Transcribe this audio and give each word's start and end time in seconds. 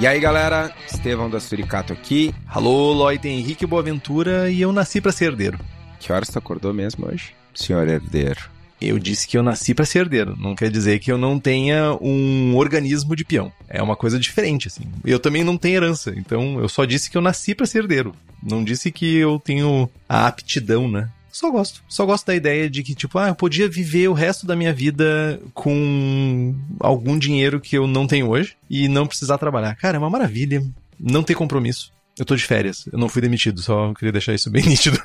E 0.00 0.06
aí, 0.06 0.18
galera, 0.18 0.74
Estevão 0.90 1.28
da 1.28 1.38
Suricato 1.38 1.92
aqui. 1.92 2.34
Alô, 2.48 2.90
Lloyd 2.94 3.28
Henrique 3.28 3.66
Boaventura 3.66 4.50
e 4.50 4.62
eu 4.62 4.72
nasci 4.72 4.98
pra 4.98 5.12
ser 5.12 5.26
herdeiro. 5.26 5.58
Que 5.98 6.10
horas 6.10 6.30
tu 6.30 6.38
acordou 6.38 6.72
mesmo 6.72 7.06
hoje, 7.06 7.34
senhor 7.54 7.86
herdeiro? 7.86 8.48
Eu 8.80 8.98
disse 8.98 9.28
que 9.28 9.36
eu 9.36 9.42
nasci 9.42 9.74
pra 9.74 9.84
ser 9.84 9.98
herdeiro. 9.98 10.34
Não 10.38 10.56
quer 10.56 10.70
dizer 10.70 11.00
que 11.00 11.12
eu 11.12 11.18
não 11.18 11.38
tenha 11.38 11.94
um 12.00 12.56
organismo 12.56 13.14
de 13.14 13.26
peão. 13.26 13.52
É 13.68 13.82
uma 13.82 13.94
coisa 13.94 14.18
diferente, 14.18 14.68
assim. 14.68 14.84
Eu 15.04 15.20
também 15.20 15.44
não 15.44 15.58
tenho 15.58 15.76
herança, 15.76 16.14
então 16.16 16.58
eu 16.58 16.68
só 16.70 16.86
disse 16.86 17.10
que 17.10 17.18
eu 17.18 17.22
nasci 17.22 17.54
pra 17.54 17.66
ser 17.66 17.80
herdeiro. 17.80 18.14
Não 18.42 18.64
disse 18.64 18.90
que 18.90 19.16
eu 19.16 19.38
tenho 19.38 19.86
a 20.08 20.26
aptidão, 20.26 20.90
né? 20.90 21.10
Só 21.32 21.50
gosto. 21.50 21.82
Só 21.88 22.04
gosto 22.04 22.26
da 22.26 22.34
ideia 22.34 22.68
de 22.68 22.82
que, 22.82 22.94
tipo, 22.94 23.18
ah, 23.18 23.28
eu 23.28 23.34
podia 23.34 23.68
viver 23.68 24.08
o 24.08 24.12
resto 24.12 24.46
da 24.46 24.56
minha 24.56 24.72
vida 24.72 25.40
com 25.54 26.54
algum 26.78 27.18
dinheiro 27.18 27.60
que 27.60 27.76
eu 27.76 27.86
não 27.86 28.06
tenho 28.06 28.28
hoje 28.28 28.56
e 28.68 28.88
não 28.88 29.06
precisar 29.06 29.38
trabalhar. 29.38 29.74
Cara, 29.76 29.96
é 29.96 29.98
uma 29.98 30.10
maravilha. 30.10 30.62
Não 30.98 31.22
ter 31.22 31.34
compromisso. 31.34 31.92
Eu 32.18 32.24
tô 32.24 32.36
de 32.36 32.44
férias. 32.44 32.86
Eu 32.92 32.98
não 32.98 33.08
fui 33.08 33.22
demitido, 33.22 33.62
só 33.62 33.94
queria 33.94 34.12
deixar 34.12 34.34
isso 34.34 34.50
bem 34.50 34.64
nítido. 34.66 35.00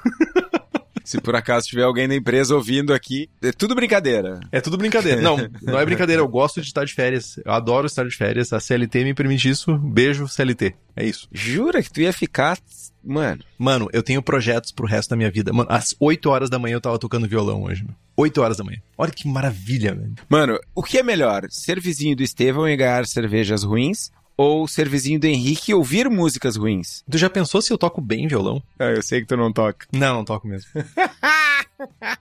Se 1.06 1.22
por 1.22 1.36
acaso 1.36 1.68
tiver 1.68 1.84
alguém 1.84 2.08
da 2.08 2.16
empresa 2.16 2.56
ouvindo 2.56 2.94
aqui, 2.94 3.30
é 3.42 3.52
tudo 3.52 3.76
brincadeira. 3.76 4.40
É 4.52 4.60
tudo 4.60 4.78
brincadeira. 4.78 5.22
Não, 5.22 5.38
não 5.62 5.80
é 5.80 5.86
brincadeira. 5.86 6.22
Eu 6.22 6.28
gosto 6.28 6.60
de 6.60 6.68
estar 6.68 6.84
de 6.84 6.94
férias. 6.94 7.40
Eu 7.46 7.52
adoro 7.52 7.86
estar 7.88 8.06
de 8.06 8.16
férias. 8.16 8.52
A 8.52 8.60
CLT 8.60 9.04
me 9.04 9.14
permite 9.14 9.48
isso. 9.48 9.78
Beijo, 9.78 10.28
CLT. 10.28 10.76
É 10.96 11.06
isso. 11.06 11.28
Jura 11.32 11.84
que 11.84 11.92
tu 11.92 12.02
ia 12.02 12.12
ficar. 12.12 12.58
Mano. 13.04 13.44
Mano, 13.58 13.88
eu 13.94 14.02
tenho 14.02 14.22
projetos 14.22 14.72
pro 14.72 14.88
resto 14.88 15.12
da 15.12 15.16
minha 15.16 15.30
vida. 15.30 15.54
Mano, 15.54 15.70
às 15.72 15.96
8 16.00 16.28
horas 16.30 16.50
da 16.50 16.58
manhã 16.58 16.76
eu 16.76 16.82
tava 16.82 16.98
tocando 16.98 17.28
violão 17.28 17.64
hoje, 17.64 17.84
meu. 17.84 17.94
8 18.18 18.42
horas 18.42 18.58
da 18.58 18.64
manhã. 18.64 18.80
Olha 18.98 19.12
que 19.12 19.28
maravilha, 19.28 19.94
velho. 19.94 20.16
Mano, 20.28 20.58
o 20.74 20.82
que 20.82 20.98
é 20.98 21.04
melhor? 21.04 21.46
Ser 21.50 21.80
vizinho 21.80 22.16
do 22.16 22.24
Estevão 22.24 22.68
e 22.68 22.76
ganhar 22.76 23.06
cervejas 23.06 23.64
ruins? 23.64 24.10
Ou 24.38 24.68
ser 24.68 24.90
vizinho 24.90 25.20
do 25.20 25.28
Henrique 25.28 25.72
e 25.72 25.74
ouvir 25.74 26.10
músicas 26.10 26.58
ruins? 26.58 27.04
Tu 27.10 27.18
já 27.18 27.30
pensou 27.30 27.62
se 27.62 27.72
eu 27.72 27.78
toco 27.78 28.02
bem 28.02 28.28
violão? 28.28 28.62
Ah, 28.78 28.92
eu 28.92 29.02
sei 29.02 29.22
que 29.22 29.28
tu 29.28 29.38
não 29.38 29.52
toca. 29.52 29.88
Não, 29.94 30.16
não 30.16 30.26
toco 30.26 30.48
mesmo. 30.48 30.70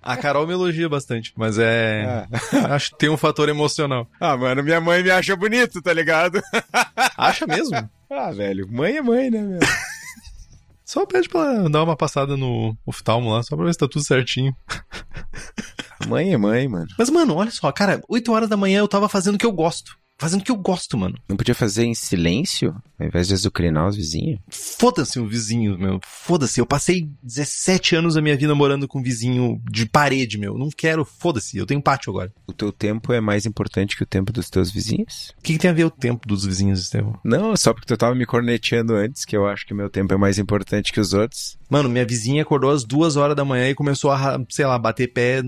A 0.03 0.17
Carol 0.17 0.47
me 0.47 0.53
elogia 0.53 0.89
bastante, 0.89 1.33
mas 1.37 1.59
é. 1.59 2.27
Acho 2.71 2.91
que 2.91 2.99
tem 2.99 3.09
um 3.09 3.17
fator 3.17 3.49
emocional. 3.49 4.09
Ah, 4.21 4.37
mano, 4.37 4.63
minha 4.63 4.81
mãe 4.81 5.03
me 5.03 5.11
acha 5.11 5.35
bonito, 5.37 5.81
tá 5.81 5.93
ligado? 5.93 6.43
Acha 7.17 7.47
mesmo? 7.47 7.77
ah, 8.11 8.31
velho, 8.31 8.69
mãe 8.71 8.97
é 8.97 9.03
mãe, 9.03 9.31
né, 9.31 9.41
meu? 9.41 9.61
Só 10.85 11.07
pede 11.07 11.29
pra 11.29 11.69
dar 11.69 11.83
uma 11.83 11.97
passada 11.97 12.37
no 12.37 12.77
oftalmo 12.85 13.33
lá, 13.33 13.43
só 13.43 13.57
pra 13.57 13.65
ver 13.65 13.73
se 13.73 13.79
tá 13.79 13.89
tudo 13.89 14.05
certinho. 14.05 14.55
Mãe 16.07 16.33
é 16.33 16.37
mãe, 16.37 16.69
mano. 16.69 16.87
Mas, 16.99 17.09
mano, 17.09 17.35
olha 17.35 17.51
só, 17.51 17.73
cara, 17.73 18.03
8 18.07 18.31
horas 18.31 18.49
da 18.49 18.57
manhã 18.57 18.81
eu 18.81 18.87
tava 18.89 19.09
fazendo 19.09 19.37
o 19.37 19.39
que 19.39 19.47
eu 19.47 19.53
gosto. 19.53 19.97
Fazendo 20.25 20.41
o 20.41 20.45
que 20.45 20.51
eu 20.51 20.57
gosto, 20.57 20.97
mano. 20.97 21.19
Não 21.29 21.37
podia 21.37 21.55
fazer 21.55 21.85
em 21.85 21.95
silêncio? 21.95 22.75
Ao 22.99 23.07
invés 23.07 23.29
de 23.29 23.35
azucrinar 23.35 23.87
os 23.87 23.95
vizinhos? 23.95 24.41
Foda-se 24.49 25.21
o 25.21 25.27
vizinho, 25.27 25.79
meu. 25.79 26.01
Foda-se. 26.03 26.59
Eu 26.59 26.65
passei 26.65 27.11
17 27.23 27.95
anos 27.97 28.15
da 28.15 28.23
minha 28.23 28.35
vida 28.35 28.55
morando 28.55 28.89
com 28.89 29.01
um 29.01 29.03
vizinho 29.03 29.61
de 29.71 29.85
parede, 29.85 30.39
meu. 30.39 30.57
Não 30.57 30.71
quero, 30.75 31.05
foda-se. 31.05 31.59
Eu 31.59 31.67
tenho 31.67 31.83
pátio 31.83 32.11
agora. 32.11 32.33
O 32.47 32.55
teu 32.55 32.73
tempo 32.73 33.13
é 33.13 33.21
mais 33.21 33.45
importante 33.45 33.95
que 33.95 34.03
o 34.03 34.07
tempo 34.07 34.33
dos 34.33 34.49
teus 34.49 34.71
vizinhos? 34.71 35.35
O 35.39 35.43
que, 35.43 35.53
que 35.53 35.59
tem 35.59 35.71
a 35.71 35.75
ver 35.75 35.85
o 35.85 35.91
tempo 35.91 36.27
dos 36.27 36.47
vizinhos, 36.47 36.81
Estevão? 36.81 37.21
Não, 37.23 37.55
só 37.55 37.75
porque 37.75 37.87
tu 37.87 37.95
tava 37.95 38.15
me 38.15 38.25
corneteando 38.25 38.95
antes, 38.95 39.27
que 39.27 39.37
eu 39.37 39.47
acho 39.47 39.67
que 39.67 39.75
o 39.75 39.77
meu 39.77 39.91
tempo 39.91 40.15
é 40.15 40.17
mais 40.17 40.39
importante 40.39 40.91
que 40.91 41.01
os 41.01 41.13
outros. 41.13 41.59
Mano, 41.69 41.91
minha 41.91 42.07
vizinha 42.07 42.41
acordou 42.41 42.71
às 42.71 42.83
duas 42.83 43.17
horas 43.17 43.37
da 43.37 43.45
manhã 43.45 43.69
e 43.69 43.75
começou 43.75 44.11
a, 44.11 44.41
sei 44.49 44.65
lá, 44.65 44.79
bater 44.79 45.13
pé, 45.13 45.43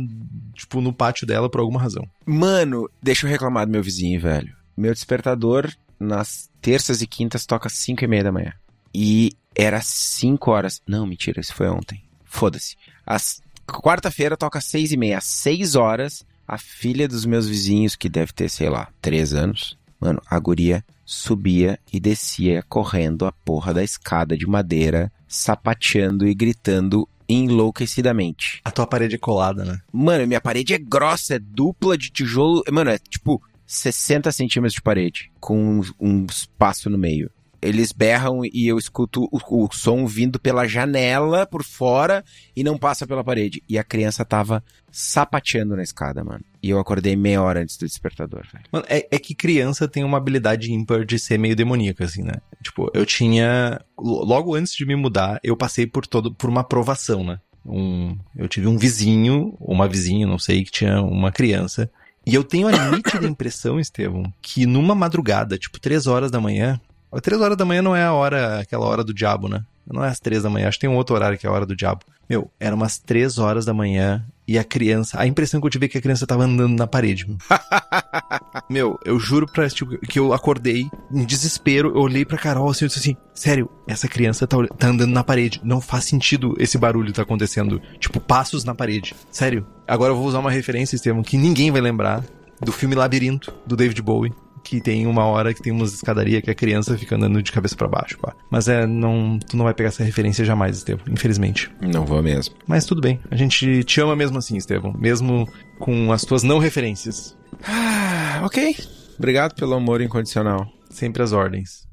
tipo, 0.53 0.83
no 0.83 0.93
pátio 0.93 1.27
dela 1.27 1.49
por 1.49 1.63
alguma 1.63 1.81
razão. 1.81 2.07
Mano, 2.27 2.91
deixa 3.03 3.27
eu 3.27 3.31
reclamar 3.31 3.65
do 3.65 3.73
meu 3.73 3.83
vizinho, 3.83 4.21
velho. 4.21 4.55
Meu 4.77 4.93
despertador 4.93 5.73
nas 5.99 6.51
terças 6.61 7.01
e 7.01 7.07
quintas 7.07 7.47
toca 7.47 7.69
5 7.69 8.05
e 8.05 8.07
meia 8.07 8.25
da 8.25 8.33
manhã. 8.33 8.53
E 8.95 9.33
era 9.55 9.81
5 9.81 10.51
horas. 10.51 10.83
Não, 10.87 11.07
mentira, 11.07 11.41
isso 11.41 11.55
foi 11.55 11.69
ontem. 11.69 12.03
Foda-se. 12.25 12.77
Às 13.05 13.41
quarta-feira 13.67 14.37
toca 14.37 14.61
6 14.61 14.93
e 14.93 14.97
meia. 14.97 15.19
Às 15.19 15.25
6 15.25 15.75
horas, 15.75 16.27
a 16.47 16.59
filha 16.59 17.09
dos 17.09 17.25
meus 17.25 17.49
vizinhos, 17.49 17.97
que 17.97 18.09
deve 18.09 18.33
ter, 18.33 18.49
sei 18.49 18.69
lá, 18.69 18.89
3 19.01 19.35
anos. 19.35 19.79
Mano, 20.01 20.21
a 20.29 20.39
guria 20.39 20.85
subia 21.05 21.79
e 21.93 21.99
descia 21.99 22.63
correndo 22.69 23.25
a 23.27 23.33
porra 23.33 23.73
da 23.73 23.83
escada 23.83 24.37
de 24.37 24.47
madeira, 24.47 25.11
sapateando 25.27 26.27
e 26.27 26.35
gritando 26.35 27.09
enlouquecidamente. 27.29 28.61
A 28.65 28.71
tua 28.71 28.87
parede 28.87 29.15
é 29.15 29.19
colada, 29.19 29.65
né? 29.65 29.81
Mano, 29.93 30.27
minha 30.27 30.41
parede 30.41 30.75
é 30.75 30.79
grossa, 30.79 31.37
é 31.37 31.39
dupla 31.39 31.97
de 31.97 32.11
tijolo. 32.11 32.63
Mano, 32.71 32.91
é 32.91 32.99
tipo 32.99 33.43
60 33.67 34.31
centímetros 34.33 34.75
de 34.75 34.83
parede, 34.83 35.31
com 35.41 35.81
um, 36.01 36.27
espaço 36.27 36.89
no 36.89 36.97
meio. 36.97 37.31
Eles 37.61 37.91
berram 37.91 38.43
e 38.45 38.69
eu 38.69 38.79
escuto 38.79 39.25
o, 39.33 39.65
o, 39.65 39.69
som 39.73 40.07
vindo 40.07 40.39
pela 40.39 40.69
janela 40.69 41.47
por 41.47 41.65
fora 41.65 42.23
e 42.55 42.63
não 42.63 42.79
passa 42.79 43.07
pela 43.07 43.25
parede. 43.25 43.63
E 43.69 43.79
a 43.79 43.83
criança 43.83 44.25
tava 44.25 44.63
sapateando 44.93 45.75
na 45.75 45.83
escada, 45.83 46.23
mano. 46.23 46.45
E 46.63 46.71
eu 46.71 46.79
acordei 46.79 47.17
meia 47.17 47.43
hora 47.43 47.61
antes 47.61 47.77
do 47.77 47.87
despertador, 47.87 48.47
velho. 48.53 48.65
Mano, 48.71 48.85
é, 48.89 49.09
é 49.11 49.19
que 49.19 49.35
criança 49.35 49.89
tem 49.89 50.05
uma 50.05 50.19
habilidade 50.19 50.71
ímpar 50.71 51.05
de 51.05 51.19
ser 51.19 51.39
meio 51.39 51.57
demoníaca, 51.57 52.05
assim, 52.05 52.23
né? 52.23 52.35
Tipo, 52.63 52.91
eu 52.95 53.05
tinha. 53.05 53.81
Logo 53.99 54.55
antes 54.55 54.75
de 54.75 54.87
me 54.87 54.95
mudar, 54.95 55.41
eu 55.43 55.57
passei 55.57 55.87
por 55.87 56.07
todo 56.07 56.33
por 56.33 56.49
uma 56.49 56.61
aprovação, 56.61 57.25
né? 57.25 57.41
Um, 57.65 58.17
eu 58.37 58.47
tive 58.47 58.69
um 58.69 58.79
vizinho, 58.79 59.57
uma 59.61 59.89
vizinha, 59.89 60.27
não 60.27 60.39
sei, 60.39 60.63
que 60.63 60.71
tinha 60.71 61.03
uma 61.03 61.33
criança. 61.33 61.91
E 62.27 62.35
eu 62.35 62.43
tenho 62.43 62.67
a 62.67 62.91
nítida 62.91 63.25
impressão, 63.25 63.79
Estevão, 63.79 64.33
que 64.43 64.67
numa 64.67 64.97
madrugada, 64.97 65.57
tipo 65.57 65.79
três 65.79 66.09
horas 66.09 66.31
da 66.31 66.41
manhã. 66.41 66.81
Três 67.23 67.41
horas 67.41 67.57
da 67.57 67.65
manhã 67.65 67.83
não 67.83 67.95
é 67.95 68.05
a 68.05 68.13
hora, 68.13 68.61
aquela 68.61 68.87
hora 68.87 69.03
do 69.03 69.15
diabo, 69.15 69.49
né? 69.49 69.63
Não 69.91 70.05
é 70.05 70.09
às 70.09 70.19
três 70.19 70.43
da 70.43 70.51
manhã, 70.51 70.69
acho 70.69 70.79
que 70.79 70.87
tem 70.87 70.91
um 70.91 70.97
outro 70.97 71.15
horário 71.15 71.39
que 71.39 71.47
é 71.47 71.51
a 71.51 71.53
hora 71.53 71.65
do 71.65 71.77
diabo. 71.77 72.01
Meu, 72.29 72.51
era 72.59 72.75
umas 72.75 72.99
três 72.99 73.39
horas 73.39 73.65
da 73.65 73.73
manhã 73.73 74.25
e 74.49 74.59
a 74.59 74.65
criança. 74.65 75.21
A 75.21 75.27
impressão 75.27 75.61
que 75.61 75.67
eu 75.67 75.71
tive 75.71 75.87
é 75.87 75.89
que 75.89 75.99
a 75.99 76.01
criança 76.01 76.27
tava 76.27 76.43
andando 76.43 76.77
na 76.77 76.87
parede. 76.87 77.25
Meu, 77.25 77.39
meu 78.69 78.99
eu 79.05 79.19
juro 79.19 79.47
pra 79.47 79.69
tipo, 79.69 79.97
que 79.99 80.19
eu 80.19 80.33
acordei 80.33 80.91
em 81.13 81.25
desespero. 81.25 81.91
Eu 81.91 82.01
olhei 82.01 82.25
pra 82.25 82.37
Carol 82.37 82.69
assim 82.69 82.85
e 82.85 82.89
disse 82.89 82.99
assim: 82.99 83.17
Sério, 83.33 83.71
essa 83.87 84.09
criança 84.09 84.45
tá, 84.45 84.57
tá 84.77 84.89
andando 84.89 85.13
na 85.13 85.23
parede. 85.23 85.61
Não 85.63 85.81
faz 85.81 86.05
sentido 86.05 86.55
esse 86.59 86.77
barulho 86.77 87.13
tá 87.13 87.23
acontecendo. 87.23 87.81
Tipo, 88.01 88.19
passos 88.19 88.65
na 88.65 88.75
parede. 88.75 89.15
Sério. 89.31 89.65
Agora 89.87 90.13
eu 90.13 90.17
vou 90.17 90.27
usar 90.27 90.41
uma 90.41 90.51
referência, 90.51 90.97
Estevam, 90.97 91.23
que 91.23 91.39
ninguém 91.39 91.71
vai 91.71 91.81
lembrar. 91.81 92.25
Do 92.61 92.73
filme 92.73 92.95
Labirinto, 92.95 93.53
do 93.67 93.77
David 93.77 94.01
Bowie 94.01 94.33
que 94.67 94.81
tem 94.81 95.07
uma 95.07 95.25
hora 95.25 95.55
que 95.55 95.63
tem 95.63 95.73
umas 95.73 95.95
escadaria 95.95 96.43
que 96.43 96.51
a 96.51 96.55
criança 96.55 96.99
fica 96.99 97.15
andando 97.15 97.41
de 97.41 97.53
cabeça 97.53 97.77
para 97.77 97.87
baixo, 97.87 98.19
pá. 98.19 98.35
Mas 98.51 98.67
é, 98.67 98.85
não, 98.85 99.39
tu 99.39 99.57
não 99.57 99.65
vai 99.65 99.73
pegar 99.73 99.91
essa 99.91 100.03
referência 100.03 100.45
jamais, 100.45 100.79
Estevam, 100.79 101.05
infelizmente. 101.09 101.71
Não 101.81 102.05
vou 102.05 102.21
mesmo. 102.21 102.57
Mas 102.67 102.85
tudo 102.85 103.01
bem, 103.01 103.21
a 103.31 103.37
gente 103.37 103.85
te 103.85 104.01
ama 104.01 104.17
mesmo 104.17 104.39
assim, 104.39 104.57
Estevam, 104.57 104.93
mesmo 104.93 105.49
com 105.79 106.11
as 106.11 106.23
tuas 106.23 106.43
não 106.43 106.59
referências. 106.59 107.37
Ah, 107.63 108.43
ok. 108.45 108.77
Obrigado 109.17 109.55
pelo 109.55 109.75
amor 109.75 110.01
incondicional. 110.01 110.67
Sempre 110.91 111.23
as 111.23 111.33
ordens. 111.33 111.87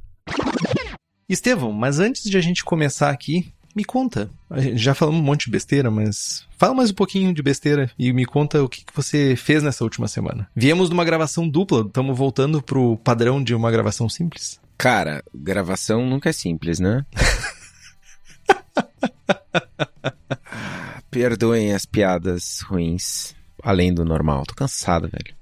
Estevão, 1.29 1.71
mas 1.71 1.99
antes 1.99 2.23
de 2.23 2.37
a 2.37 2.41
gente 2.41 2.63
começar 2.63 3.11
aqui, 3.11 3.53
me 3.75 3.85
conta. 3.85 4.31
Já 4.73 4.95
falamos 4.95 5.21
um 5.21 5.23
monte 5.23 5.45
de 5.45 5.51
besteira, 5.51 5.91
mas 5.91 6.47
fala 6.63 6.73
mais 6.73 6.91
um 6.91 6.93
pouquinho 6.93 7.33
de 7.33 7.43
besteira 7.43 7.91
e 7.99 8.13
me 8.13 8.25
conta 8.25 8.63
o 8.63 8.69
que, 8.69 8.85
que 8.85 8.95
você 8.95 9.35
fez 9.35 9.61
nessa 9.61 9.83
última 9.83 10.07
semana. 10.07 10.49
Viemos 10.55 10.87
de 10.87 10.93
uma 10.93 11.03
gravação 11.03 11.45
dupla, 11.45 11.81
estamos 11.81 12.17
voltando 12.17 12.61
pro 12.61 12.95
padrão 12.99 13.43
de 13.43 13.53
uma 13.53 13.69
gravação 13.69 14.07
simples? 14.07 14.61
Cara, 14.77 15.21
gravação 15.35 16.05
nunca 16.05 16.29
é 16.29 16.31
simples, 16.31 16.79
né? 16.79 17.05
Perdoem 21.11 21.73
as 21.73 21.85
piadas 21.85 22.61
ruins, 22.61 23.35
além 23.61 23.93
do 23.93 24.05
normal. 24.05 24.45
Tô 24.45 24.55
cansado, 24.55 25.09
velho. 25.09 25.35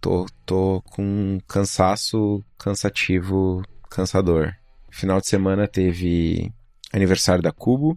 Tô, 0.00 0.26
tô 0.44 0.82
com 0.86 1.04
um 1.04 1.38
cansaço 1.46 2.42
cansativo, 2.58 3.62
cansador. 3.88 4.52
Final 4.90 5.20
de 5.20 5.28
semana 5.28 5.68
teve 5.68 6.52
aniversário 6.92 7.44
da 7.44 7.52
Cubo 7.52 7.96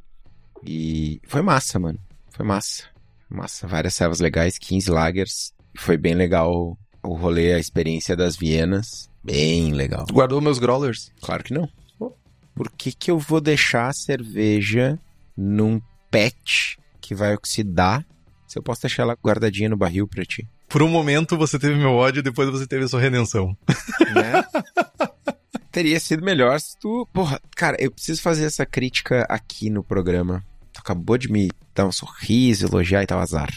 e 0.64 1.20
foi 1.26 1.42
massa, 1.42 1.80
mano. 1.80 1.98
Foi 2.42 2.48
massa. 2.48 2.84
Massa. 3.30 3.68
Várias 3.68 3.94
servas 3.94 4.20
legais, 4.20 4.58
15 4.58 4.90
lagers. 4.90 5.54
Foi 5.78 5.96
bem 5.96 6.16
legal 6.16 6.76
o 7.04 7.14
rolê, 7.14 7.54
a 7.54 7.60
experiência 7.60 8.16
das 8.16 8.36
Vienas. 8.36 9.12
Bem 9.24 9.74
legal. 9.74 10.08
Guardou 10.12 10.42
meus 10.42 10.58
growlers? 10.58 11.12
Claro 11.22 11.44
que 11.44 11.54
não. 11.54 11.70
Por 12.56 12.72
que, 12.72 12.92
que 12.94 13.12
eu 13.12 13.20
vou 13.20 13.40
deixar 13.40 13.90
a 13.90 13.94
cerveja 13.94 15.00
num 15.38 15.80
pet 16.10 16.80
que 17.00 17.14
vai 17.14 17.36
oxidar 17.36 18.04
se 18.48 18.58
eu 18.58 18.64
posso 18.64 18.82
deixar 18.82 19.04
ela 19.04 19.18
guardadinha 19.24 19.70
no 19.70 19.78
barril 19.78 20.08
pra 20.08 20.26
ti? 20.26 20.48
Por 20.68 20.82
um 20.82 20.90
momento 20.90 21.38
você 21.38 21.60
teve 21.60 21.76
meu 21.76 21.92
ódio, 21.92 22.24
depois 22.24 22.50
você 22.50 22.66
teve 22.66 22.86
a 22.86 22.88
sua 22.88 23.00
redenção. 23.00 23.56
Né? 24.16 24.44
Teria 25.72 26.00
sido 26.00 26.26
melhor 26.26 26.60
se 26.60 26.78
tu. 26.78 27.08
Porra, 27.14 27.40
cara, 27.56 27.78
eu 27.80 27.92
preciso 27.92 28.22
fazer 28.22 28.46
essa 28.46 28.66
crítica 28.66 29.26
aqui 29.30 29.70
no 29.70 29.84
programa. 29.84 30.44
Tu 30.74 30.80
acabou 30.80 31.18
de 31.18 31.32
me 31.32 31.52
dar 31.76 31.86
um 31.86 31.92
sorriso, 31.92 32.66
elogiar 32.66 33.04
e 33.04 33.08
tal, 33.08 33.20
azar. 33.20 33.52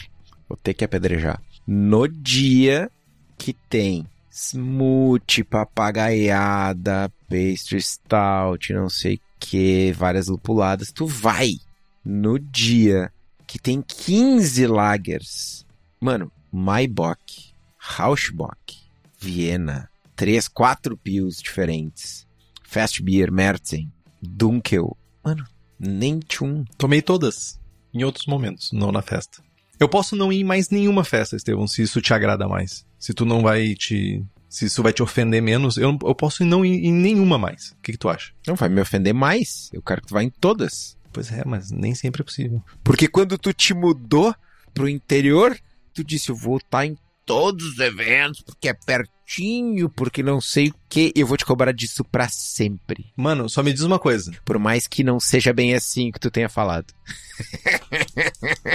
Vou 0.47 0.57
ter 0.57 0.73
que 0.73 0.83
apedrejar. 0.85 1.41
No 1.65 2.07
dia 2.07 2.91
que 3.37 3.53
tem 3.53 4.05
smoothie, 4.31 5.43
papagaiada, 5.43 7.11
pastry 7.29 7.81
stout, 7.81 8.73
não 8.73 8.89
sei 8.89 9.19
que, 9.39 9.93
várias 9.93 10.27
lupuladas, 10.27 10.91
tu 10.91 11.07
vai 11.07 11.59
no 12.03 12.37
dia 12.37 13.11
que 13.47 13.57
tem 13.57 13.81
15 13.81 14.67
lagers. 14.67 15.65
Mano, 15.99 16.31
Maibock, 16.51 17.53
Rauschbock, 17.77 18.77
Viena, 19.19 19.89
três, 20.15 20.47
quatro 20.47 20.97
pios 20.97 21.41
diferentes. 21.41 22.27
Fast 22.63 23.01
Beer, 23.01 23.31
Merzen, 23.31 23.91
Dunkel. 24.21 24.97
Mano, 25.23 25.45
nem 25.85 26.19
tchum. 26.19 26.65
Tomei 26.77 27.01
todas. 27.01 27.59
Em 27.93 28.03
outros 28.03 28.25
momentos, 28.25 28.71
não 28.73 28.91
na 28.91 29.01
festa. 29.01 29.41
Eu 29.79 29.87
posso 29.87 30.15
não 30.15 30.31
ir 30.31 30.41
em 30.41 30.43
mais 30.43 30.69
nenhuma 30.69 31.03
festa, 31.03 31.35
Estevão, 31.35 31.67
se 31.67 31.81
isso 31.81 32.01
te 32.01 32.13
agrada 32.13 32.47
mais. 32.47 32.85
Se 32.99 33.13
tu 33.13 33.25
não 33.25 33.41
vai 33.41 33.73
te. 33.75 34.23
Se 34.49 34.65
isso 34.65 34.81
vai 34.81 34.93
te 34.93 35.03
ofender 35.03 35.41
menos, 35.41 35.75
eu, 35.75 35.97
eu 36.03 36.15
posso 36.15 36.45
não 36.45 36.65
ir 36.65 36.85
em 36.85 36.93
nenhuma 36.93 37.37
mais. 37.37 37.71
O 37.71 37.81
que, 37.81 37.91
que 37.91 37.97
tu 37.97 38.07
acha? 38.07 38.31
Não 38.47 38.55
vai 38.55 38.69
me 38.69 38.79
ofender 38.79 39.13
mais. 39.13 39.69
Eu 39.73 39.81
quero 39.81 40.01
que 40.01 40.07
tu 40.07 40.13
vá 40.13 40.23
em 40.23 40.29
todas. 40.29 40.97
Pois 41.11 41.31
é, 41.31 41.43
mas 41.45 41.71
nem 41.71 41.93
sempre 41.93 42.21
é 42.21 42.25
possível. 42.25 42.63
Porque 42.83 43.07
quando 43.07 43.37
tu 43.37 43.51
te 43.53 43.73
mudou 43.73 44.33
pro 44.73 44.87
interior, 44.87 45.57
tu 45.93 46.03
disse, 46.03 46.29
eu 46.29 46.35
vou 46.35 46.57
estar 46.57 46.85
em 46.85 46.97
todos 47.25 47.73
os 47.73 47.79
eventos, 47.79 48.41
porque 48.41 48.69
é 48.69 48.73
pertinho, 48.73 49.89
porque 49.89 50.21
não 50.21 50.39
sei 50.39 50.69
o 50.69 50.75
que, 50.87 51.11
eu 51.15 51.25
vou 51.25 51.35
te 51.35 51.45
cobrar 51.45 51.71
disso 51.71 52.03
pra 52.03 52.29
sempre. 52.29 53.11
Mano, 53.17 53.49
só 53.49 53.63
me 53.63 53.73
diz 53.73 53.81
uma 53.81 53.97
coisa. 53.97 54.31
Por 54.45 54.59
mais 54.59 54.87
que 54.87 55.03
não 55.03 55.19
seja 55.19 55.51
bem 55.51 55.73
assim 55.73 56.11
que 56.11 56.19
tu 56.19 56.29
tenha 56.29 56.47
falado. 56.47 56.93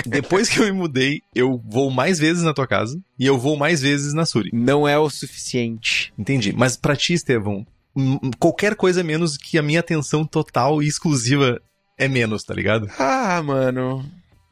Depois 0.04 0.48
que 0.48 0.58
eu 0.58 0.64
me 0.64 0.72
mudei, 0.72 1.22
eu 1.34 1.62
vou 1.64 1.90
mais 1.90 2.18
vezes 2.18 2.42
na 2.42 2.52
tua 2.52 2.66
casa 2.66 3.00
e 3.18 3.24
eu 3.24 3.38
vou 3.38 3.56
mais 3.56 3.80
vezes 3.80 4.12
na 4.12 4.26
Suri. 4.26 4.50
Não 4.52 4.86
é 4.86 4.98
o 4.98 5.08
suficiente. 5.08 6.12
Entendi. 6.18 6.52
Mas 6.52 6.76
pra 6.76 6.96
ti, 6.96 7.14
Estevão, 7.14 7.66
qualquer 8.38 8.74
coisa 8.74 9.02
menos 9.04 9.36
que 9.36 9.58
a 9.58 9.62
minha 9.62 9.80
atenção 9.80 10.24
total 10.24 10.82
e 10.82 10.88
exclusiva 10.88 11.60
é 11.96 12.08
menos, 12.08 12.42
tá 12.42 12.54
ligado? 12.54 12.90
Ah, 12.98 13.42
mano. 13.42 14.04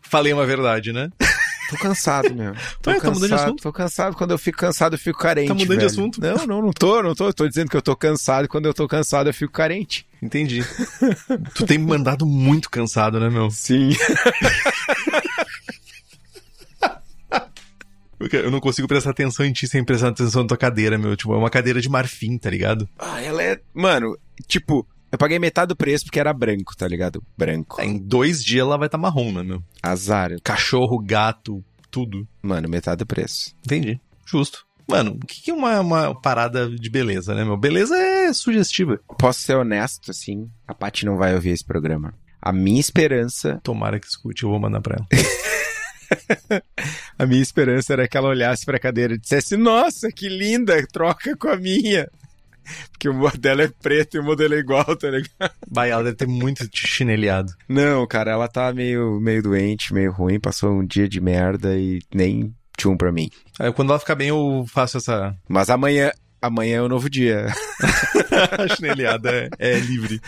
Falei 0.02 0.32
uma 0.32 0.46
verdade, 0.46 0.92
né? 0.92 1.10
Tô 1.68 1.76
cansado, 1.76 2.34
meu. 2.34 2.54
Tô 2.80 2.90
cansado, 2.92 3.02
tá 3.02 3.10
mudando 3.10 3.28
de 3.28 3.34
assunto? 3.34 3.62
Tô 3.62 3.72
cansado. 3.72 4.16
Quando 4.16 4.30
eu 4.30 4.38
fico 4.38 4.58
cansado, 4.58 4.94
eu 4.94 4.98
fico 4.98 5.18
carente. 5.18 5.48
Tá 5.48 5.54
mudando 5.54 5.68
de 5.68 5.76
velho. 5.76 5.86
assunto? 5.86 6.20
Não, 6.20 6.46
não, 6.46 6.62
não 6.62 6.72
tô, 6.72 7.02
não 7.02 7.14
tô. 7.14 7.26
Eu 7.26 7.34
tô 7.34 7.46
dizendo 7.46 7.68
que 7.68 7.76
eu 7.76 7.82
tô 7.82 7.94
cansado 7.94 8.46
e 8.46 8.48
quando 8.48 8.66
eu 8.66 8.74
tô 8.74 8.88
cansado, 8.88 9.28
eu 9.28 9.34
fico 9.34 9.52
carente. 9.52 10.06
Entendi. 10.22 10.64
tu 11.54 11.66
tem 11.66 11.78
me 11.78 11.86
mandado 11.86 12.24
muito 12.24 12.70
cansado, 12.70 13.20
né, 13.20 13.28
meu? 13.28 13.50
Sim. 13.50 13.90
Eu 18.32 18.50
não 18.50 18.58
consigo 18.58 18.88
prestar 18.88 19.10
atenção 19.10 19.46
em 19.46 19.52
ti 19.52 19.68
sem 19.68 19.84
prestar 19.84 20.08
atenção 20.08 20.42
na 20.42 20.48
tua 20.48 20.56
cadeira, 20.56 20.98
meu. 20.98 21.16
Tipo, 21.16 21.34
é 21.34 21.36
uma 21.36 21.48
cadeira 21.48 21.80
de 21.80 21.88
marfim, 21.88 22.36
tá 22.36 22.50
ligado? 22.50 22.88
Ah, 22.98 23.22
ela 23.22 23.40
é. 23.40 23.60
Mano, 23.72 24.18
tipo, 24.48 24.84
eu 25.10 25.18
paguei 25.18 25.38
metade 25.38 25.68
do 25.68 25.76
preço 25.76 26.04
porque 26.04 26.20
era 26.20 26.32
branco, 26.32 26.76
tá 26.76 26.86
ligado? 26.86 27.22
Branco. 27.36 27.76
Ah, 27.80 27.84
Em 27.84 27.98
dois 27.98 28.44
dias 28.44 28.66
ela 28.66 28.76
vai 28.76 28.88
estar 28.88 28.98
tá 28.98 29.02
marrom, 29.02 29.32
né, 29.32 29.42
meu? 29.42 29.62
Azar. 29.82 30.32
Cachorro, 30.42 30.98
gato, 30.98 31.64
tudo. 31.90 32.26
Mano, 32.42 32.68
metade 32.68 32.98
do 32.98 33.06
preço. 33.06 33.54
Entendi. 33.64 34.00
Justo. 34.26 34.66
Mano, 34.86 35.18
o 35.22 35.26
que 35.26 35.50
é 35.50 35.54
uma, 35.54 35.80
uma 35.80 36.20
parada 36.20 36.68
de 36.68 36.88
beleza, 36.88 37.34
né, 37.34 37.44
meu? 37.44 37.58
Beleza 37.58 37.94
é 37.94 38.32
sugestiva. 38.32 38.98
Posso 39.18 39.40
ser 39.42 39.54
honesto, 39.54 40.10
assim, 40.10 40.48
a 40.66 40.74
Paty 40.74 41.04
não 41.04 41.18
vai 41.18 41.34
ouvir 41.34 41.50
esse 41.50 41.64
programa. 41.64 42.14
A 42.40 42.52
minha 42.52 42.80
esperança, 42.80 43.60
Tomara 43.62 44.00
que 44.00 44.06
escute, 44.06 44.44
eu 44.44 44.50
vou 44.50 44.58
mandar 44.58 44.80
pra 44.80 44.96
ela. 44.96 45.06
a 47.18 47.26
minha 47.26 47.42
esperança 47.42 47.92
era 47.92 48.08
que 48.08 48.16
ela 48.16 48.28
olhasse 48.28 48.64
pra 48.64 48.78
cadeira 48.78 49.14
e 49.14 49.18
dissesse: 49.18 49.56
Nossa, 49.56 50.10
que 50.10 50.28
linda, 50.28 50.86
troca 50.86 51.36
com 51.36 51.48
a 51.48 51.56
minha. 51.56 52.08
Porque 52.90 53.08
o 53.08 53.14
modelo 53.14 53.62
é 53.62 53.68
preto 53.68 54.16
e 54.16 54.20
o 54.20 54.24
modelo 54.24 54.54
é 54.54 54.58
igual, 54.58 54.84
tá 54.96 55.10
ligado? 55.10 55.52
Bah, 55.70 55.86
ela 55.86 56.04
deve 56.04 56.16
ter 56.16 56.26
muito 56.26 56.68
chinelhado. 56.72 57.52
Não, 57.68 58.06
cara, 58.06 58.32
ela 58.32 58.48
tá 58.48 58.72
meio, 58.72 59.20
meio 59.20 59.42
doente, 59.42 59.92
meio 59.92 60.12
ruim, 60.12 60.40
passou 60.40 60.72
um 60.72 60.86
dia 60.86 61.08
de 61.08 61.20
merda 61.20 61.76
e 61.76 62.00
nem 62.14 62.54
tchum 62.76 62.96
pra 62.96 63.12
mim. 63.12 63.30
Aí, 63.58 63.72
quando 63.72 63.90
ela 63.90 63.98
ficar 63.98 64.14
bem, 64.14 64.28
eu 64.28 64.64
faço 64.68 64.98
essa 64.98 65.34
Mas 65.48 65.68
amanhã, 65.68 66.10
amanhã 66.40 66.78
é 66.78 66.82
o 66.82 66.88
novo 66.88 67.10
dia. 67.10 67.46
chinelhada. 68.76 69.48
É, 69.58 69.72
é 69.72 69.78
livre. 69.78 70.20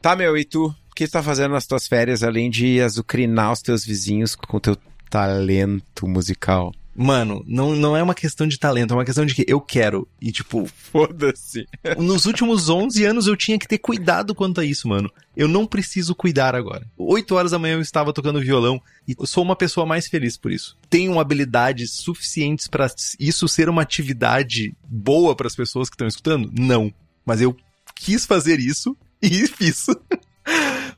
Tá, 0.00 0.16
meu, 0.16 0.36
e 0.36 0.44
tu? 0.44 0.66
O 0.66 0.94
que 0.94 1.06
tu 1.06 1.12
tá 1.12 1.22
fazendo 1.22 1.52
nas 1.52 1.66
tuas 1.66 1.86
férias, 1.86 2.22
além 2.22 2.50
de 2.50 2.80
azucrinar 2.80 3.52
os 3.52 3.60
teus 3.60 3.84
vizinhos 3.84 4.34
com 4.34 4.56
o 4.56 4.60
teu 4.60 4.76
talento 5.08 6.08
musical? 6.08 6.72
Mano, 6.94 7.42
não, 7.46 7.74
não 7.74 7.96
é 7.96 8.02
uma 8.02 8.14
questão 8.14 8.46
de 8.46 8.58
talento, 8.58 8.92
é 8.92 8.96
uma 8.96 9.04
questão 9.04 9.24
de 9.24 9.34
que 9.34 9.44
eu 9.46 9.60
quero. 9.60 10.06
E, 10.20 10.32
tipo, 10.32 10.66
Foda-se. 10.66 11.66
nos 11.98 12.26
últimos 12.26 12.68
11 12.68 13.04
anos 13.04 13.26
eu 13.26 13.36
tinha 13.36 13.58
que 13.58 13.68
ter 13.68 13.78
cuidado 13.78 14.34
quanto 14.34 14.60
a 14.60 14.64
isso, 14.64 14.88
mano. 14.88 15.10
Eu 15.36 15.48
não 15.48 15.66
preciso 15.66 16.14
cuidar 16.14 16.54
agora. 16.54 16.86
8 16.98 17.34
horas 17.34 17.50
da 17.52 17.58
manhã 17.58 17.74
eu 17.74 17.80
estava 17.80 18.12
tocando 18.12 18.40
violão 18.40 18.80
e 19.06 19.14
eu 19.18 19.26
sou 19.26 19.42
uma 19.42 19.56
pessoa 19.56 19.86
mais 19.86 20.08
feliz 20.08 20.36
por 20.36 20.50
isso. 20.52 20.76
Tenho 20.88 21.18
habilidades 21.18 21.92
suficientes 21.92 22.66
pra 22.66 22.88
isso 23.18 23.48
ser 23.48 23.68
uma 23.68 23.82
atividade 23.82 24.74
boa 24.84 25.34
para 25.34 25.46
as 25.46 25.56
pessoas 25.56 25.88
que 25.88 25.94
estão 25.94 26.08
escutando? 26.08 26.50
Não. 26.52 26.92
Mas 27.24 27.40
eu 27.40 27.56
quis 27.94 28.26
fazer 28.26 28.58
isso 28.58 28.96
e 29.22 29.46
fiz. 29.48 29.86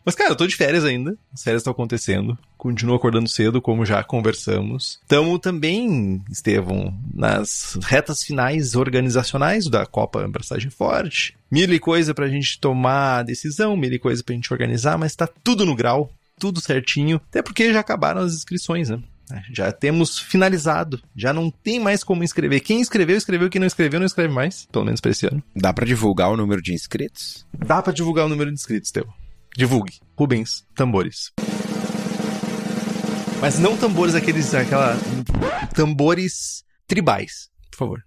Mas, 0.04 0.14
cara, 0.14 0.30
eu 0.30 0.37
tô 0.37 0.47
de 0.47 0.56
férias 0.56 0.85
ainda. 0.85 1.16
As 1.32 1.42
férias 1.42 1.61
estão 1.61 1.73
acontecendo. 1.73 2.37
Continuo 2.59 2.97
acordando 2.97 3.28
cedo, 3.28 3.61
como 3.61 3.87
já 3.87 4.02
conversamos. 4.02 5.00
Estamos 5.02 5.38
também, 5.40 6.23
Estevão, 6.30 6.94
nas 7.14 7.78
retas 7.82 8.23
finais 8.23 8.75
organizacionais 8.75 9.68
da 9.68 9.87
Copa 9.87 10.25
Abraçagem 10.25 10.71
Forte. 10.71 11.37
Mil 11.50 11.73
e 11.73 11.78
coisa 11.78 12.14
pra 12.14 12.28
gente 12.28 12.59
tomar 12.59 13.23
decisão, 13.25 13.76
mil 13.76 13.92
e 13.92 13.99
coisa 13.99 14.23
pra 14.25 14.35
gente 14.35 14.52
organizar, 14.52 14.99
mas 14.99 15.14
tá 15.14 15.26
tudo 15.26 15.66
no 15.66 15.76
grau, 15.76 16.11
tudo 16.38 16.61
certinho. 16.61 17.21
Até 17.28 17.42
porque 17.42 17.73
já 17.73 17.80
acabaram 17.80 18.21
as 18.23 18.35
inscrições, 18.35 18.88
né? 18.88 19.00
Já 19.52 19.73
temos 19.73 20.18
finalizado. 20.18 21.00
Já 21.16 21.32
não 21.32 21.50
tem 21.50 21.80
mais 21.80 22.04
como 22.04 22.25
inscrever. 22.25 22.61
Quem 22.61 22.80
escreveu, 22.80 23.16
escreveu. 23.16 23.49
Quem 23.49 23.61
não 23.61 23.66
escreveu, 23.66 23.99
não 23.99 24.06
escreve 24.06 24.32
mais. 24.32 24.66
Pelo 24.71 24.85
menos 24.85 25.00
pra 25.00 25.11
esse 25.11 25.26
ano. 25.26 25.42
Dá 25.56 25.73
pra 25.73 25.87
divulgar 25.87 26.30
o 26.30 26.37
número 26.37 26.61
de 26.61 26.75
inscritos? 26.75 27.47
Dá 27.56 27.80
pra 27.80 27.92
divulgar 27.92 28.26
o 28.26 28.28
número 28.28 28.50
de 28.50 28.54
inscritos, 28.54 28.90
Teu. 28.90 29.06
Divulgue. 29.56 30.00
Rubens, 30.16 30.64
tambores. 30.75 31.30
Mas 33.40 33.59
não 33.59 33.76
tambores 33.76 34.14
aqueles, 34.14 34.54
aquela... 34.54 34.97
Tambores 35.75 36.64
tribais, 36.87 37.50
por 37.71 37.76
favor. 37.76 38.04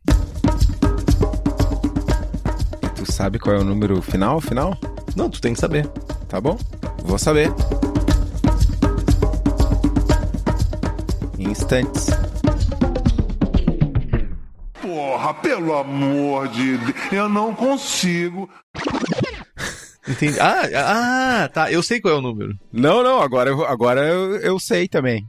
Tu 2.96 3.12
sabe 3.12 3.38
qual 3.38 3.56
é 3.56 3.60
o 3.60 3.64
número 3.64 4.02
final, 4.02 4.40
final? 4.42 4.78
Não, 5.16 5.30
tu 5.30 5.40
tem 5.40 5.54
que 5.54 5.60
saber. 5.60 5.88
Tá 6.28 6.42
bom? 6.42 6.58
Vou 7.04 7.20
saber. 7.20 7.52
Em 11.38 11.50
instantes. 11.52 12.08
Porra, 14.82 15.34
pelo 15.36 15.78
amor 15.78 16.48
de 16.48 16.78
Deus, 16.78 16.96
eu 17.12 17.30
não 17.30 17.54
consigo. 17.54 18.50
Entendi. 20.08 20.40
Ah, 20.40 21.44
ah, 21.44 21.50
tá. 21.50 21.72
Eu 21.72 21.82
sei 21.82 22.00
qual 22.00 22.16
é 22.16 22.18
o 22.18 22.22
número. 22.22 22.58
Não, 22.72 23.04
não, 23.04 23.22
agora, 23.22 23.50
eu, 23.50 23.66
agora 23.66 24.02
eu, 24.02 24.36
eu 24.38 24.60
sei 24.60 24.88
também. 24.88 25.28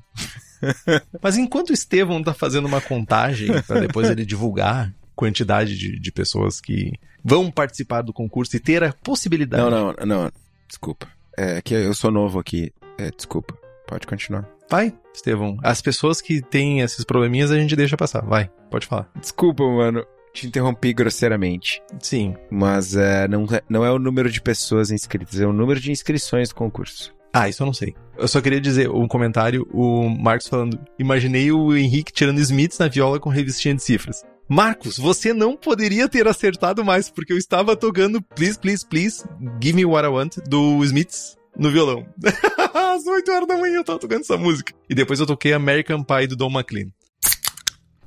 Mas 1.23 1.37
enquanto 1.37 1.71
o 1.71 1.73
Estevão 1.73 2.23
tá 2.23 2.35
fazendo 2.35 2.67
uma 2.67 2.81
contagem 2.81 3.63
para 3.63 3.81
depois 3.81 4.11
ele 4.11 4.25
divulgar 4.25 4.93
quantidade 5.15 5.77
de, 5.77 5.99
de 5.99 6.13
pessoas 6.13 6.61
que 6.61 6.93
vão 7.25 7.51
participar 7.51 8.03
do 8.03 8.13
concurso 8.13 8.55
e 8.55 8.61
ter 8.61 8.85
a 8.85 8.93
possibilidade. 8.93 9.63
Não, 9.63 9.71
não, 9.71 10.07
não. 10.07 10.33
Desculpa. 10.69 11.09
É 11.37 11.61
que 11.63 11.75
eu 11.75 11.95
sou 11.95 12.11
novo 12.11 12.39
aqui. 12.39 12.73
É, 12.99 13.11
desculpa. 13.11 13.57
Pode 13.87 14.07
continuar. 14.07 14.49
Vai, 14.69 14.93
Estevão. 15.15 15.57
As 15.63 15.81
pessoas 15.81 16.21
que 16.21 16.43
têm 16.43 16.81
esses 16.81 17.05
probleminhas 17.05 17.51
a 17.51 17.59
gente 17.59 17.77
deixa 17.77 17.97
passar. 17.97 18.23
Vai, 18.23 18.51
pode 18.71 18.87
falar. 18.87 19.09
Desculpa, 19.21 19.65
mano. 19.65 20.05
Te 20.37 20.47
interrompi 20.47 20.93
grosseiramente. 20.93 21.83
Sim. 21.99 22.35
Mas 22.51 22.95
é, 22.95 23.27
não, 23.27 23.47
não 23.71 23.83
é 23.83 23.91
o 23.91 23.99
número 23.99 24.31
de 24.31 24.43
pessoas 24.43 24.91
inscritas, 24.91 25.41
é 25.41 25.47
o 25.47 25.53
número 25.53 25.81
de 25.81 25.91
inscrições 25.91 26.51
do 26.51 26.55
concurso. 26.55 27.15
Ah, 27.33 27.49
isso 27.49 27.63
eu 27.63 27.67
não 27.67 27.73
sei. 27.73 27.95
Eu 28.19 28.29
só 28.29 28.43
queria 28.43 28.61
dizer 28.61 28.91
um 28.91 29.09
comentário, 29.09 29.67
o 29.73 30.11
Marcos 30.11 30.47
falando, 30.47 30.79
imaginei 30.99 31.51
o 31.51 31.75
Henrique 31.75 32.13
tirando 32.13 32.39
Smiths 32.39 32.79
na 32.79 32.87
viola 32.87 33.19
com 33.19 33.31
revistinha 33.31 33.75
de 33.75 33.83
cifras. 33.83 34.23
Marcos, 34.47 34.99
você 34.99 35.33
não 35.33 35.57
poderia 35.57 36.07
ter 36.07 36.29
acertado 36.29 36.85
mais, 36.85 37.09
porque 37.09 37.33
eu 37.33 37.39
estava 37.39 37.75
tocando 37.75 38.21
Please, 38.21 38.59
Please, 38.59 38.87
Please, 38.87 39.25
Give 39.59 39.75
Me 39.75 39.87
What 39.87 40.07
I 40.07 40.11
Want, 40.11 40.37
do 40.47 40.85
Smiths, 40.85 41.35
no 41.57 41.71
violão. 41.71 42.07
Às 42.75 43.07
8 43.07 43.33
horas 43.33 43.49
da 43.49 43.57
manhã 43.57 43.77
eu 43.77 43.85
tava 43.85 43.99
tocando 43.99 44.21
essa 44.21 44.37
música. 44.37 44.75
E 44.87 44.95
depois 44.95 45.19
eu 45.19 45.27
toquei 45.27 45.55
American 45.55 46.05
Pie 46.05 46.27
do 46.27 46.37
Don 46.37 46.51
McLean. 46.51 46.89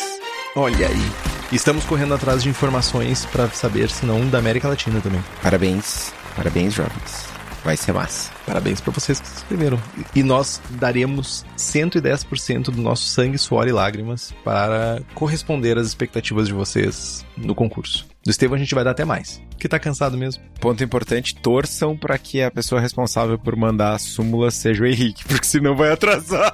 Olha 0.56 0.88
aí. 0.88 1.33
Estamos 1.54 1.84
correndo 1.84 2.12
atrás 2.12 2.42
de 2.42 2.48
informações 2.48 3.24
para 3.26 3.48
saber 3.48 3.88
se 3.88 4.04
não 4.04 4.28
da 4.28 4.38
América 4.38 4.68
Latina 4.68 5.00
também. 5.00 5.22
Parabéns, 5.40 6.12
parabéns, 6.34 6.74
jovens. 6.74 7.28
Vai 7.64 7.76
ser 7.76 7.92
massa. 7.92 8.28
Parabéns 8.44 8.80
para 8.80 8.92
vocês 8.92 9.20
que 9.20 9.28
se 9.28 9.36
inscreveram. 9.36 9.78
E 10.16 10.24
nós 10.24 10.60
daremos 10.70 11.46
110% 11.56 12.64
do 12.64 12.82
nosso 12.82 13.06
sangue, 13.06 13.38
suor 13.38 13.68
e 13.68 13.72
lágrimas 13.72 14.34
para 14.44 15.00
corresponder 15.14 15.78
às 15.78 15.86
expectativas 15.86 16.48
de 16.48 16.52
vocês 16.52 17.24
no 17.36 17.54
concurso. 17.54 18.04
Do 18.24 18.32
Estevão 18.32 18.56
a 18.56 18.58
gente 18.58 18.74
vai 18.74 18.82
dar 18.82 18.90
até 18.90 19.04
mais. 19.04 19.40
Que 19.56 19.68
tá 19.68 19.78
cansado 19.78 20.18
mesmo. 20.18 20.42
Ponto 20.60 20.82
importante, 20.82 21.36
torçam 21.36 21.96
para 21.96 22.18
que 22.18 22.42
a 22.42 22.50
pessoa 22.50 22.80
responsável 22.80 23.38
por 23.38 23.54
mandar 23.54 23.94
a 23.94 23.98
súmula 23.98 24.50
seja 24.50 24.82
o 24.82 24.86
Henrique, 24.86 25.22
porque 25.28 25.46
senão 25.46 25.76
vai 25.76 25.92
atrasar. 25.92 26.52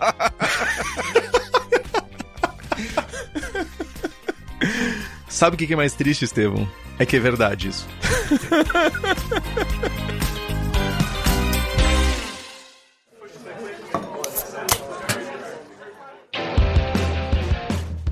Sabe 5.41 5.55
o 5.55 5.59
que 5.59 5.73
é 5.73 5.77
mais 5.77 5.95
triste, 5.95 6.27
Estevão? 6.27 6.69
É 6.99 7.07
que 7.07 7.17
é 7.17 7.19
verdade 7.19 7.69
isso. 7.69 7.89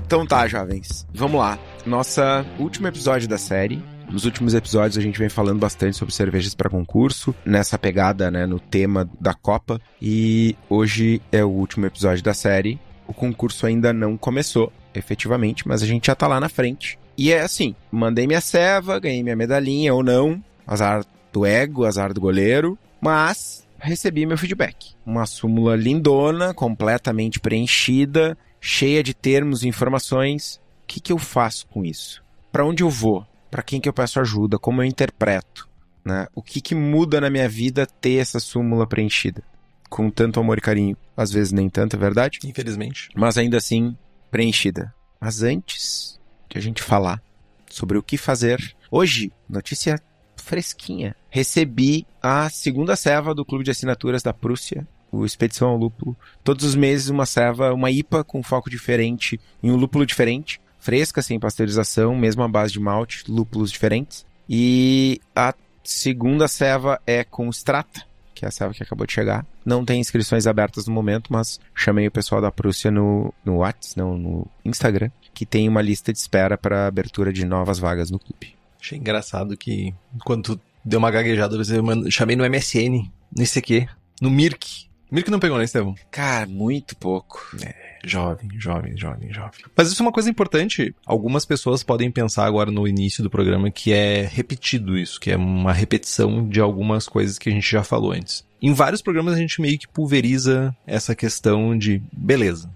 então 0.03 0.25
tá, 0.25 0.47
jovens. 0.47 1.05
Vamos 1.13 1.39
lá. 1.39 1.59
Nossa 1.85 2.43
último 2.57 2.87
episódio 2.87 3.27
da 3.27 3.37
série. 3.37 3.79
Nos 4.09 4.25
últimos 4.25 4.55
episódios 4.55 4.97
a 4.97 5.01
gente 5.01 5.19
vem 5.19 5.29
falando 5.29 5.59
bastante 5.59 5.97
sobre 5.97 6.15
cervejas 6.15 6.55
para 6.55 6.67
concurso, 6.67 7.35
nessa 7.45 7.77
pegada, 7.77 8.31
né, 8.31 8.47
no 8.47 8.59
tema 8.59 9.07
da 9.21 9.35
Copa. 9.35 9.79
E 10.01 10.55
hoje 10.67 11.21
é 11.31 11.45
o 11.45 11.49
último 11.49 11.85
episódio 11.85 12.23
da 12.23 12.33
série. 12.33 12.79
O 13.07 13.13
concurso 13.13 13.67
ainda 13.67 13.93
não 13.93 14.17
começou, 14.17 14.73
efetivamente, 14.95 15.67
mas 15.67 15.83
a 15.83 15.85
gente 15.85 16.07
já 16.07 16.15
tá 16.15 16.25
lá 16.27 16.39
na 16.39 16.49
frente. 16.49 16.97
E 17.19 17.33
é 17.33 17.41
assim, 17.41 17.75
mandei 17.91 18.25
minha 18.25 18.39
ceva, 18.39 18.97
ganhei 18.97 19.21
minha 19.21 19.35
medalhinha 19.35 19.93
ou 19.93 20.01
não, 20.01 20.41
azar 20.65 21.05
do 21.33 21.45
ego, 21.45 21.83
azar 21.83 22.13
do 22.13 22.21
goleiro, 22.21 22.79
mas 23.01 23.67
recebi 23.77 24.25
meu 24.25 24.37
feedback. 24.37 24.95
Uma 25.05 25.25
súmula 25.25 25.75
lindona, 25.75 26.53
completamente 26.53 27.37
preenchida, 27.37 28.37
cheia 28.61 29.03
de 29.03 29.13
termos 29.13 29.63
e 29.63 29.67
informações. 29.67 30.61
O 30.81 30.87
que, 30.87 31.01
que 31.01 31.11
eu 31.11 31.17
faço 31.17 31.67
com 31.67 31.83
isso? 31.83 32.23
Para 32.53 32.65
onde 32.65 32.83
eu 32.83 32.89
vou? 32.89 33.27
Para 33.51 33.63
quem 33.63 33.81
que 33.81 33.89
eu 33.89 33.93
peço 33.93 34.21
ajuda? 34.21 34.57
Como 34.57 34.81
eu 34.81 34.85
interpreto? 34.85 35.67
Né? 36.05 36.25
O 36.33 36.41
que, 36.41 36.61
que 36.61 36.73
muda 36.73 37.19
na 37.19 37.29
minha 37.29 37.49
vida 37.49 37.85
ter 37.85 38.15
essa 38.15 38.39
súmula 38.39 38.87
preenchida? 38.87 39.43
Com 39.89 40.09
tanto 40.09 40.39
amor 40.39 40.57
e 40.57 40.61
carinho. 40.61 40.95
Às 41.17 41.33
vezes 41.33 41.51
nem 41.51 41.67
tanto, 41.67 41.97
é 41.97 41.99
verdade? 41.99 42.39
Infelizmente. 42.45 43.09
Mas 43.13 43.37
ainda 43.37 43.57
assim, 43.57 43.93
preenchida. 44.31 44.95
Mas 45.19 45.43
antes, 45.43 46.18
de 46.49 46.57
a 46.57 46.61
gente 46.61 46.81
falar 46.81 47.21
sobre 47.69 47.97
o 47.97 48.03
que 48.03 48.17
fazer. 48.17 48.75
Hoje, 48.91 49.31
notícia 49.47 50.01
fresquinha. 50.35 51.15
Recebi 51.29 52.07
a 52.21 52.49
segunda 52.49 52.95
serva 52.95 53.35
do 53.35 53.45
clube 53.45 53.63
de 53.63 53.71
assinaturas 53.71 54.23
da 54.23 54.33
Prússia, 54.33 54.87
o 55.11 55.25
Expedição 55.25 55.69
ao 55.69 55.77
Lúpulo. 55.77 56.17
Todos 56.43 56.65
os 56.65 56.75
meses 56.75 57.09
uma 57.09 57.25
serva, 57.25 57.73
uma 57.73 57.91
IPA 57.91 58.23
com 58.23 58.41
foco 58.41 58.69
diferente, 58.69 59.39
em 59.61 59.71
um 59.71 59.75
lúpulo 59.75 60.05
diferente, 60.05 60.59
fresca, 60.79 61.21
sem 61.21 61.39
pasteurização, 61.39 62.15
mesmo 62.15 62.41
à 62.41 62.47
base 62.47 62.73
de 62.73 62.79
malte, 62.79 63.23
lúpulos 63.29 63.71
diferentes. 63.71 64.25
E 64.49 65.21
a 65.35 65.53
segunda 65.83 66.47
serva 66.47 66.99
é 67.05 67.23
com 67.23 67.49
Strata, 67.49 68.01
que 68.33 68.45
é 68.45 68.47
a 68.47 68.51
serva 68.51 68.73
que 68.73 68.81
acabou 68.81 69.05
de 69.05 69.13
chegar. 69.13 69.45
Não 69.65 69.85
tem 69.85 69.99
inscrições 69.99 70.47
abertas 70.47 70.87
no 70.87 70.93
momento, 70.93 71.31
mas 71.31 71.59
chamei 71.75 72.07
o 72.07 72.11
pessoal 72.11 72.41
da 72.41 72.51
Prússia 72.51 72.89
no, 72.89 73.33
no 73.45 73.57
WhatsApp, 73.57 73.97
não, 73.97 74.17
no 74.17 74.47
Instagram, 74.65 75.11
que 75.39 75.45
tem 75.45 75.69
uma 75.69 75.81
lista 75.81 76.11
de 76.11 76.19
espera 76.19 76.57
para 76.57 76.85
abertura 76.85 77.31
de 77.31 77.45
novas 77.45 77.79
vagas 77.79 78.11
no 78.11 78.19
clube. 78.19 78.55
Achei 78.77 78.97
engraçado 78.97 79.55
que 79.55 79.93
quando 80.25 80.43
tu 80.43 80.61
deu 80.83 80.99
uma 80.99 81.09
gaguejada, 81.09 81.55
eu 81.55 82.11
chamei 82.11 82.35
no 82.35 82.43
MSN, 82.43 83.09
no 83.33 83.41
ICQ, 83.41 83.87
no 84.21 84.29
Mirk. 84.29 84.89
Mirk 85.09 85.31
não 85.31 85.39
pegou, 85.39 85.57
né, 85.57 85.63
Estevão? 85.63 85.95
Cara, 86.11 86.45
muito 86.45 86.93
pouco. 86.93 87.41
É. 87.63 87.73
Jovem, 88.03 88.49
jovem, 88.59 88.97
jovem, 88.97 89.33
jovem. 89.33 89.61
Mas 89.73 89.89
isso 89.89 90.03
é 90.03 90.05
uma 90.05 90.11
coisa 90.11 90.29
importante. 90.29 90.93
Algumas 91.05 91.45
pessoas 91.45 91.83
podem 91.83 92.11
pensar 92.11 92.45
agora 92.45 92.69
no 92.69 92.85
início 92.85 93.23
do 93.23 93.29
programa 93.29 93.71
que 93.71 93.93
é 93.93 94.23
repetido 94.23 94.97
isso, 94.97 95.21
que 95.21 95.31
é 95.31 95.37
uma 95.37 95.71
repetição 95.71 96.49
de 96.49 96.59
algumas 96.59 97.07
coisas 97.07 97.39
que 97.39 97.47
a 97.47 97.51
gente 97.53 97.71
já 97.71 97.81
falou 97.81 98.11
antes. 98.11 98.43
Em 98.61 98.73
vários 98.73 99.01
programas 99.01 99.35
a 99.35 99.37
gente 99.37 99.61
meio 99.61 99.79
que 99.79 99.87
pulveriza 99.87 100.75
essa 100.85 101.15
questão 101.15 101.77
de 101.77 102.01
beleza. 102.11 102.69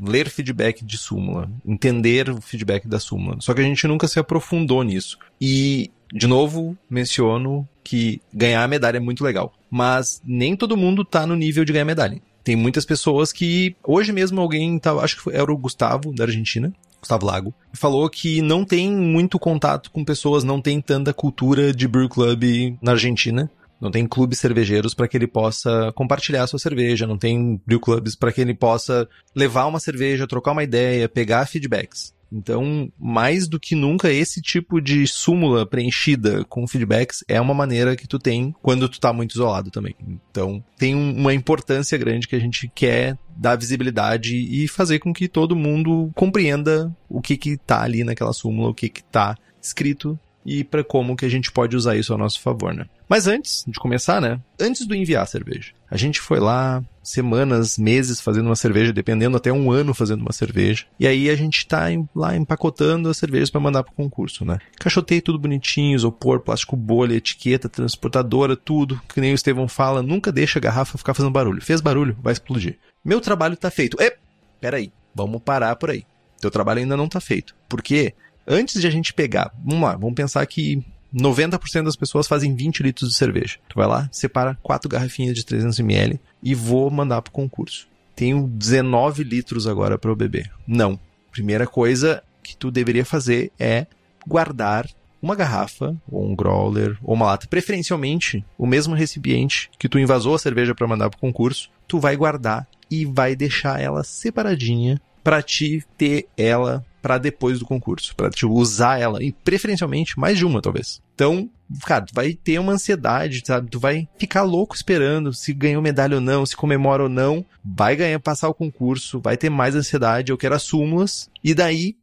Ler 0.00 0.28
feedback 0.28 0.84
de 0.84 0.96
súmula, 0.96 1.50
entender 1.66 2.30
o 2.30 2.40
feedback 2.40 2.86
da 2.86 3.00
súmula. 3.00 3.36
Só 3.40 3.54
que 3.54 3.60
a 3.60 3.64
gente 3.64 3.86
nunca 3.86 4.08
se 4.08 4.18
aprofundou 4.18 4.82
nisso. 4.82 5.18
E, 5.40 5.90
de 6.12 6.26
novo, 6.26 6.76
menciono 6.88 7.68
que 7.82 8.20
ganhar 8.32 8.62
a 8.62 8.68
medalha 8.68 8.98
é 8.98 9.00
muito 9.00 9.24
legal. 9.24 9.52
Mas 9.70 10.22
nem 10.24 10.56
todo 10.56 10.76
mundo 10.76 11.04
tá 11.04 11.26
no 11.26 11.34
nível 11.34 11.64
de 11.64 11.72
ganhar 11.72 11.84
medalha 11.84 12.20
tem 12.48 12.56
muitas 12.56 12.86
pessoas 12.86 13.30
que. 13.30 13.76
Hoje 13.84 14.10
mesmo 14.10 14.40
alguém 14.40 14.78
tava. 14.78 15.02
Acho 15.02 15.22
que 15.22 15.36
era 15.36 15.52
o 15.52 15.58
Gustavo, 15.58 16.14
da 16.14 16.24
Argentina. 16.24 16.72
Gustavo 16.98 17.26
Lago, 17.26 17.54
falou 17.74 18.08
que 18.08 18.40
não 18.40 18.64
tem 18.64 18.90
muito 18.90 19.38
contato 19.38 19.90
com 19.90 20.02
pessoas, 20.02 20.42
não 20.42 20.60
tem 20.60 20.80
tanta 20.80 21.12
cultura 21.12 21.72
de 21.72 21.86
brew 21.86 22.08
club 22.08 22.42
na 22.82 22.92
Argentina. 22.92 23.50
Não 23.80 23.90
tem 23.90 24.06
clubes 24.06 24.38
cervejeiros 24.38 24.94
para 24.94 25.06
que 25.06 25.16
ele 25.16 25.26
possa 25.26 25.92
compartilhar 25.94 26.46
sua 26.46 26.58
cerveja, 26.58 27.06
não 27.06 27.18
tem 27.18 27.60
brew 27.66 27.80
clubs 27.80 28.14
para 28.14 28.32
que 28.32 28.40
ele 28.40 28.54
possa 28.54 29.08
levar 29.34 29.66
uma 29.66 29.80
cerveja, 29.80 30.26
trocar 30.26 30.52
uma 30.52 30.64
ideia, 30.64 31.08
pegar 31.08 31.46
feedbacks. 31.46 32.12
Então, 32.30 32.92
mais 32.98 33.48
do 33.48 33.58
que 33.58 33.74
nunca, 33.74 34.12
esse 34.12 34.40
tipo 34.42 34.80
de 34.80 35.06
súmula 35.06 35.64
preenchida 35.64 36.44
com 36.44 36.66
feedbacks 36.66 37.24
é 37.26 37.40
uma 37.40 37.54
maneira 37.54 37.96
que 37.96 38.06
tu 38.06 38.18
tem 38.18 38.54
quando 38.62 38.88
tu 38.88 39.00
tá 39.00 39.12
muito 39.12 39.32
isolado 39.32 39.70
também. 39.70 39.94
Então, 40.30 40.62
tem 40.76 40.94
uma 40.94 41.32
importância 41.32 41.96
grande 41.96 42.28
que 42.28 42.36
a 42.36 42.40
gente 42.40 42.70
quer 42.74 43.16
dar 43.34 43.56
visibilidade 43.56 44.36
e 44.36 44.68
fazer 44.68 44.98
com 44.98 45.12
que 45.12 45.26
todo 45.26 45.56
mundo 45.56 46.10
compreenda 46.14 46.94
o 47.08 47.20
que 47.20 47.36
que 47.36 47.56
tá 47.56 47.82
ali 47.82 48.04
naquela 48.04 48.32
súmula, 48.32 48.70
o 48.70 48.74
que 48.74 48.88
que 48.88 49.02
tá 49.02 49.34
escrito 49.60 50.18
e 50.48 50.64
para 50.64 50.82
como 50.82 51.14
que 51.14 51.26
a 51.26 51.28
gente 51.28 51.52
pode 51.52 51.76
usar 51.76 51.94
isso 51.94 52.14
a 52.14 52.16
nosso 52.16 52.40
favor, 52.40 52.72
né? 52.72 52.86
Mas 53.06 53.26
antes 53.26 53.64
de 53.68 53.78
começar, 53.78 54.18
né? 54.18 54.40
Antes 54.58 54.86
do 54.86 54.94
enviar 54.94 55.22
a 55.22 55.26
cerveja, 55.26 55.72
a 55.90 55.96
gente 55.96 56.20
foi 56.20 56.40
lá 56.40 56.82
semanas, 57.02 57.76
meses 57.76 58.18
fazendo 58.18 58.46
uma 58.46 58.56
cerveja, 58.56 58.90
dependendo 58.90 59.36
até 59.36 59.52
um 59.52 59.70
ano 59.70 59.92
fazendo 59.92 60.22
uma 60.22 60.32
cerveja. 60.32 60.86
E 60.98 61.06
aí 61.06 61.28
a 61.28 61.36
gente 61.36 61.66
tá 61.66 61.86
lá 62.14 62.34
empacotando 62.34 63.10
as 63.10 63.18
cervejas 63.18 63.50
para 63.50 63.60
mandar 63.60 63.82
pro 63.82 63.92
concurso, 63.92 64.42
né? 64.42 64.58
Cachotei 64.78 65.20
tudo 65.20 65.38
bonitinho, 65.38 65.94
isopor, 65.94 66.40
plástico 66.40 66.76
bolha, 66.76 67.14
etiqueta, 67.14 67.68
transportadora, 67.68 68.56
tudo. 68.56 68.98
Que 69.12 69.20
nem 69.20 69.32
o 69.32 69.34
Estevão 69.34 69.68
fala, 69.68 70.02
nunca 70.02 70.32
deixa 70.32 70.58
a 70.58 70.62
garrafa 70.62 70.96
ficar 70.96 71.12
fazendo 71.12 71.32
barulho. 71.32 71.60
Fez 71.60 71.82
barulho, 71.82 72.16
vai 72.22 72.32
explodir. 72.32 72.78
Meu 73.04 73.20
trabalho 73.20 73.56
tá 73.56 73.70
feito. 73.70 74.00
É, 74.00 74.16
peraí, 74.60 74.90
vamos 75.14 75.42
parar 75.42 75.76
por 75.76 75.90
aí. 75.90 76.04
Teu 76.40 76.50
trabalho 76.50 76.80
ainda 76.80 76.96
não 76.96 77.08
tá 77.08 77.20
feito. 77.20 77.54
Por 77.68 77.82
quê? 77.82 78.14
Antes 78.50 78.80
de 78.80 78.86
a 78.86 78.90
gente 78.90 79.12
pegar, 79.12 79.52
vamos 79.62 79.82
lá, 79.82 79.94
vamos 79.94 80.14
pensar 80.14 80.46
que 80.46 80.82
90% 81.14 81.84
das 81.84 81.96
pessoas 81.96 82.26
fazem 82.26 82.54
20 82.54 82.82
litros 82.82 83.10
de 83.10 83.16
cerveja. 83.16 83.58
Tu 83.68 83.76
vai 83.76 83.86
lá, 83.86 84.08
separa 84.10 84.58
quatro 84.62 84.88
garrafinhas 84.88 85.36
de 85.36 85.44
300ml 85.44 86.18
e 86.42 86.54
vou 86.54 86.90
mandar 86.90 87.20
pro 87.20 87.30
concurso. 87.30 87.86
Tenho 88.16 88.48
19 88.48 89.22
litros 89.22 89.66
agora 89.66 89.98
para 89.98 90.10
eu 90.10 90.16
beber. 90.16 90.50
Não. 90.66 90.98
Primeira 91.30 91.66
coisa 91.66 92.22
que 92.42 92.56
tu 92.56 92.70
deveria 92.70 93.04
fazer 93.04 93.52
é 93.58 93.86
guardar 94.26 94.88
uma 95.20 95.34
garrafa, 95.34 95.94
ou 96.10 96.24
um 96.24 96.34
growler, 96.34 96.96
ou 97.02 97.14
uma 97.14 97.26
lata, 97.26 97.46
preferencialmente 97.48 98.44
o 98.56 98.66
mesmo 98.66 98.94
recipiente 98.94 99.68
que 99.78 99.88
tu 99.88 99.98
invasou 99.98 100.34
a 100.34 100.38
cerveja 100.38 100.74
para 100.74 100.86
mandar 100.86 101.10
pro 101.10 101.18
concurso, 101.18 101.70
tu 101.86 101.98
vai 101.98 102.16
guardar 102.16 102.66
e 102.90 103.04
vai 103.04 103.36
deixar 103.36 103.80
ela 103.80 104.02
separadinha 104.04 105.00
para 105.22 105.42
te 105.42 105.84
ter 105.98 106.26
ela 106.36 106.84
para 107.00 107.18
depois 107.18 107.58
do 107.58 107.64
concurso, 107.64 108.14
para 108.14 108.30
tipo, 108.30 108.52
usar 108.52 109.00
ela, 109.00 109.22
e 109.22 109.32
preferencialmente 109.32 110.18
mais 110.18 110.36
de 110.36 110.44
uma, 110.44 110.60
talvez. 110.60 111.00
Então, 111.14 111.48
cara, 111.84 112.04
tu 112.04 112.14
vai 112.14 112.32
ter 112.32 112.58
uma 112.58 112.72
ansiedade, 112.72 113.42
sabe? 113.44 113.70
Tu 113.70 113.78
vai 113.78 114.08
ficar 114.18 114.42
louco 114.42 114.74
esperando 114.74 115.32
se 115.32 115.52
ganhou 115.52 115.82
medalha 115.82 116.16
ou 116.16 116.20
não, 116.20 116.46
se 116.46 116.56
comemora 116.56 117.04
ou 117.04 117.08
não, 117.08 117.44
vai 117.64 117.96
ganhar, 117.96 118.18
passar 118.20 118.48
o 118.48 118.54
concurso, 118.54 119.20
vai 119.20 119.36
ter 119.36 119.50
mais 119.50 119.74
ansiedade, 119.74 120.30
eu 120.30 120.38
quero 120.38 120.54
as 120.54 120.62
súmulas, 120.62 121.30
e 121.42 121.54
daí, 121.54 121.96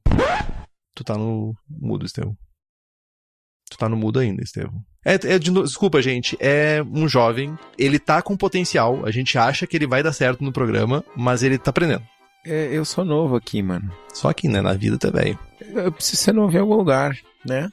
tu 0.94 1.04
tá 1.04 1.18
no 1.18 1.56
mudo, 1.70 2.06
Estevão. 2.06 2.36
Tu 3.70 3.78
tá 3.78 3.90
no 3.90 3.98
mudo 3.98 4.20
ainda, 4.20 4.44
Estevão. 4.44 4.84
É, 5.06 5.36
é 5.36 5.40
de, 5.40 5.52
desculpa, 5.52 6.02
gente. 6.02 6.36
É 6.40 6.84
um 6.92 7.08
jovem. 7.08 7.58
Ele 7.78 8.00
tá 8.00 8.24
com 8.24 8.36
potencial. 8.36 9.06
A 9.06 9.12
gente 9.12 9.38
acha 9.38 9.68
que 9.68 9.78
ele 9.78 9.86
vai 9.86 10.02
dar 10.02 10.12
certo 10.12 10.44
no 10.44 10.52
programa, 10.52 11.04
mas 11.16 11.44
ele 11.44 11.60
tá 11.60 11.70
aprendendo. 11.70 12.04
É, 12.46 12.70
eu 12.72 12.86
sou 12.86 13.04
novo 13.04 13.36
aqui, 13.36 13.62
mano. 13.62 13.92
Só 14.14 14.32
que, 14.32 14.48
né? 14.48 14.62
Na 14.62 14.74
vida 14.74 15.12
velho. 15.12 15.38
Eu 15.74 15.92
preciso 15.92 16.22
ser 16.22 16.34
novo 16.34 16.56
em 16.56 16.60
algum 16.60 16.76
lugar, 16.76 17.18
né? 17.44 17.70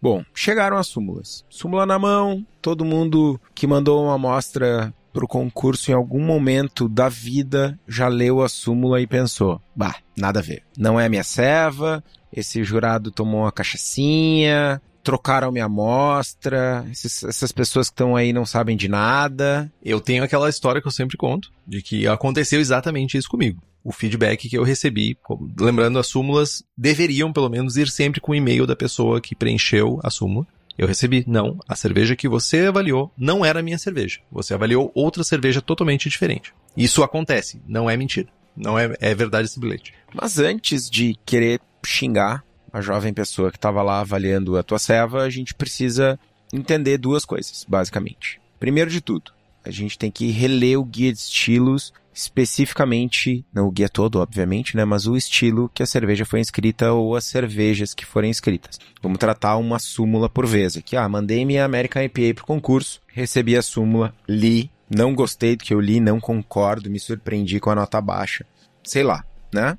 Bom, 0.00 0.24
chegaram 0.34 0.76
as 0.76 0.86
súmulas. 0.86 1.44
Súmula 1.48 1.84
na 1.84 1.98
mão, 1.98 2.46
todo 2.62 2.84
mundo 2.84 3.40
que 3.54 3.66
mandou 3.66 4.04
uma 4.04 4.14
amostra 4.14 4.94
pro 5.12 5.26
concurso 5.26 5.90
em 5.90 5.94
algum 5.94 6.20
momento 6.20 6.88
da 6.88 7.08
vida 7.08 7.78
já 7.88 8.06
leu 8.06 8.42
a 8.42 8.48
súmula 8.48 9.00
e 9.00 9.06
pensou: 9.06 9.60
bah, 9.74 9.96
nada 10.16 10.40
a 10.40 10.42
ver. 10.42 10.62
Não 10.76 10.98
é 11.00 11.08
minha 11.08 11.24
ceva, 11.24 12.04
esse 12.32 12.62
jurado 12.62 13.10
tomou 13.10 13.42
uma 13.42 13.52
cachaçinha, 13.52 14.80
trocaram 15.06 15.52
minha 15.52 15.66
amostra, 15.66 16.84
esses, 16.90 17.22
essas 17.22 17.52
pessoas 17.52 17.88
que 17.88 17.92
estão 17.92 18.16
aí 18.16 18.32
não 18.32 18.44
sabem 18.44 18.76
de 18.76 18.88
nada. 18.88 19.72
Eu 19.80 20.00
tenho 20.00 20.24
aquela 20.24 20.48
história 20.50 20.82
que 20.82 20.88
eu 20.88 20.92
sempre 20.92 21.16
conto, 21.16 21.52
de 21.64 21.80
que 21.80 22.08
aconteceu 22.08 22.60
exatamente 22.60 23.16
isso 23.16 23.28
comigo. 23.28 23.62
O 23.84 23.92
feedback 23.92 24.48
que 24.48 24.58
eu 24.58 24.64
recebi, 24.64 25.16
lembrando 25.60 26.00
as 26.00 26.08
súmulas, 26.08 26.64
deveriam 26.76 27.32
pelo 27.32 27.48
menos 27.48 27.76
ir 27.76 27.88
sempre 27.88 28.20
com 28.20 28.32
o 28.32 28.34
e-mail 28.34 28.66
da 28.66 28.74
pessoa 28.74 29.20
que 29.20 29.36
preencheu 29.36 30.00
a 30.02 30.10
súmula. 30.10 30.44
Eu 30.76 30.88
recebi, 30.88 31.22
não, 31.24 31.56
a 31.68 31.76
cerveja 31.76 32.16
que 32.16 32.28
você 32.28 32.66
avaliou 32.66 33.12
não 33.16 33.44
era 33.44 33.60
a 33.60 33.62
minha 33.62 33.78
cerveja. 33.78 34.18
Você 34.32 34.54
avaliou 34.54 34.90
outra 34.92 35.22
cerveja 35.22 35.62
totalmente 35.62 36.08
diferente. 36.08 36.52
Isso 36.76 37.04
acontece, 37.04 37.62
não 37.64 37.88
é 37.88 37.96
mentira. 37.96 38.28
Não 38.56 38.76
é, 38.76 38.92
é 39.00 39.14
verdade 39.14 39.46
esse 39.46 39.60
bilhete. 39.60 39.94
Mas 40.12 40.40
antes 40.40 40.90
de 40.90 41.14
querer 41.24 41.60
xingar 41.84 42.42
a 42.72 42.80
jovem 42.80 43.12
pessoa 43.12 43.50
que 43.50 43.58
estava 43.58 43.82
lá 43.82 44.00
avaliando 44.00 44.56
a 44.56 44.62
tua 44.62 44.78
ceva, 44.78 45.22
a 45.22 45.30
gente 45.30 45.54
precisa 45.54 46.18
entender 46.52 46.98
duas 46.98 47.24
coisas, 47.24 47.64
basicamente. 47.68 48.40
Primeiro 48.58 48.90
de 48.90 49.00
tudo, 49.00 49.32
a 49.64 49.70
gente 49.70 49.98
tem 49.98 50.10
que 50.10 50.30
reler 50.30 50.78
o 50.78 50.84
guia 50.84 51.12
de 51.12 51.18
estilos 51.18 51.92
especificamente, 52.16 53.44
não 53.52 53.68
o 53.68 53.70
guia 53.70 53.90
todo, 53.90 54.20
obviamente, 54.20 54.74
né, 54.74 54.86
mas 54.86 55.06
o 55.06 55.18
estilo 55.18 55.70
que 55.74 55.82
a 55.82 55.86
cerveja 55.86 56.24
foi 56.24 56.40
inscrita 56.40 56.90
ou 56.90 57.14
as 57.14 57.26
cervejas 57.26 57.92
que 57.92 58.06
forem 58.06 58.30
inscritas. 58.30 58.80
Vamos 59.02 59.18
tratar 59.18 59.58
uma 59.58 59.78
súmula 59.78 60.26
por 60.26 60.46
vez 60.46 60.78
aqui. 60.78 60.96
Ah, 60.96 61.06
mandei 61.10 61.44
minha 61.44 61.66
American 61.66 62.02
IPA 62.02 62.36
pro 62.36 62.46
concurso, 62.46 63.02
recebi 63.06 63.54
a 63.54 63.60
súmula, 63.60 64.14
li, 64.26 64.70
não 64.88 65.14
gostei 65.14 65.56
do 65.56 65.64
que 65.64 65.74
eu 65.74 65.80
li, 65.80 66.00
não 66.00 66.18
concordo, 66.18 66.88
me 66.88 66.98
surpreendi 66.98 67.60
com 67.60 67.68
a 67.68 67.74
nota 67.74 68.00
baixa. 68.00 68.46
Sei 68.82 69.02
lá, 69.02 69.22
né? 69.52 69.76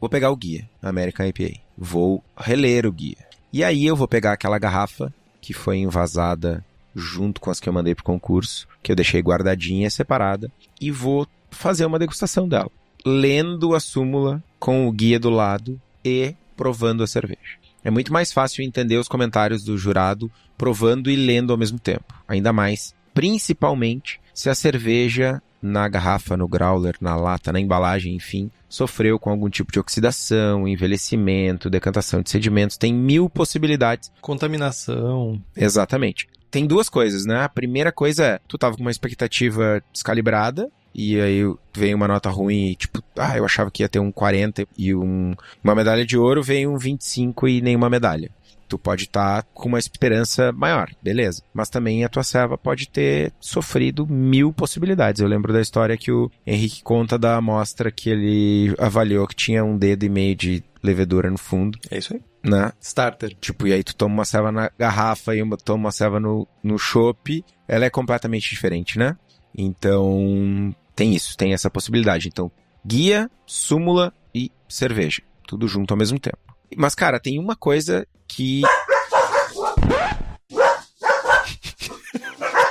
Vou 0.00 0.10
pegar 0.10 0.30
o 0.30 0.36
guia, 0.36 0.68
American 0.82 1.26
IPA. 1.26 1.60
Vou 1.76 2.22
reler 2.36 2.86
o 2.86 2.92
guia. 2.92 3.16
E 3.52 3.64
aí 3.64 3.86
eu 3.86 3.96
vou 3.96 4.06
pegar 4.06 4.32
aquela 4.32 4.58
garrafa 4.58 5.12
que 5.40 5.52
foi 5.52 5.78
invasada 5.78 6.64
junto 6.94 7.40
com 7.40 7.50
as 7.50 7.60
que 7.60 7.68
eu 7.68 7.72
mandei 7.72 7.94
pro 7.94 8.04
concurso, 8.04 8.66
que 8.82 8.90
eu 8.90 8.96
deixei 8.96 9.20
guardadinha, 9.20 9.90
separada, 9.90 10.50
e 10.80 10.90
vou 10.90 11.26
fazer 11.50 11.84
uma 11.84 11.98
degustação 11.98 12.48
dela, 12.48 12.70
lendo 13.04 13.74
a 13.74 13.80
súmula 13.80 14.42
com 14.58 14.88
o 14.88 14.92
guia 14.92 15.20
do 15.20 15.30
lado 15.30 15.80
e 16.04 16.34
provando 16.56 17.02
a 17.02 17.06
cerveja. 17.06 17.58
É 17.84 17.90
muito 17.90 18.12
mais 18.12 18.32
fácil 18.32 18.64
entender 18.64 18.96
os 18.96 19.08
comentários 19.08 19.62
do 19.62 19.78
jurado 19.78 20.30
provando 20.56 21.10
e 21.10 21.16
lendo 21.16 21.52
ao 21.52 21.58
mesmo 21.58 21.78
tempo. 21.78 22.14
Ainda 22.26 22.52
mais, 22.52 22.94
principalmente, 23.14 24.20
se 24.34 24.50
a 24.50 24.54
cerveja 24.54 25.42
na 25.66 25.88
garrafa, 25.88 26.36
no 26.36 26.48
growler, 26.48 26.94
na 27.00 27.16
lata, 27.16 27.52
na 27.52 27.60
embalagem, 27.60 28.14
enfim, 28.14 28.50
sofreu 28.68 29.18
com 29.18 29.30
algum 29.30 29.50
tipo 29.50 29.72
de 29.72 29.80
oxidação, 29.80 30.66
envelhecimento, 30.66 31.68
decantação 31.68 32.22
de 32.22 32.30
sedimentos, 32.30 32.76
tem 32.76 32.94
mil 32.94 33.28
possibilidades. 33.28 34.10
Contaminação. 34.20 35.40
Exatamente. 35.56 36.28
Tem 36.50 36.66
duas 36.66 36.88
coisas, 36.88 37.26
né? 37.26 37.42
A 37.42 37.48
primeira 37.48 37.90
coisa 37.90 38.24
é, 38.24 38.40
tu 38.46 38.56
tava 38.56 38.76
com 38.76 38.82
uma 38.82 38.90
expectativa 38.90 39.82
descalibrada, 39.92 40.70
e 40.94 41.20
aí 41.20 41.42
vem 41.74 41.94
uma 41.94 42.08
nota 42.08 42.30
ruim 42.30 42.70
e 42.70 42.76
tipo, 42.76 43.02
ah, 43.18 43.36
eu 43.36 43.44
achava 43.44 43.70
que 43.70 43.82
ia 43.82 43.88
ter 43.88 43.98
um 43.98 44.10
40 44.10 44.66
e 44.78 44.94
um, 44.94 45.34
uma 45.62 45.74
medalha 45.74 46.06
de 46.06 46.16
ouro, 46.16 46.42
vem 46.42 46.66
um 46.66 46.78
25 46.78 47.48
e 47.48 47.60
nenhuma 47.60 47.90
medalha 47.90 48.30
tu 48.68 48.78
pode 48.78 49.04
estar 49.04 49.42
tá 49.42 49.48
com 49.54 49.68
uma 49.68 49.78
esperança 49.78 50.52
maior, 50.52 50.90
beleza. 51.02 51.42
Mas 51.52 51.68
também 51.68 52.04
a 52.04 52.08
tua 52.08 52.22
serva 52.22 52.58
pode 52.58 52.88
ter 52.88 53.32
sofrido 53.40 54.06
mil 54.06 54.52
possibilidades. 54.52 55.20
Eu 55.20 55.28
lembro 55.28 55.52
da 55.52 55.60
história 55.60 55.96
que 55.96 56.12
o 56.12 56.30
Henrique 56.46 56.82
conta 56.82 57.18
da 57.18 57.36
amostra 57.36 57.90
que 57.90 58.10
ele 58.10 58.74
avaliou 58.78 59.26
que 59.26 59.34
tinha 59.34 59.64
um 59.64 59.76
dedo 59.76 60.04
e 60.04 60.08
meio 60.08 60.34
de 60.34 60.62
levedura 60.82 61.30
no 61.30 61.38
fundo. 61.38 61.78
É 61.90 61.98
isso 61.98 62.14
aí. 62.14 62.22
Né? 62.44 62.72
Starter. 62.80 63.34
Tipo, 63.40 63.66
e 63.66 63.72
aí 63.72 63.82
tu 63.82 63.94
toma 63.94 64.14
uma 64.14 64.24
serva 64.24 64.52
na 64.52 64.70
garrafa 64.78 65.34
e 65.34 65.42
uma, 65.42 65.56
toma 65.56 65.86
uma 65.86 65.92
serva 65.92 66.20
no, 66.20 66.46
no 66.62 66.78
chopp, 66.78 67.44
ela 67.66 67.84
é 67.84 67.90
completamente 67.90 68.48
diferente, 68.48 68.98
né? 68.98 69.16
Então, 69.56 70.74
tem 70.94 71.14
isso, 71.14 71.36
tem 71.36 71.52
essa 71.52 71.70
possibilidade. 71.70 72.28
Então, 72.28 72.50
guia, 72.84 73.30
súmula 73.46 74.12
e 74.34 74.52
cerveja. 74.68 75.22
Tudo 75.46 75.66
junto 75.66 75.92
ao 75.92 75.98
mesmo 75.98 76.18
tempo. 76.20 76.38
Mas, 76.76 76.94
cara, 76.94 77.20
tem 77.20 77.38
uma 77.38 77.56
coisa 77.56 78.06
que. 78.26 78.62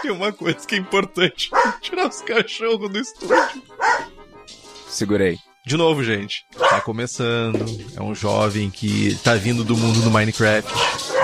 Tem 0.02 0.12
uma 0.12 0.32
coisa 0.32 0.60
que 0.68 0.76
é 0.76 0.78
importante: 0.78 1.50
tirar 1.82 2.08
os 2.08 2.22
cachorros 2.22 2.92
do 2.92 3.00
estúdio. 3.00 3.64
Segurei. 4.88 5.40
De 5.66 5.76
novo, 5.76 6.04
gente. 6.04 6.46
Tá 6.58 6.80
começando. 6.80 7.66
É 7.96 8.02
um 8.02 8.14
jovem 8.14 8.70
que 8.70 9.18
tá 9.24 9.34
vindo 9.34 9.64
do 9.64 9.76
mundo 9.76 10.00
do 10.02 10.12
Minecraft. 10.12 10.72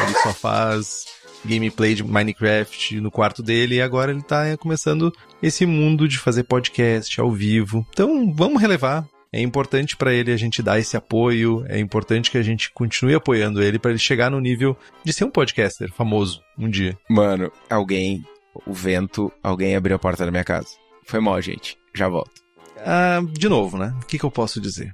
Ele 0.04 0.13
só 0.24 0.34
faz 0.34 1.06
gameplay 1.46 1.94
de 1.94 2.04
Minecraft 2.04 3.00
no 3.00 3.12
quarto 3.12 3.44
dele 3.44 3.76
e 3.76 3.82
agora 3.82 4.12
ele 4.12 4.22
tá 4.22 4.58
começando 4.58 5.13
esse 5.41 5.65
mundo 5.65 6.08
de 6.08 6.17
fazer 6.17 6.44
podcast 6.44 7.22
ao 7.22 7.32
vivo. 7.32 7.86
Então, 7.91 8.34
vamos 8.34 8.60
relevar 8.60 9.06
É 9.34 9.39
importante 9.39 9.96
para 9.96 10.13
ele 10.13 10.34
a 10.34 10.36
gente 10.36 10.62
dar 10.62 10.78
esse 10.78 10.98
apoio, 10.98 11.65
é 11.70 11.80
importante 11.80 12.30
que 12.30 12.38
a 12.38 12.41
gente 12.41 12.70
continue 12.72 13.15
apoiando 13.15 13.63
ele 13.63 13.80
para 13.80 13.91
ele 13.91 13.98
chegar 14.00 14.30
no 14.30 14.41
nível 14.41 14.78
de 15.06 15.13
ser 15.13 15.24
um 15.24 15.32
podcaster 15.32 15.89
famoso 15.89 16.41
um 16.58 16.70
dia. 16.70 16.98
Mano, 17.10 17.50
alguém, 17.70 18.26
o 18.67 18.74
vento, 18.74 19.32
alguém 19.41 19.74
abriu 19.74 19.96
a 19.96 20.00
porta 20.00 20.26
da 20.26 20.32
minha 20.32 20.44
casa. 20.44 20.67
Foi 21.06 21.22
mal, 21.22 21.41
gente. 21.41 21.78
Já 21.96 22.10
volto. 22.10 22.41
Ah, 22.86 23.22
de 23.32 23.48
novo, 23.48 23.78
né? 23.78 23.96
O 24.04 24.06
que, 24.06 24.20
que 24.20 24.26
eu 24.26 24.32
posso 24.32 24.60
dizer? 24.60 24.91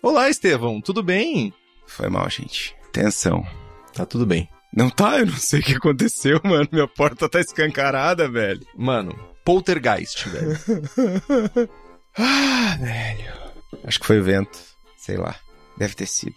Olá, 0.00 0.30
Estevão, 0.30 0.80
tudo 0.80 1.02
bem? 1.02 1.52
Foi 1.88 2.08
mal, 2.08 2.30
gente. 2.30 2.72
Tensão. 2.92 3.44
Tá 3.92 4.06
tudo 4.06 4.24
bem. 4.24 4.48
Não 4.72 4.88
tá? 4.88 5.18
Eu 5.18 5.26
não 5.26 5.36
sei 5.36 5.58
o 5.58 5.62
que 5.64 5.74
aconteceu, 5.74 6.40
mano. 6.44 6.68
Minha 6.70 6.86
porta 6.86 7.28
tá 7.28 7.40
escancarada, 7.40 8.28
velho. 8.28 8.64
Mano, 8.76 9.12
poltergeist, 9.44 10.28
velho. 10.28 10.56
ah, 12.16 12.76
velho. 12.80 13.32
Acho 13.84 14.00
que 14.00 14.06
foi 14.06 14.20
o 14.20 14.24
vento. 14.24 14.58
Sei 14.96 15.16
lá. 15.16 15.34
Deve 15.76 15.94
ter 15.94 16.06
sido. 16.06 16.36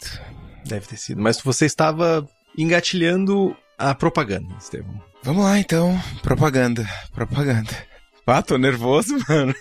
Deve 0.65 0.87
ter 0.87 0.97
sido. 0.97 1.21
Mas 1.21 1.39
você 1.41 1.65
estava 1.65 2.27
engatilhando 2.57 3.55
a 3.77 3.93
propaganda, 3.93 4.55
Estevão. 4.59 5.01
Vamos 5.23 5.43
lá, 5.43 5.59
então. 5.59 5.99
Propaganda. 6.21 6.87
Propaganda. 7.13 7.71
Ah, 8.27 8.41
tô 8.41 8.57
nervoso, 8.57 9.17
mano. 9.29 9.53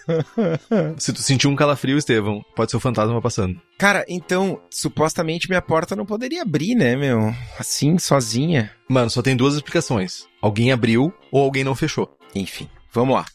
Se 0.96 1.12
tu 1.12 1.20
sentiu 1.20 1.50
um 1.50 1.56
calafrio, 1.56 1.98
Estevão, 1.98 2.42
pode 2.56 2.70
ser 2.70 2.78
o 2.78 2.80
fantasma 2.80 3.20
passando. 3.20 3.60
Cara, 3.78 4.04
então, 4.08 4.58
supostamente 4.70 5.48
minha 5.48 5.60
porta 5.60 5.94
não 5.94 6.06
poderia 6.06 6.42
abrir, 6.42 6.74
né, 6.74 6.96
meu? 6.96 7.34
Assim, 7.58 7.98
sozinha. 7.98 8.70
Mano, 8.88 9.10
só 9.10 9.20
tem 9.20 9.36
duas 9.36 9.54
explicações. 9.54 10.26
Alguém 10.40 10.72
abriu 10.72 11.12
ou 11.30 11.42
alguém 11.42 11.62
não 11.62 11.74
fechou. 11.74 12.16
Enfim, 12.34 12.68
vamos 12.90 13.14
lá. 13.14 13.26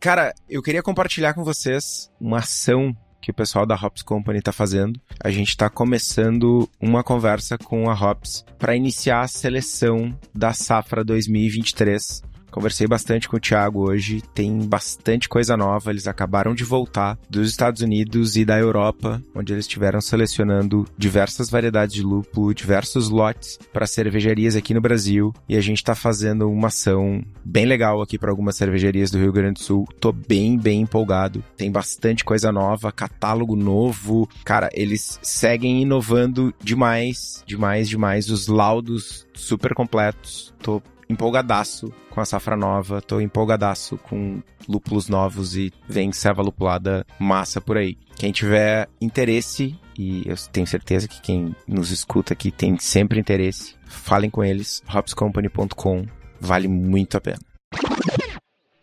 Cara, 0.00 0.34
eu 0.48 0.62
queria 0.62 0.82
compartilhar 0.82 1.34
com 1.34 1.44
vocês 1.44 2.10
uma 2.18 2.38
ação 2.38 2.96
que 3.20 3.30
o 3.30 3.34
pessoal 3.34 3.66
da 3.66 3.74
Hops 3.74 4.02
Company 4.02 4.40
tá 4.40 4.50
fazendo. 4.50 4.98
A 5.22 5.30
gente 5.30 5.54
tá 5.54 5.68
começando 5.68 6.66
uma 6.80 7.04
conversa 7.04 7.58
com 7.58 7.90
a 7.90 7.92
Hops 7.92 8.42
para 8.58 8.74
iniciar 8.74 9.20
a 9.20 9.28
seleção 9.28 10.18
da 10.34 10.54
safra 10.54 11.04
2023 11.04 12.22
Conversei 12.50 12.86
bastante 12.86 13.28
com 13.28 13.36
o 13.36 13.40
Thiago 13.40 13.88
hoje, 13.88 14.22
tem 14.34 14.66
bastante 14.66 15.28
coisa 15.28 15.56
nova. 15.56 15.90
Eles 15.90 16.06
acabaram 16.06 16.54
de 16.54 16.64
voltar 16.64 17.18
dos 17.28 17.48
Estados 17.48 17.80
Unidos 17.80 18.36
e 18.36 18.44
da 18.44 18.58
Europa, 18.58 19.22
onde 19.34 19.52
eles 19.52 19.64
estiveram 19.64 20.00
selecionando 20.00 20.86
diversas 20.98 21.48
variedades 21.48 21.94
de 21.94 22.02
lúpulo, 22.02 22.54
diversos 22.54 23.08
lotes 23.08 23.58
para 23.72 23.86
cervejarias 23.86 24.56
aqui 24.56 24.74
no 24.74 24.80
Brasil. 24.80 25.32
E 25.48 25.56
a 25.56 25.60
gente 25.60 25.78
está 25.78 25.94
fazendo 25.94 26.50
uma 26.50 26.68
ação 26.68 27.22
bem 27.44 27.66
legal 27.66 28.02
aqui 28.02 28.18
para 28.18 28.30
algumas 28.30 28.56
cervejarias 28.56 29.10
do 29.10 29.18
Rio 29.18 29.32
Grande 29.32 29.54
do 29.54 29.60
Sul. 29.60 29.84
Tô 30.00 30.12
bem, 30.12 30.58
bem 30.58 30.82
empolgado. 30.82 31.42
Tem 31.56 31.70
bastante 31.70 32.24
coisa 32.24 32.50
nova, 32.50 32.92
catálogo 32.92 33.54
novo. 33.54 34.28
Cara, 34.44 34.68
eles 34.72 35.18
seguem 35.22 35.82
inovando 35.82 36.52
demais, 36.62 37.44
demais, 37.46 37.88
demais. 37.88 38.28
Os 38.28 38.48
laudos 38.48 39.26
super 39.34 39.74
completos. 39.74 40.52
Tô 40.62 40.82
empolgadaço 41.10 41.92
com 42.08 42.20
a 42.20 42.24
safra 42.24 42.56
nova, 42.56 43.02
tô 43.02 43.20
empolgadaço 43.20 43.98
com 43.98 44.40
lúpulos 44.68 45.08
novos 45.08 45.56
e 45.56 45.72
vem 45.88 46.12
serva 46.12 46.42
lupulada 46.42 47.04
massa 47.18 47.60
por 47.60 47.76
aí. 47.76 47.98
Quem 48.16 48.32
tiver 48.32 48.88
interesse, 49.00 49.78
e 49.98 50.22
eu 50.26 50.36
tenho 50.52 50.66
certeza 50.66 51.08
que 51.08 51.20
quem 51.20 51.54
nos 51.66 51.90
escuta 51.90 52.32
aqui 52.32 52.50
tem 52.50 52.78
sempre 52.78 53.18
interesse, 53.18 53.74
falem 53.86 54.30
com 54.30 54.44
eles, 54.44 54.82
hopscompany.com, 54.88 56.06
vale 56.40 56.68
muito 56.68 57.16
a 57.16 57.20
pena. 57.20 57.38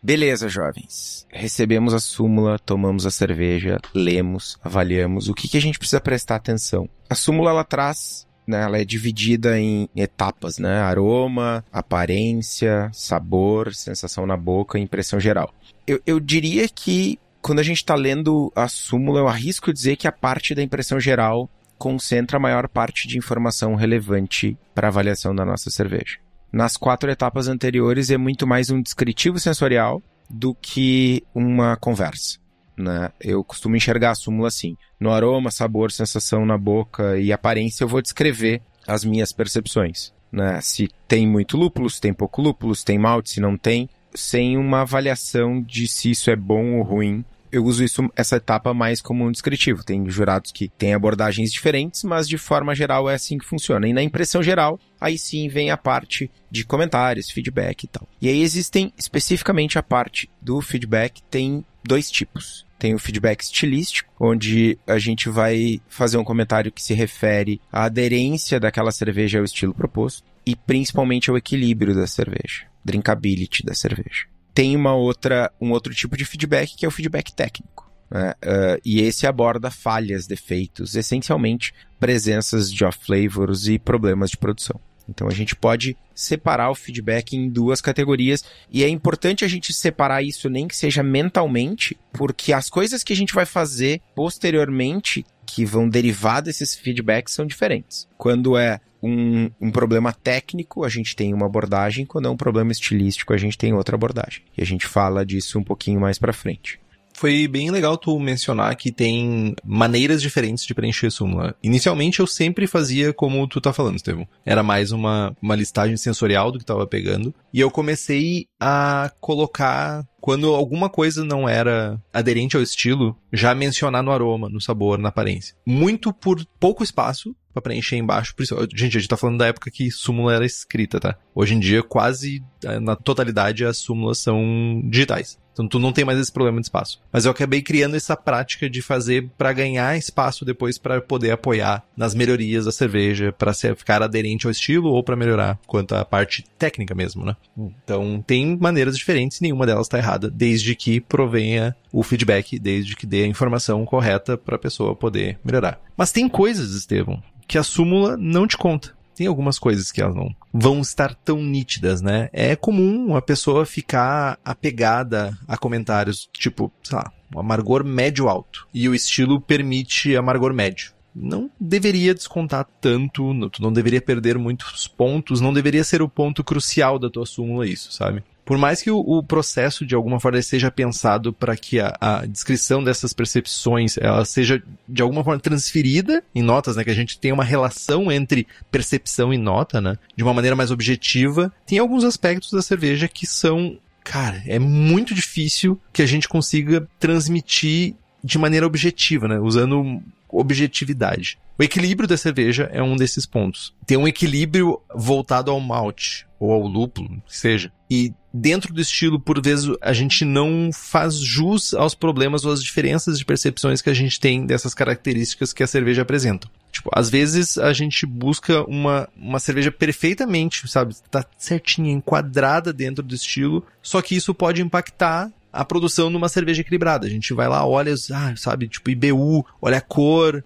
Beleza, 0.02 0.48
jovens. 0.48 1.26
Recebemos 1.30 1.92
a 1.92 1.98
súmula, 1.98 2.58
tomamos 2.58 3.04
a 3.04 3.10
cerveja, 3.10 3.78
lemos, 3.92 4.56
avaliamos. 4.62 5.28
O 5.28 5.34
que, 5.34 5.48
que 5.48 5.56
a 5.56 5.60
gente 5.60 5.78
precisa 5.78 6.00
prestar 6.00 6.36
atenção? 6.36 6.88
A 7.10 7.14
súmula 7.14 7.50
ela 7.50 7.64
traz 7.64 8.27
né, 8.48 8.62
ela 8.62 8.78
é 8.78 8.84
dividida 8.84 9.60
em 9.60 9.88
etapas, 9.94 10.58
né? 10.58 10.80
Aroma, 10.80 11.64
aparência, 11.70 12.90
sabor, 12.92 13.74
sensação 13.74 14.26
na 14.26 14.36
boca 14.36 14.78
impressão 14.78 15.20
geral. 15.20 15.52
Eu, 15.86 16.00
eu 16.06 16.18
diria 16.18 16.68
que 16.68 17.18
quando 17.42 17.60
a 17.60 17.62
gente 17.62 17.76
está 17.76 17.94
lendo 17.94 18.52
a 18.56 18.66
súmula, 18.66 19.20
eu 19.20 19.28
arrisco 19.28 19.72
dizer 19.72 19.96
que 19.96 20.08
a 20.08 20.12
parte 20.12 20.54
da 20.54 20.62
impressão 20.62 20.98
geral 20.98 21.48
concentra 21.76 22.38
a 22.38 22.40
maior 22.40 22.68
parte 22.68 23.06
de 23.06 23.16
informação 23.16 23.74
relevante 23.74 24.56
para 24.74 24.88
avaliação 24.88 25.34
da 25.34 25.44
nossa 25.44 25.70
cerveja. 25.70 26.18
Nas 26.50 26.76
quatro 26.76 27.10
etapas 27.10 27.46
anteriores 27.46 28.10
é 28.10 28.16
muito 28.16 28.46
mais 28.46 28.70
um 28.70 28.82
descritivo 28.82 29.38
sensorial 29.38 30.02
do 30.28 30.54
que 30.54 31.22
uma 31.34 31.76
conversa 31.76 32.38
né? 32.78 33.10
Eu 33.20 33.42
costumo 33.42 33.76
enxergar 33.76 34.12
a 34.12 34.14
súmula 34.14 34.48
assim. 34.48 34.76
No 34.98 35.10
aroma, 35.10 35.50
sabor, 35.50 35.90
sensação 35.90 36.46
na 36.46 36.56
boca 36.56 37.18
e 37.18 37.32
aparência, 37.32 37.84
eu 37.84 37.88
vou 37.88 38.00
descrever 38.00 38.62
as 38.86 39.04
minhas 39.04 39.32
percepções, 39.32 40.12
né? 40.32 40.60
Se 40.60 40.88
tem 41.06 41.26
muito 41.26 41.56
lúpulo, 41.56 41.90
se 41.90 42.00
tem 42.00 42.14
pouco 42.14 42.40
lúpulo, 42.40 42.74
se 42.74 42.84
tem 42.84 42.98
malte, 42.98 43.30
se 43.30 43.40
não 43.40 43.56
tem, 43.56 43.88
sem 44.14 44.56
uma 44.56 44.82
avaliação 44.82 45.60
de 45.60 45.86
se 45.86 46.10
isso 46.10 46.30
é 46.30 46.36
bom 46.36 46.78
ou 46.78 46.82
ruim 46.82 47.24
eu 47.50 47.64
uso 47.64 47.84
isso, 47.84 48.08
essa 48.14 48.36
etapa 48.36 48.74
mais 48.74 49.00
como 49.00 49.24
um 49.24 49.32
descritivo. 49.32 49.84
Tem 49.84 50.08
jurados 50.08 50.52
que 50.52 50.68
têm 50.68 50.94
abordagens 50.94 51.52
diferentes, 51.52 52.04
mas 52.04 52.28
de 52.28 52.38
forma 52.38 52.74
geral 52.74 53.08
é 53.08 53.14
assim 53.14 53.38
que 53.38 53.46
funciona. 53.46 53.88
E 53.88 53.92
na 53.92 54.02
impressão 54.02 54.42
geral, 54.42 54.78
aí 55.00 55.18
sim 55.18 55.48
vem 55.48 55.70
a 55.70 55.76
parte 55.76 56.30
de 56.50 56.64
comentários, 56.64 57.30
feedback 57.30 57.84
e 57.84 57.88
tal. 57.88 58.06
E 58.20 58.28
aí 58.28 58.42
existem 58.42 58.92
especificamente 58.96 59.78
a 59.78 59.82
parte 59.82 60.28
do 60.40 60.60
feedback, 60.60 61.22
tem 61.30 61.64
dois 61.84 62.10
tipos. 62.10 62.66
Tem 62.78 62.94
o 62.94 62.98
feedback 62.98 63.42
estilístico, 63.42 64.12
onde 64.20 64.78
a 64.86 64.98
gente 64.98 65.28
vai 65.28 65.80
fazer 65.88 66.16
um 66.16 66.22
comentário 66.22 66.70
que 66.70 66.82
se 66.82 66.94
refere 66.94 67.60
à 67.72 67.84
aderência 67.84 68.60
daquela 68.60 68.92
cerveja 68.92 69.38
ao 69.38 69.44
estilo 69.44 69.74
proposto 69.74 70.22
e 70.46 70.54
principalmente 70.54 71.28
ao 71.28 71.36
equilíbrio 71.36 71.92
da 71.92 72.06
cerveja, 72.06 72.66
drinkability 72.84 73.64
da 73.64 73.74
cerveja. 73.74 74.26
Tem 74.58 74.74
uma 74.74 74.92
outra, 74.92 75.52
um 75.60 75.70
outro 75.70 75.94
tipo 75.94 76.16
de 76.16 76.24
feedback 76.24 76.74
que 76.74 76.84
é 76.84 76.88
o 76.88 76.90
feedback 76.90 77.32
técnico. 77.32 77.88
Né? 78.10 78.34
Uh, 78.44 78.80
e 78.84 79.00
esse 79.00 79.24
aborda 79.24 79.70
falhas, 79.70 80.26
defeitos, 80.26 80.96
essencialmente 80.96 81.72
presenças 82.00 82.68
de 82.72 82.84
off-flavors 82.84 83.68
e 83.68 83.78
problemas 83.78 84.30
de 84.30 84.36
produção. 84.36 84.80
Então 85.08 85.26
a 85.26 85.32
gente 85.32 85.56
pode 85.56 85.96
separar 86.14 86.70
o 86.70 86.74
feedback 86.74 87.36
em 87.36 87.48
duas 87.48 87.80
categorias 87.80 88.44
e 88.70 88.84
é 88.84 88.88
importante 88.88 89.44
a 89.44 89.48
gente 89.48 89.72
separar 89.72 90.22
isso 90.22 90.50
nem 90.50 90.68
que 90.68 90.76
seja 90.76 91.02
mentalmente, 91.02 91.96
porque 92.12 92.52
as 92.52 92.68
coisas 92.68 93.02
que 93.02 93.12
a 93.12 93.16
gente 93.16 93.34
vai 93.34 93.46
fazer 93.46 94.00
posteriormente 94.14 95.24
que 95.46 95.64
vão 95.64 95.88
derivar 95.88 96.42
desses 96.42 96.74
feedbacks 96.74 97.34
são 97.34 97.46
diferentes. 97.46 98.06
Quando 98.18 98.56
é 98.56 98.80
um, 99.02 99.50
um, 99.60 99.70
problema 99.70 100.12
técnico, 100.12 100.84
a 100.84 100.88
gente 100.88 101.16
tem 101.16 101.32
uma 101.32 101.46
abordagem, 101.46 102.04
quando 102.04 102.26
é 102.26 102.30
um 102.30 102.36
problema 102.36 102.72
estilístico, 102.72 103.32
a 103.32 103.38
gente 103.38 103.56
tem 103.56 103.72
outra 103.72 103.94
abordagem. 103.94 104.42
E 104.56 104.62
a 104.62 104.66
gente 104.66 104.86
fala 104.86 105.24
disso 105.24 105.58
um 105.58 105.64
pouquinho 105.64 106.00
mais 106.00 106.18
para 106.18 106.32
frente 106.32 106.78
foi 107.18 107.48
bem 107.48 107.70
legal 107.70 107.98
tu 107.98 108.18
mencionar 108.18 108.76
que 108.76 108.92
tem 108.92 109.54
maneiras 109.64 110.22
diferentes 110.22 110.64
de 110.64 110.74
preencher 110.74 111.10
súmula. 111.10 111.54
Inicialmente 111.62 112.20
eu 112.20 112.26
sempre 112.26 112.66
fazia 112.66 113.12
como 113.12 113.46
tu 113.48 113.60
tá 113.60 113.72
falando, 113.72 113.96
Estevão. 113.96 114.26
Era 114.46 114.62
mais 114.62 114.92
uma, 114.92 115.36
uma 115.42 115.56
listagem 115.56 115.96
sensorial 115.96 116.52
do 116.52 116.58
que 116.58 116.64
tava 116.64 116.86
pegando. 116.86 117.34
E 117.52 117.58
eu 117.58 117.70
comecei 117.70 118.46
a 118.60 119.10
colocar 119.20 120.06
quando 120.20 120.54
alguma 120.54 120.88
coisa 120.88 121.24
não 121.24 121.48
era 121.48 122.00
aderente 122.12 122.56
ao 122.56 122.62
estilo, 122.62 123.16
já 123.32 123.54
mencionar 123.54 124.02
no 124.02 124.12
aroma, 124.12 124.48
no 124.48 124.60
sabor, 124.60 124.98
na 124.98 125.08
aparência. 125.08 125.56
Muito 125.66 126.12
por 126.12 126.44
pouco 126.60 126.84
espaço 126.84 127.34
para 127.52 127.62
preencher 127.62 127.96
embaixo. 127.96 128.34
Por 128.34 128.42
isso, 128.42 128.54
gente, 128.74 128.96
a 128.96 129.00
gente 129.00 129.08
tá 129.08 129.16
falando 129.16 129.38
da 129.38 129.46
época 129.46 129.70
que 129.70 129.90
súmula 129.90 130.34
era 130.34 130.46
escrita, 130.46 131.00
tá? 131.00 131.16
Hoje 131.34 131.54
em 131.54 131.58
dia, 131.60 131.82
quase 131.82 132.42
eh, 132.64 132.78
na 132.78 132.94
totalidade, 132.94 133.64
as 133.64 133.78
súmulas 133.78 134.18
são 134.18 134.82
digitais. 134.84 135.38
Então 135.58 135.66
tu 135.66 135.78
não 135.80 135.92
tem 135.92 136.04
mais 136.04 136.20
esse 136.20 136.32
problema 136.32 136.60
de 136.60 136.66
espaço. 136.66 137.00
Mas 137.12 137.24
eu 137.24 137.32
acabei 137.32 137.60
criando 137.60 137.96
essa 137.96 138.16
prática 138.16 138.70
de 138.70 138.80
fazer 138.80 139.28
para 139.36 139.52
ganhar 139.52 139.98
espaço 139.98 140.44
depois 140.44 140.78
para 140.78 141.00
poder 141.00 141.32
apoiar 141.32 141.82
nas 141.96 142.14
melhorias 142.14 142.66
da 142.66 142.70
cerveja, 142.70 143.32
para 143.32 143.52
ficar 143.52 144.00
aderente 144.00 144.46
ao 144.46 144.52
estilo 144.52 144.90
ou 144.90 145.02
para 145.02 145.16
melhorar 145.16 145.58
quanto 145.66 145.96
à 145.96 146.04
parte 146.04 146.44
técnica 146.56 146.94
mesmo, 146.94 147.24
né? 147.24 147.34
Então 147.56 148.22
tem 148.24 148.56
maneiras 148.56 148.96
diferentes, 148.96 149.40
nenhuma 149.40 149.66
delas 149.66 149.86
está 149.86 149.98
errada, 149.98 150.30
desde 150.30 150.76
que 150.76 151.00
provenha 151.00 151.74
o 151.92 152.04
feedback, 152.04 152.58
desde 152.58 152.94
que 152.94 153.06
dê 153.06 153.24
a 153.24 153.26
informação 153.26 153.84
correta 153.84 154.36
para 154.36 154.54
a 154.54 154.60
pessoa 154.60 154.94
poder 154.94 155.38
melhorar. 155.44 155.80
Mas 155.96 156.12
tem 156.12 156.28
coisas, 156.28 156.70
Estevam, 156.72 157.20
que 157.48 157.58
a 157.58 157.62
súmula 157.64 158.16
não 158.16 158.46
te 158.46 158.56
conta 158.56 158.97
tem 159.18 159.26
algumas 159.26 159.58
coisas 159.58 159.90
que 159.90 160.00
elas 160.00 160.14
não 160.14 160.32
vão 160.54 160.80
estar 160.80 161.12
tão 161.12 161.42
nítidas, 161.42 162.00
né? 162.00 162.30
É 162.32 162.54
comum 162.54 163.16
a 163.16 163.20
pessoa 163.20 163.66
ficar 163.66 164.38
apegada 164.44 165.36
a 165.48 165.58
comentários 165.58 166.30
tipo, 166.32 166.70
sei 166.84 166.96
lá, 166.96 167.12
um 167.34 167.40
amargor 167.40 167.82
médio 167.82 168.28
alto. 168.28 168.68
E 168.72 168.88
o 168.88 168.94
estilo 168.94 169.40
permite 169.40 170.16
amargor 170.16 170.54
médio. 170.54 170.92
Não 171.12 171.50
deveria 171.58 172.14
descontar 172.14 172.64
tanto, 172.80 173.34
tu 173.50 173.60
não 173.60 173.72
deveria 173.72 174.00
perder 174.00 174.38
muitos 174.38 174.86
pontos, 174.86 175.40
não 175.40 175.52
deveria 175.52 175.82
ser 175.82 176.00
o 176.00 176.08
ponto 176.08 176.44
crucial 176.44 176.96
da 176.96 177.10
tua 177.10 177.26
súmula 177.26 177.66
isso, 177.66 177.90
sabe? 177.90 178.22
Por 178.48 178.56
mais 178.56 178.80
que 178.80 178.90
o, 178.90 178.98
o 178.98 179.22
processo 179.22 179.84
de 179.84 179.94
alguma 179.94 180.18
forma 180.18 180.40
seja 180.40 180.70
pensado 180.70 181.34
para 181.34 181.54
que 181.54 181.78
a, 181.80 181.94
a, 182.00 182.24
descrição 182.24 182.82
dessas 182.82 183.12
percepções 183.12 183.98
ela 183.98 184.24
seja 184.24 184.62
de 184.88 185.02
alguma 185.02 185.22
forma 185.22 185.38
transferida 185.38 186.24
em 186.34 186.40
notas, 186.40 186.74
né, 186.74 186.82
que 186.82 186.88
a 186.88 186.94
gente 186.94 187.18
tenha 187.18 187.34
uma 187.34 187.44
relação 187.44 188.10
entre 188.10 188.46
percepção 188.70 189.34
e 189.34 189.36
nota, 189.36 189.82
né, 189.82 189.98
de 190.16 190.24
uma 190.24 190.32
maneira 190.32 190.56
mais 190.56 190.70
objetiva, 190.70 191.52
tem 191.66 191.78
alguns 191.78 192.04
aspectos 192.04 192.50
da 192.50 192.62
cerveja 192.62 193.06
que 193.06 193.26
são 193.26 193.78
cara, 194.02 194.42
é 194.46 194.58
muito 194.58 195.14
difícil 195.14 195.78
que 195.92 196.00
a 196.00 196.06
gente 196.06 196.26
consiga 196.26 196.88
transmitir 196.98 197.96
de 198.24 198.38
maneira 198.38 198.66
objetiva, 198.66 199.28
né? 199.28 199.38
Usando 199.38 200.02
objetividade. 200.28 201.38
O 201.58 201.62
equilíbrio 201.62 202.08
da 202.08 202.16
cerveja 202.16 202.70
é 202.72 202.82
um 202.82 202.96
desses 202.96 203.26
pontos. 203.26 203.74
Tem 203.84 203.96
um 203.96 204.06
equilíbrio 204.06 204.80
voltado 204.94 205.50
ao 205.50 205.58
malte, 205.58 206.26
ou 206.38 206.52
ao 206.52 206.66
lúpulo, 206.66 207.20
seja. 207.26 207.72
E 207.90 208.12
dentro 208.32 208.72
do 208.72 208.80
estilo, 208.80 209.18
por 209.18 209.42
vezes, 209.42 209.74
a 209.80 209.92
gente 209.92 210.24
não 210.24 210.70
faz 210.72 211.16
jus 211.16 211.74
aos 211.74 211.94
problemas 211.94 212.44
ou 212.44 212.52
às 212.52 212.62
diferenças 212.62 213.18
de 213.18 213.24
percepções 213.24 213.82
que 213.82 213.90
a 213.90 213.94
gente 213.94 214.20
tem 214.20 214.46
dessas 214.46 214.74
características 214.74 215.52
que 215.52 215.62
a 215.62 215.66
cerveja 215.66 216.02
apresenta. 216.02 216.48
Tipo, 216.70 216.90
às 216.94 217.10
vezes 217.10 217.58
a 217.58 217.72
gente 217.72 218.06
busca 218.06 218.62
uma, 218.64 219.08
uma 219.16 219.40
cerveja 219.40 219.72
perfeitamente, 219.72 220.68
sabe? 220.68 220.94
Tá 221.10 221.24
certinha, 221.36 221.90
enquadrada 221.90 222.72
dentro 222.72 223.02
do 223.02 223.14
estilo, 223.14 223.64
só 223.82 224.00
que 224.00 224.14
isso 224.14 224.34
pode 224.34 224.62
impactar 224.62 225.32
a 225.52 225.64
produção 225.64 226.10
numa 226.10 226.28
cerveja 226.28 226.60
equilibrada. 226.60 227.06
A 227.06 227.10
gente 227.10 227.32
vai 227.34 227.48
lá, 227.48 227.66
olha, 227.66 227.94
ah, 228.12 228.34
sabe, 228.36 228.68
tipo 228.68 228.90
IBU, 228.90 229.44
olha 229.60 229.78
a 229.78 229.82
cor. 229.82 230.44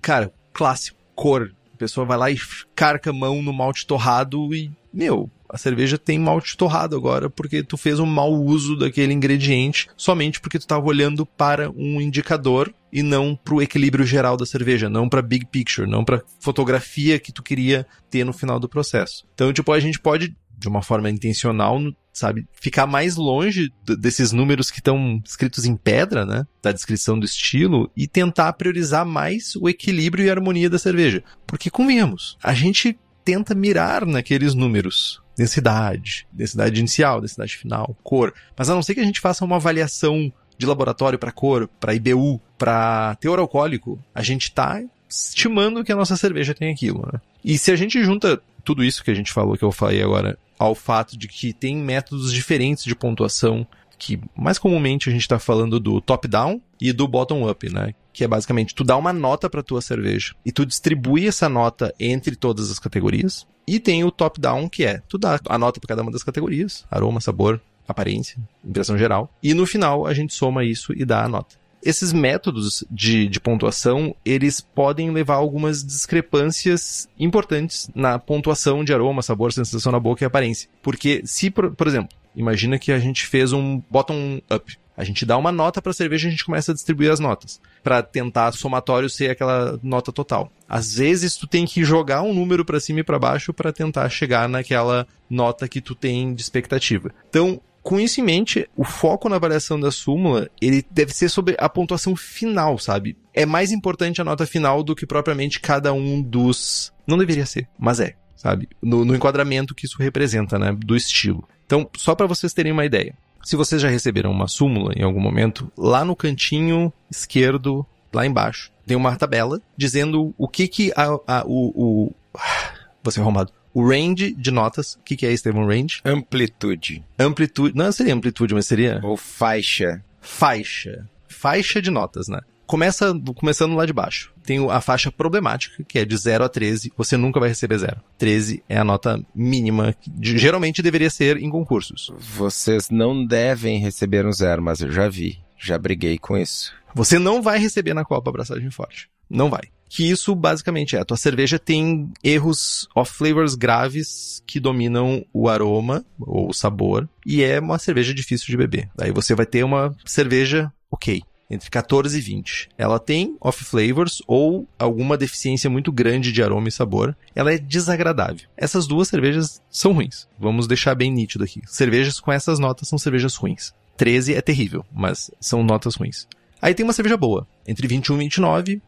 Cara, 0.00 0.32
clássico, 0.52 0.98
cor. 1.14 1.52
A 1.74 1.76
pessoa 1.76 2.06
vai 2.06 2.16
lá 2.16 2.30
e 2.30 2.38
carca 2.74 3.10
a 3.10 3.12
mão 3.12 3.42
no 3.42 3.52
malte 3.52 3.86
torrado 3.86 4.54
e, 4.54 4.70
meu, 4.92 5.30
a 5.48 5.58
cerveja 5.58 5.98
tem 5.98 6.18
malte 6.18 6.56
torrado 6.56 6.96
agora 6.96 7.28
porque 7.28 7.62
tu 7.62 7.76
fez 7.76 7.98
um 7.98 8.06
mau 8.06 8.32
uso 8.32 8.76
daquele 8.76 9.12
ingrediente 9.12 9.88
somente 9.96 10.40
porque 10.40 10.58
tu 10.58 10.62
estava 10.62 10.86
olhando 10.86 11.24
para 11.24 11.70
um 11.70 12.00
indicador 12.00 12.72
e 12.92 13.02
não 13.02 13.36
para 13.36 13.54
o 13.54 13.60
equilíbrio 13.60 14.06
geral 14.06 14.36
da 14.36 14.46
cerveja, 14.46 14.88
não 14.88 15.08
para 15.08 15.20
big 15.20 15.44
picture, 15.46 15.88
não 15.88 16.02
para 16.02 16.22
fotografia 16.40 17.18
que 17.18 17.30
tu 17.30 17.42
queria 17.42 17.86
ter 18.08 18.24
no 18.24 18.32
final 18.32 18.58
do 18.58 18.68
processo. 18.68 19.26
Então, 19.34 19.52
tipo, 19.52 19.70
a 19.70 19.78
gente 19.78 20.00
pode 20.00 20.34
de 20.56 20.68
uma 20.68 20.82
forma 20.82 21.10
intencional, 21.10 21.80
sabe, 22.12 22.46
ficar 22.52 22.86
mais 22.86 23.16
longe 23.16 23.70
desses 23.98 24.32
números 24.32 24.70
que 24.70 24.78
estão 24.78 25.20
escritos 25.24 25.66
em 25.66 25.76
pedra, 25.76 26.24
né, 26.24 26.46
da 26.62 26.72
descrição 26.72 27.18
do 27.18 27.26
estilo 27.26 27.90
e 27.96 28.06
tentar 28.06 28.52
priorizar 28.54 29.04
mais 29.04 29.54
o 29.56 29.68
equilíbrio 29.68 30.24
e 30.24 30.30
harmonia 30.30 30.70
da 30.70 30.78
cerveja. 30.78 31.22
Porque 31.46 31.70
convenhamos, 31.70 32.38
a 32.42 32.54
gente 32.54 32.98
tenta 33.24 33.54
mirar 33.54 34.06
naqueles 34.06 34.54
números. 34.54 35.20
Densidade, 35.36 36.26
densidade 36.32 36.80
inicial, 36.80 37.20
densidade 37.20 37.56
final, 37.56 37.94
cor. 38.02 38.32
Mas 38.56 38.70
a 38.70 38.74
não 38.74 38.82
ser 38.82 38.94
que 38.94 39.00
a 39.00 39.04
gente 39.04 39.20
faça 39.20 39.44
uma 39.44 39.56
avaliação 39.56 40.32
de 40.56 40.64
laboratório 40.64 41.18
para 41.18 41.32
cor, 41.32 41.68
para 41.78 41.94
IBU, 41.94 42.40
para 42.56 43.14
teor 43.16 43.38
alcoólico, 43.38 44.02
a 44.14 44.22
gente 44.22 44.44
está 44.44 44.82
estimando 45.08 45.84
que 45.84 45.92
a 45.92 45.96
nossa 45.96 46.16
cerveja 46.16 46.54
tem 46.54 46.72
aquilo. 46.72 47.06
Né? 47.12 47.20
E 47.44 47.58
se 47.58 47.70
a 47.70 47.76
gente 47.76 48.02
junta 48.02 48.40
tudo 48.64 48.82
isso 48.82 49.04
que 49.04 49.10
a 49.10 49.14
gente 49.14 49.32
falou, 49.32 49.56
que 49.56 49.64
eu 49.64 49.70
falei 49.70 50.02
agora, 50.02 50.38
ao 50.58 50.74
fato 50.74 51.16
de 51.16 51.28
que 51.28 51.52
tem 51.52 51.76
métodos 51.76 52.32
diferentes 52.32 52.84
de 52.84 52.94
pontuação, 52.94 53.66
que 53.98 54.20
mais 54.36 54.58
comumente 54.58 55.08
a 55.08 55.12
gente 55.12 55.22
está 55.22 55.38
falando 55.38 55.80
do 55.80 56.00
top-down 56.00 56.60
e 56.80 56.92
do 56.92 57.08
bottom-up, 57.08 57.68
né? 57.70 57.94
Que 58.12 58.24
é 58.24 58.28
basicamente 58.28 58.74
tu 58.74 58.84
dá 58.84 58.96
uma 58.96 59.12
nota 59.12 59.48
para 59.48 59.62
tua 59.62 59.80
cerveja 59.80 60.34
e 60.44 60.52
tu 60.52 60.64
distribui 60.64 61.26
essa 61.26 61.48
nota 61.48 61.94
entre 61.98 62.36
todas 62.36 62.70
as 62.70 62.78
categorias. 62.78 63.46
E 63.66 63.80
tem 63.80 64.04
o 64.04 64.10
top-down, 64.10 64.68
que 64.68 64.84
é 64.84 65.00
tu 65.08 65.18
dá 65.18 65.40
a 65.48 65.58
nota 65.58 65.80
para 65.80 65.88
cada 65.88 66.02
uma 66.02 66.12
das 66.12 66.22
categorias: 66.22 66.86
aroma, 66.90 67.20
sabor, 67.20 67.60
aparência, 67.86 68.38
impressão 68.64 68.96
geral. 68.96 69.34
E 69.42 69.54
no 69.54 69.66
final 69.66 70.06
a 70.06 70.14
gente 70.14 70.34
soma 70.34 70.64
isso 70.64 70.92
e 70.92 71.04
dá 71.04 71.24
a 71.24 71.28
nota 71.28 71.65
esses 71.86 72.12
métodos 72.12 72.84
de, 72.90 73.28
de 73.28 73.38
pontuação, 73.38 74.14
eles 74.24 74.60
podem 74.60 75.10
levar 75.10 75.34
a 75.34 75.38
algumas 75.38 75.84
discrepâncias 75.84 77.08
importantes 77.18 77.88
na 77.94 78.18
pontuação 78.18 78.82
de 78.82 78.92
aroma, 78.92 79.22
sabor, 79.22 79.52
sensação 79.52 79.92
na 79.92 80.00
boca 80.00 80.24
e 80.24 80.26
aparência. 80.26 80.68
Porque 80.82 81.22
se, 81.24 81.48
por, 81.48 81.74
por 81.74 81.86
exemplo, 81.86 82.16
imagina 82.34 82.78
que 82.78 82.90
a 82.90 82.98
gente 82.98 83.24
fez 83.26 83.52
um 83.52 83.80
bottom-up. 83.88 84.78
A 84.96 85.04
gente 85.04 85.26
dá 85.26 85.36
uma 85.36 85.52
nota 85.52 85.80
para 85.80 85.90
a 85.90 85.94
cerveja 85.94 86.26
e 86.26 86.28
a 86.28 86.30
gente 86.30 86.44
começa 86.44 86.72
a 86.72 86.74
distribuir 86.74 87.12
as 87.12 87.20
notas, 87.20 87.60
para 87.84 88.02
tentar 88.02 88.50
somatório 88.52 89.10
ser 89.10 89.30
aquela 89.30 89.78
nota 89.82 90.10
total. 90.10 90.50
Às 90.68 90.94
vezes 90.94 91.36
tu 91.36 91.46
tem 91.46 91.66
que 91.66 91.84
jogar 91.84 92.22
um 92.22 92.34
número 92.34 92.64
para 92.64 92.80
cima 92.80 93.00
e 93.00 93.04
para 93.04 93.18
baixo 93.18 93.52
para 93.52 93.72
tentar 93.72 94.08
chegar 94.08 94.48
naquela 94.48 95.06
nota 95.28 95.68
que 95.68 95.82
tu 95.82 95.94
tem 95.94 96.34
de 96.34 96.40
expectativa. 96.40 97.12
Então, 97.28 97.60
com 97.86 98.00
isso 98.00 98.20
em 98.20 98.24
mente, 98.24 98.68
o 98.76 98.82
foco 98.82 99.28
na 99.28 99.36
avaliação 99.36 99.78
da 99.78 99.92
súmula, 99.92 100.50
ele 100.60 100.84
deve 100.90 101.14
ser 101.14 101.28
sobre 101.28 101.54
a 101.56 101.68
pontuação 101.68 102.16
final, 102.16 102.80
sabe? 102.80 103.16
É 103.32 103.46
mais 103.46 103.70
importante 103.70 104.20
a 104.20 104.24
nota 104.24 104.44
final 104.44 104.82
do 104.82 104.96
que 104.96 105.06
propriamente 105.06 105.60
cada 105.60 105.92
um 105.92 106.20
dos... 106.20 106.92
Não 107.06 107.16
deveria 107.16 107.46
ser, 107.46 107.68
mas 107.78 108.00
é, 108.00 108.16
sabe? 108.34 108.68
No, 108.82 109.04
no 109.04 109.14
enquadramento 109.14 109.72
que 109.72 109.86
isso 109.86 109.98
representa, 110.02 110.58
né? 110.58 110.76
Do 110.76 110.96
estilo. 110.96 111.48
Então, 111.64 111.88
só 111.96 112.16
para 112.16 112.26
vocês 112.26 112.52
terem 112.52 112.72
uma 112.72 112.84
ideia. 112.84 113.14
Se 113.44 113.54
vocês 113.54 113.80
já 113.80 113.88
receberam 113.88 114.32
uma 114.32 114.48
súmula 114.48 114.92
em 114.96 115.04
algum 115.04 115.20
momento, 115.20 115.70
lá 115.78 116.04
no 116.04 116.16
cantinho 116.16 116.92
esquerdo, 117.08 117.86
lá 118.12 118.26
embaixo, 118.26 118.72
tem 118.84 118.96
uma 118.96 119.14
tabela 119.14 119.62
dizendo 119.76 120.34
o 120.36 120.48
que 120.48 120.66
que 120.66 120.92
a, 120.96 121.04
a 121.24 121.44
o, 121.46 122.10
o... 122.10 122.14
Você 123.04 123.20
arrumado 123.20 123.52
o 123.76 123.86
range 123.86 124.32
de 124.32 124.50
notas. 124.50 124.94
O 124.94 125.02
que, 125.02 125.14
que 125.14 125.26
é, 125.26 125.32
Estevam, 125.32 125.66
range? 125.66 126.00
Amplitude. 126.02 127.04
Amplitude. 127.18 127.76
Não 127.76 127.92
seria 127.92 128.14
amplitude, 128.14 128.54
mas 128.54 128.66
seria. 128.66 129.00
Ou 129.02 129.18
faixa. 129.18 130.02
Faixa. 130.18 131.06
Faixa 131.28 131.82
de 131.82 131.90
notas, 131.90 132.26
né? 132.26 132.40
Começa, 132.66 133.12
começando 133.36 133.76
lá 133.76 133.84
de 133.84 133.92
baixo. 133.92 134.32
Tem 134.42 134.58
a 134.70 134.80
faixa 134.80 135.12
problemática, 135.12 135.84
que 135.84 135.98
é 135.98 136.06
de 136.06 136.16
0 136.16 136.44
a 136.44 136.48
13. 136.48 136.90
Você 136.96 137.18
nunca 137.18 137.38
vai 137.38 137.50
receber 137.50 137.76
0. 137.76 138.00
13 138.16 138.62
é 138.66 138.78
a 138.78 138.82
nota 138.82 139.22
mínima, 139.34 139.92
que 139.92 140.38
geralmente 140.38 140.80
deveria 140.80 141.10
ser 141.10 141.36
em 141.36 141.50
concursos. 141.50 142.10
Vocês 142.18 142.88
não 142.88 143.26
devem 143.26 143.78
receber 143.78 144.24
um 144.24 144.32
zero, 144.32 144.62
mas 144.62 144.80
eu 144.80 144.90
já 144.90 145.06
vi. 145.06 145.38
Já 145.58 145.76
briguei 145.76 146.16
com 146.16 146.34
isso. 146.34 146.72
Você 146.94 147.18
não 147.18 147.42
vai 147.42 147.58
receber 147.58 147.92
na 147.92 148.06
Copa 148.06 148.30
Abraçagem 148.30 148.70
Forte. 148.70 149.10
Não 149.28 149.50
vai 149.50 149.75
que 149.88 150.08
isso 150.08 150.34
basicamente 150.34 150.96
é, 150.96 151.00
a 151.00 151.04
tua 151.04 151.16
cerveja 151.16 151.58
tem 151.58 152.10
erros 152.22 152.88
off 152.94 153.12
flavors 153.12 153.54
graves 153.54 154.42
que 154.46 154.60
dominam 154.60 155.24
o 155.32 155.48
aroma 155.48 156.04
ou 156.20 156.50
o 156.50 156.54
sabor 156.54 157.08
e 157.24 157.42
é 157.42 157.60
uma 157.60 157.78
cerveja 157.78 158.12
difícil 158.12 158.46
de 158.46 158.56
beber. 158.56 158.88
Daí 158.96 159.10
você 159.10 159.34
vai 159.34 159.46
ter 159.46 159.64
uma 159.64 159.94
cerveja 160.04 160.72
ok, 160.90 161.22
entre 161.50 161.70
14 161.70 162.16
e 162.16 162.20
20. 162.20 162.68
Ela 162.76 162.98
tem 162.98 163.36
off 163.40 163.64
flavors 163.64 164.22
ou 164.26 164.68
alguma 164.78 165.16
deficiência 165.16 165.70
muito 165.70 165.92
grande 165.92 166.32
de 166.32 166.42
aroma 166.42 166.68
e 166.68 166.72
sabor. 166.72 167.16
Ela 167.34 167.52
é 167.52 167.58
desagradável. 167.58 168.48
Essas 168.56 168.86
duas 168.86 169.08
cervejas 169.08 169.62
são 169.70 169.92
ruins. 169.92 170.28
Vamos 170.38 170.66
deixar 170.66 170.94
bem 170.94 171.10
nítido 171.10 171.44
aqui. 171.44 171.62
Cervejas 171.66 172.20
com 172.20 172.32
essas 172.32 172.58
notas 172.58 172.88
são 172.88 172.98
cervejas 172.98 173.34
ruins. 173.36 173.72
13 173.96 174.34
é 174.34 174.40
terrível, 174.40 174.84
mas 174.92 175.30
são 175.40 175.62
notas 175.62 175.94
ruins. 175.94 176.26
Aí 176.60 176.74
tem 176.74 176.84
uma 176.84 176.92
cerveja 176.92 177.16
boa, 177.16 177.46
entre 177.66 177.86
21 177.86 178.16
e 178.16 178.18
29. 178.20 178.82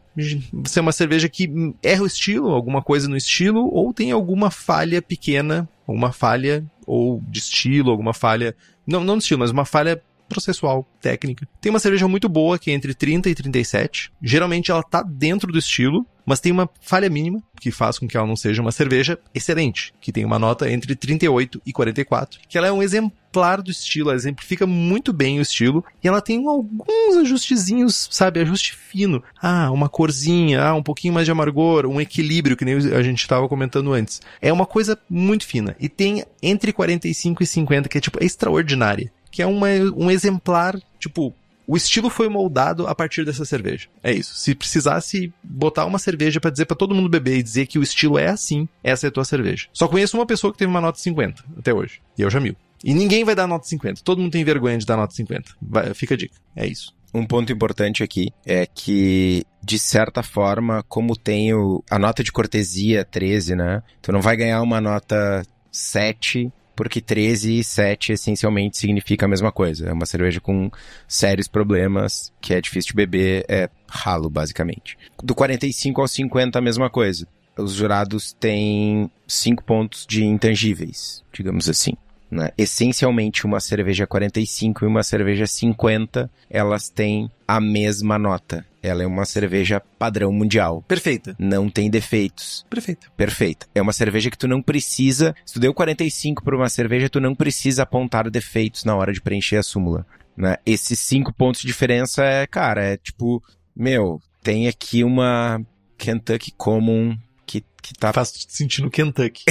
É 0.75 0.81
uma 0.81 0.91
cerveja 0.91 1.29
que 1.29 1.49
erra 1.81 2.03
o 2.03 2.07
estilo, 2.07 2.49
alguma 2.49 2.81
coisa 2.81 3.07
no 3.07 3.17
estilo, 3.17 3.69
ou 3.71 3.93
tem 3.93 4.11
alguma 4.11 4.51
falha 4.51 5.01
pequena, 5.01 5.67
alguma 5.87 6.11
falha 6.11 6.65
ou 6.85 7.21
de 7.27 7.39
estilo, 7.39 7.91
alguma 7.91 8.13
falha, 8.13 8.55
não, 8.85 9.03
não 9.03 9.17
de 9.17 9.23
estilo, 9.23 9.39
mas 9.39 9.51
uma 9.51 9.65
falha 9.65 10.01
processual, 10.29 10.87
técnica. 11.01 11.47
Tem 11.59 11.69
uma 11.69 11.79
cerveja 11.79 12.07
muito 12.07 12.29
boa 12.29 12.57
que 12.57 12.71
é 12.71 12.73
entre 12.73 12.93
30 12.93 13.29
e 13.29 13.35
37. 13.35 14.11
Geralmente 14.21 14.71
ela 14.71 14.83
tá 14.83 15.01
dentro 15.01 15.51
do 15.51 15.59
estilo, 15.59 16.05
mas 16.25 16.39
tem 16.39 16.51
uma 16.51 16.69
falha 16.79 17.09
mínima 17.09 17.41
que 17.59 17.71
faz 17.71 17.97
com 17.97 18.07
que 18.07 18.15
ela 18.15 18.27
não 18.27 18.35
seja 18.35 18.61
uma 18.61 18.71
cerveja 18.71 19.17
excelente, 19.33 19.91
que 19.99 20.11
tem 20.11 20.23
uma 20.23 20.39
nota 20.39 20.71
entre 20.71 20.95
38 20.95 21.61
e 21.65 21.73
44, 21.73 22.39
que 22.47 22.57
ela 22.57 22.67
é 22.67 22.71
um 22.71 22.83
exemplar 22.83 23.61
do 23.61 23.71
estilo, 23.71 24.09
ela 24.09 24.15
exemplifica 24.15 24.65
muito 24.65 25.11
bem 25.11 25.39
o 25.39 25.41
estilo, 25.41 25.83
e 26.03 26.07
ela 26.07 26.21
tem 26.21 26.47
alguns 26.47 27.17
ajustezinhos, 27.17 28.07
sabe, 28.11 28.39
ajuste 28.39 28.75
fino. 28.75 29.23
Ah, 29.41 29.71
uma 29.71 29.89
corzinha, 29.89 30.61
ah, 30.63 30.75
um 30.75 30.83
pouquinho 30.83 31.13
mais 31.13 31.25
de 31.25 31.31
amargor, 31.31 31.85
um 31.85 31.99
equilíbrio, 31.99 32.55
que 32.55 32.65
nem 32.65 32.75
a 32.75 33.01
gente 33.01 33.19
estava 33.19 33.47
comentando 33.49 33.91
antes. 33.91 34.21
É 34.41 34.53
uma 34.53 34.65
coisa 34.65 34.97
muito 35.09 35.45
fina. 35.45 35.75
E 35.79 35.89
tem 35.89 36.23
entre 36.41 36.71
45 36.71 37.43
e 37.43 37.47
50, 37.47 37.89
que 37.89 37.97
é 37.97 38.01
tipo, 38.01 38.21
é 38.21 38.25
extraordinária 38.25 39.11
que 39.31 39.41
é 39.41 39.45
uma, 39.45 39.67
um 39.95 40.09
exemplar, 40.09 40.79
tipo, 40.99 41.33
o 41.69 41.77
estilo 41.77 42.09
foi 42.09 42.27
moldado 42.27 42.87
a 42.87 42.95
partir 42.95 43.23
dessa 43.23 43.45
cerveja. 43.45 43.87
É 44.01 44.11
isso. 44.11 44.33
Se 44.33 44.55
precisasse 44.55 45.31
botar 45.43 45.85
uma 45.85 45.99
cerveja 45.99 46.39
para 46.41 46.49
dizer 46.49 46.65
para 46.65 46.75
todo 46.75 46.95
mundo 46.95 47.07
beber 47.07 47.37
e 47.37 47.43
dizer 47.43 47.67
que 47.67 47.77
o 47.77 47.83
estilo 47.83 48.17
é 48.17 48.27
assim, 48.27 48.67
essa 48.83 49.05
é 49.05 49.09
a 49.09 49.11
tua 49.11 49.23
cerveja. 49.23 49.67
Só 49.71 49.87
conheço 49.87 50.17
uma 50.17 50.25
pessoa 50.25 50.51
que 50.51 50.57
teve 50.57 50.71
uma 50.71 50.81
nota 50.81 50.97
50 50.97 51.43
até 51.59 51.71
hoje. 51.71 52.01
E 52.17 52.23
eu 52.23 52.29
já 52.29 52.39
mil. 52.39 52.55
E 52.83 52.91
ninguém 52.91 53.23
vai 53.23 53.35
dar 53.35 53.45
nota 53.45 53.67
50. 53.67 54.01
Todo 54.03 54.19
mundo 54.19 54.31
tem 54.31 54.43
vergonha 54.43 54.79
de 54.79 54.85
dar 54.85 54.97
nota 54.97 55.13
50. 55.13 55.51
Vai, 55.61 55.93
fica 55.93 56.15
a 56.15 56.17
dica. 56.17 56.33
É 56.55 56.65
isso. 56.65 56.91
Um 57.13 57.23
ponto 57.23 57.53
importante 57.53 58.03
aqui 58.03 58.31
é 58.45 58.65
que, 58.65 59.45
de 59.63 59.77
certa 59.77 60.23
forma, 60.23 60.83
como 60.87 61.15
tem 61.15 61.53
o, 61.53 61.83
a 61.87 61.99
nota 61.99 62.23
de 62.23 62.31
cortesia 62.31 63.05
13, 63.05 63.55
né? 63.55 63.83
Tu 64.01 64.11
não 64.11 64.21
vai 64.21 64.35
ganhar 64.35 64.61
uma 64.61 64.81
nota 64.81 65.43
7 65.71 66.51
porque 66.79 67.01
13 67.01 67.59
e 67.59 67.61
7 67.61 68.13
essencialmente 68.13 68.77
significa 68.77 69.25
a 69.25 69.29
mesma 69.29 69.51
coisa. 69.51 69.89
É 69.89 69.91
uma 69.91 70.05
cerveja 70.05 70.39
com 70.39 70.71
sérios 71.09 71.45
problemas, 71.45 72.31
que 72.39 72.53
é 72.53 72.61
difícil 72.61 72.91
de 72.91 72.95
beber, 72.95 73.43
é 73.49 73.69
ralo, 73.85 74.29
basicamente. 74.29 74.97
Do 75.21 75.35
45 75.35 75.99
ao 75.99 76.07
50, 76.07 76.57
a 76.57 76.61
mesma 76.61 76.89
coisa. 76.89 77.27
Os 77.57 77.73
jurados 77.73 78.31
têm 78.31 79.11
5 79.27 79.61
pontos 79.65 80.05
de 80.07 80.23
intangíveis, 80.23 81.21
digamos 81.33 81.67
assim. 81.67 81.97
Né? 82.31 82.51
Essencialmente, 82.57 83.45
uma 83.45 83.59
cerveja 83.59 84.07
45 84.07 84.85
e 84.85 84.87
uma 84.87 85.03
cerveja 85.03 85.45
50, 85.45 86.31
elas 86.49 86.87
têm 86.87 87.29
a 87.45 87.59
mesma 87.59 88.17
nota. 88.17 88.65
Ela 88.81 89.03
é 89.03 89.07
uma 89.07 89.25
cerveja 89.25 89.81
padrão 89.97 90.31
mundial. 90.31 90.83
Perfeita. 90.87 91.35
Não 91.37 91.69
tem 91.69 91.89
defeitos. 91.89 92.65
Perfeita. 92.69 93.07
Perfeita. 93.15 93.67
É 93.75 93.81
uma 93.81 93.93
cerveja 93.93 94.29
que 94.29 94.37
tu 94.37 94.47
não 94.47 94.61
precisa. 94.61 95.35
Se 95.45 95.55
tu 95.55 95.59
deu 95.59 95.73
45 95.73 96.43
para 96.43 96.55
uma 96.55 96.69
cerveja, 96.69 97.09
tu 97.09 97.19
não 97.19 97.35
precisa 97.35 97.83
apontar 97.83 98.29
defeitos 98.29 98.83
na 98.83 98.95
hora 98.95 99.11
de 99.11 99.21
preencher 99.21 99.57
a 99.57 99.63
súmula. 99.63 100.05
Né? 100.35 100.55
Esses 100.65 100.99
cinco 100.99 101.33
pontos 101.33 101.61
de 101.61 101.67
diferença 101.67 102.23
é, 102.23 102.47
cara, 102.47 102.81
é 102.83 102.97
tipo, 102.97 103.43
meu, 103.75 104.21
tem 104.41 104.67
aqui 104.67 105.03
uma 105.03 105.61
Kentucky 105.97 106.51
Common 106.51 107.17
que, 107.45 107.63
que 107.81 107.93
tá. 107.93 108.13
Faz 108.13 108.33
sentido 108.47 108.85
no 108.85 108.91
Kentucky. 108.91 109.43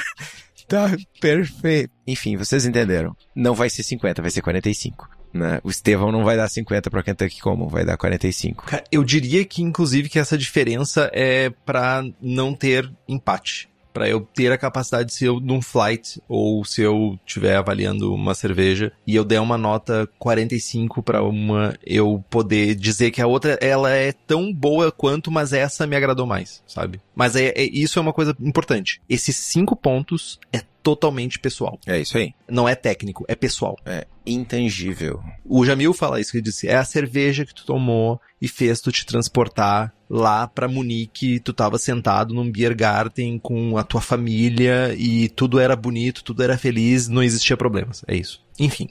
tá 0.68 0.96
perfeito. 1.20 1.92
Enfim, 2.06 2.36
vocês 2.36 2.64
entenderam. 2.64 3.16
Não 3.34 3.54
vai 3.54 3.68
ser 3.68 3.82
50, 3.82 4.22
vai 4.22 4.30
ser 4.30 4.42
45. 4.42 5.19
Né? 5.32 5.60
O 5.62 5.70
Estevão 5.70 6.10
não 6.10 6.24
vai 6.24 6.36
dar 6.36 6.48
50 6.48 6.90
para 6.90 7.02
Kentucky 7.02 7.40
Common, 7.40 7.68
vai 7.68 7.84
dar 7.84 7.96
45. 7.96 8.66
Cara, 8.66 8.84
eu 8.90 9.04
diria 9.04 9.44
que, 9.44 9.62
inclusive, 9.62 10.08
que 10.08 10.18
essa 10.18 10.36
diferença 10.36 11.10
é 11.12 11.50
para 11.64 12.04
não 12.20 12.54
ter 12.54 12.90
empate. 13.08 13.68
Para 13.92 14.08
eu 14.08 14.20
ter 14.20 14.52
a 14.52 14.58
capacidade, 14.58 15.12
se 15.12 15.24
eu 15.24 15.40
num 15.40 15.60
flight 15.60 16.22
ou 16.28 16.64
se 16.64 16.80
eu 16.80 17.18
estiver 17.26 17.56
avaliando 17.56 18.14
uma 18.14 18.34
cerveja 18.34 18.92
e 19.04 19.16
eu 19.16 19.24
der 19.24 19.40
uma 19.40 19.58
nota 19.58 20.08
45 20.16 21.02
para 21.02 21.24
uma, 21.24 21.76
eu 21.84 22.24
poder 22.30 22.76
dizer 22.76 23.10
que 23.10 23.20
a 23.20 23.26
outra 23.26 23.58
ela 23.60 23.90
é 23.90 24.12
tão 24.12 24.52
boa 24.52 24.92
quanto, 24.92 25.28
mas 25.28 25.52
essa 25.52 25.88
me 25.88 25.96
agradou 25.96 26.24
mais, 26.24 26.62
sabe? 26.68 27.00
Mas 27.16 27.34
é, 27.34 27.48
é 27.48 27.64
isso 27.64 27.98
é 27.98 28.02
uma 28.02 28.12
coisa 28.12 28.34
importante. 28.40 29.02
Esses 29.08 29.36
cinco 29.36 29.74
pontos 29.74 30.38
é 30.52 30.62
totalmente 30.82 31.38
pessoal. 31.38 31.78
É 31.86 32.00
isso 32.00 32.16
aí. 32.16 32.34
Não 32.48 32.68
é 32.68 32.74
técnico, 32.74 33.24
é 33.28 33.34
pessoal. 33.34 33.76
É 33.84 34.06
intangível. 34.26 35.22
O 35.44 35.64
Jamil 35.64 35.92
fala 35.92 36.20
isso, 36.20 36.30
que 36.30 36.38
ele 36.38 36.44
disse, 36.44 36.68
é 36.68 36.76
a 36.76 36.84
cerveja 36.84 37.44
que 37.44 37.54
tu 37.54 37.64
tomou 37.64 38.20
e 38.40 38.48
fez 38.48 38.80
tu 38.80 38.90
te 38.90 39.04
transportar 39.04 39.92
lá 40.08 40.46
pra 40.46 40.68
Munique, 40.68 41.40
tu 41.40 41.52
tava 41.52 41.78
sentado 41.78 42.34
num 42.34 42.50
beer 42.50 42.74
garden 42.74 43.38
com 43.38 43.76
a 43.76 43.84
tua 43.84 44.00
família 44.00 44.94
e 44.96 45.28
tudo 45.28 45.58
era 45.58 45.76
bonito, 45.76 46.24
tudo 46.24 46.42
era 46.42 46.58
feliz, 46.58 47.08
não 47.08 47.22
existia 47.22 47.56
problemas. 47.56 48.02
É 48.06 48.16
isso. 48.16 48.42
Enfim. 48.58 48.88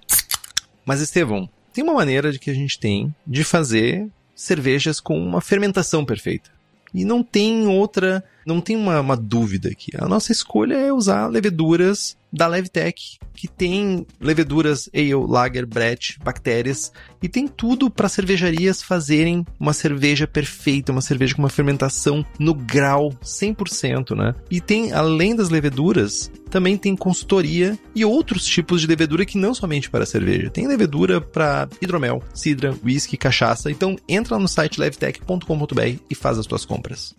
Mas 0.85 1.01
Estevão, 1.01 1.49
tem 1.73 1.83
uma 1.83 1.93
maneira 1.93 2.31
de 2.31 2.39
que 2.39 2.49
a 2.49 2.53
gente 2.53 2.79
tem 2.79 3.13
de 3.25 3.43
fazer 3.43 4.07
cervejas 4.33 4.99
com 4.99 5.19
uma 5.21 5.41
fermentação 5.41 6.05
perfeita. 6.05 6.49
E 6.93 7.05
não 7.05 7.23
tem 7.23 7.67
outra, 7.67 8.23
não 8.45 8.59
tem 8.59 8.75
uma, 8.75 8.99
uma 8.99 9.15
dúvida 9.15 9.69
aqui. 9.69 9.91
A 9.97 10.07
nossa 10.07 10.31
escolha 10.31 10.75
é 10.75 10.91
usar 10.91 11.27
leveduras 11.27 12.17
da 12.31 12.47
Levtech, 12.47 13.17
que 13.33 13.47
tem 13.47 14.05
leveduras 14.19 14.89
ale, 14.93 15.13
lager, 15.15 15.65
brett, 15.65 16.17
bactérias 16.23 16.91
e 17.21 17.27
tem 17.27 17.47
tudo 17.47 17.89
para 17.89 18.09
cervejarias 18.09 18.81
fazerem 18.81 19.45
uma 19.59 19.73
cerveja 19.73 20.27
perfeita, 20.27 20.91
uma 20.91 21.01
cerveja 21.01 21.35
com 21.35 21.41
uma 21.41 21.49
fermentação 21.49 22.25
no 22.39 22.53
grau 22.53 23.11
100%, 23.23 24.15
né? 24.15 24.33
E 24.49 24.61
tem 24.61 24.91
além 24.91 25.35
das 25.35 25.49
leveduras, 25.49 26.31
também 26.49 26.77
tem 26.77 26.95
consultoria 26.95 27.77
e 27.95 28.03
outros 28.03 28.45
tipos 28.45 28.81
de 28.81 28.87
levedura 28.87 29.25
que 29.25 29.37
não 29.37 29.53
somente 29.53 29.89
para 29.89 30.05
cerveja. 30.05 30.49
Tem 30.49 30.67
levedura 30.67 31.21
para 31.21 31.67
hidromel, 31.81 32.23
cidra, 32.33 32.75
whisky, 32.83 33.17
cachaça. 33.17 33.71
Então 33.71 33.95
entra 34.07 34.37
no 34.37 34.47
site 34.47 34.79
levtech.com.br 34.79 35.99
e 36.09 36.15
faz 36.15 36.37
as 36.37 36.45
tuas 36.45 36.65
compras. 36.65 37.15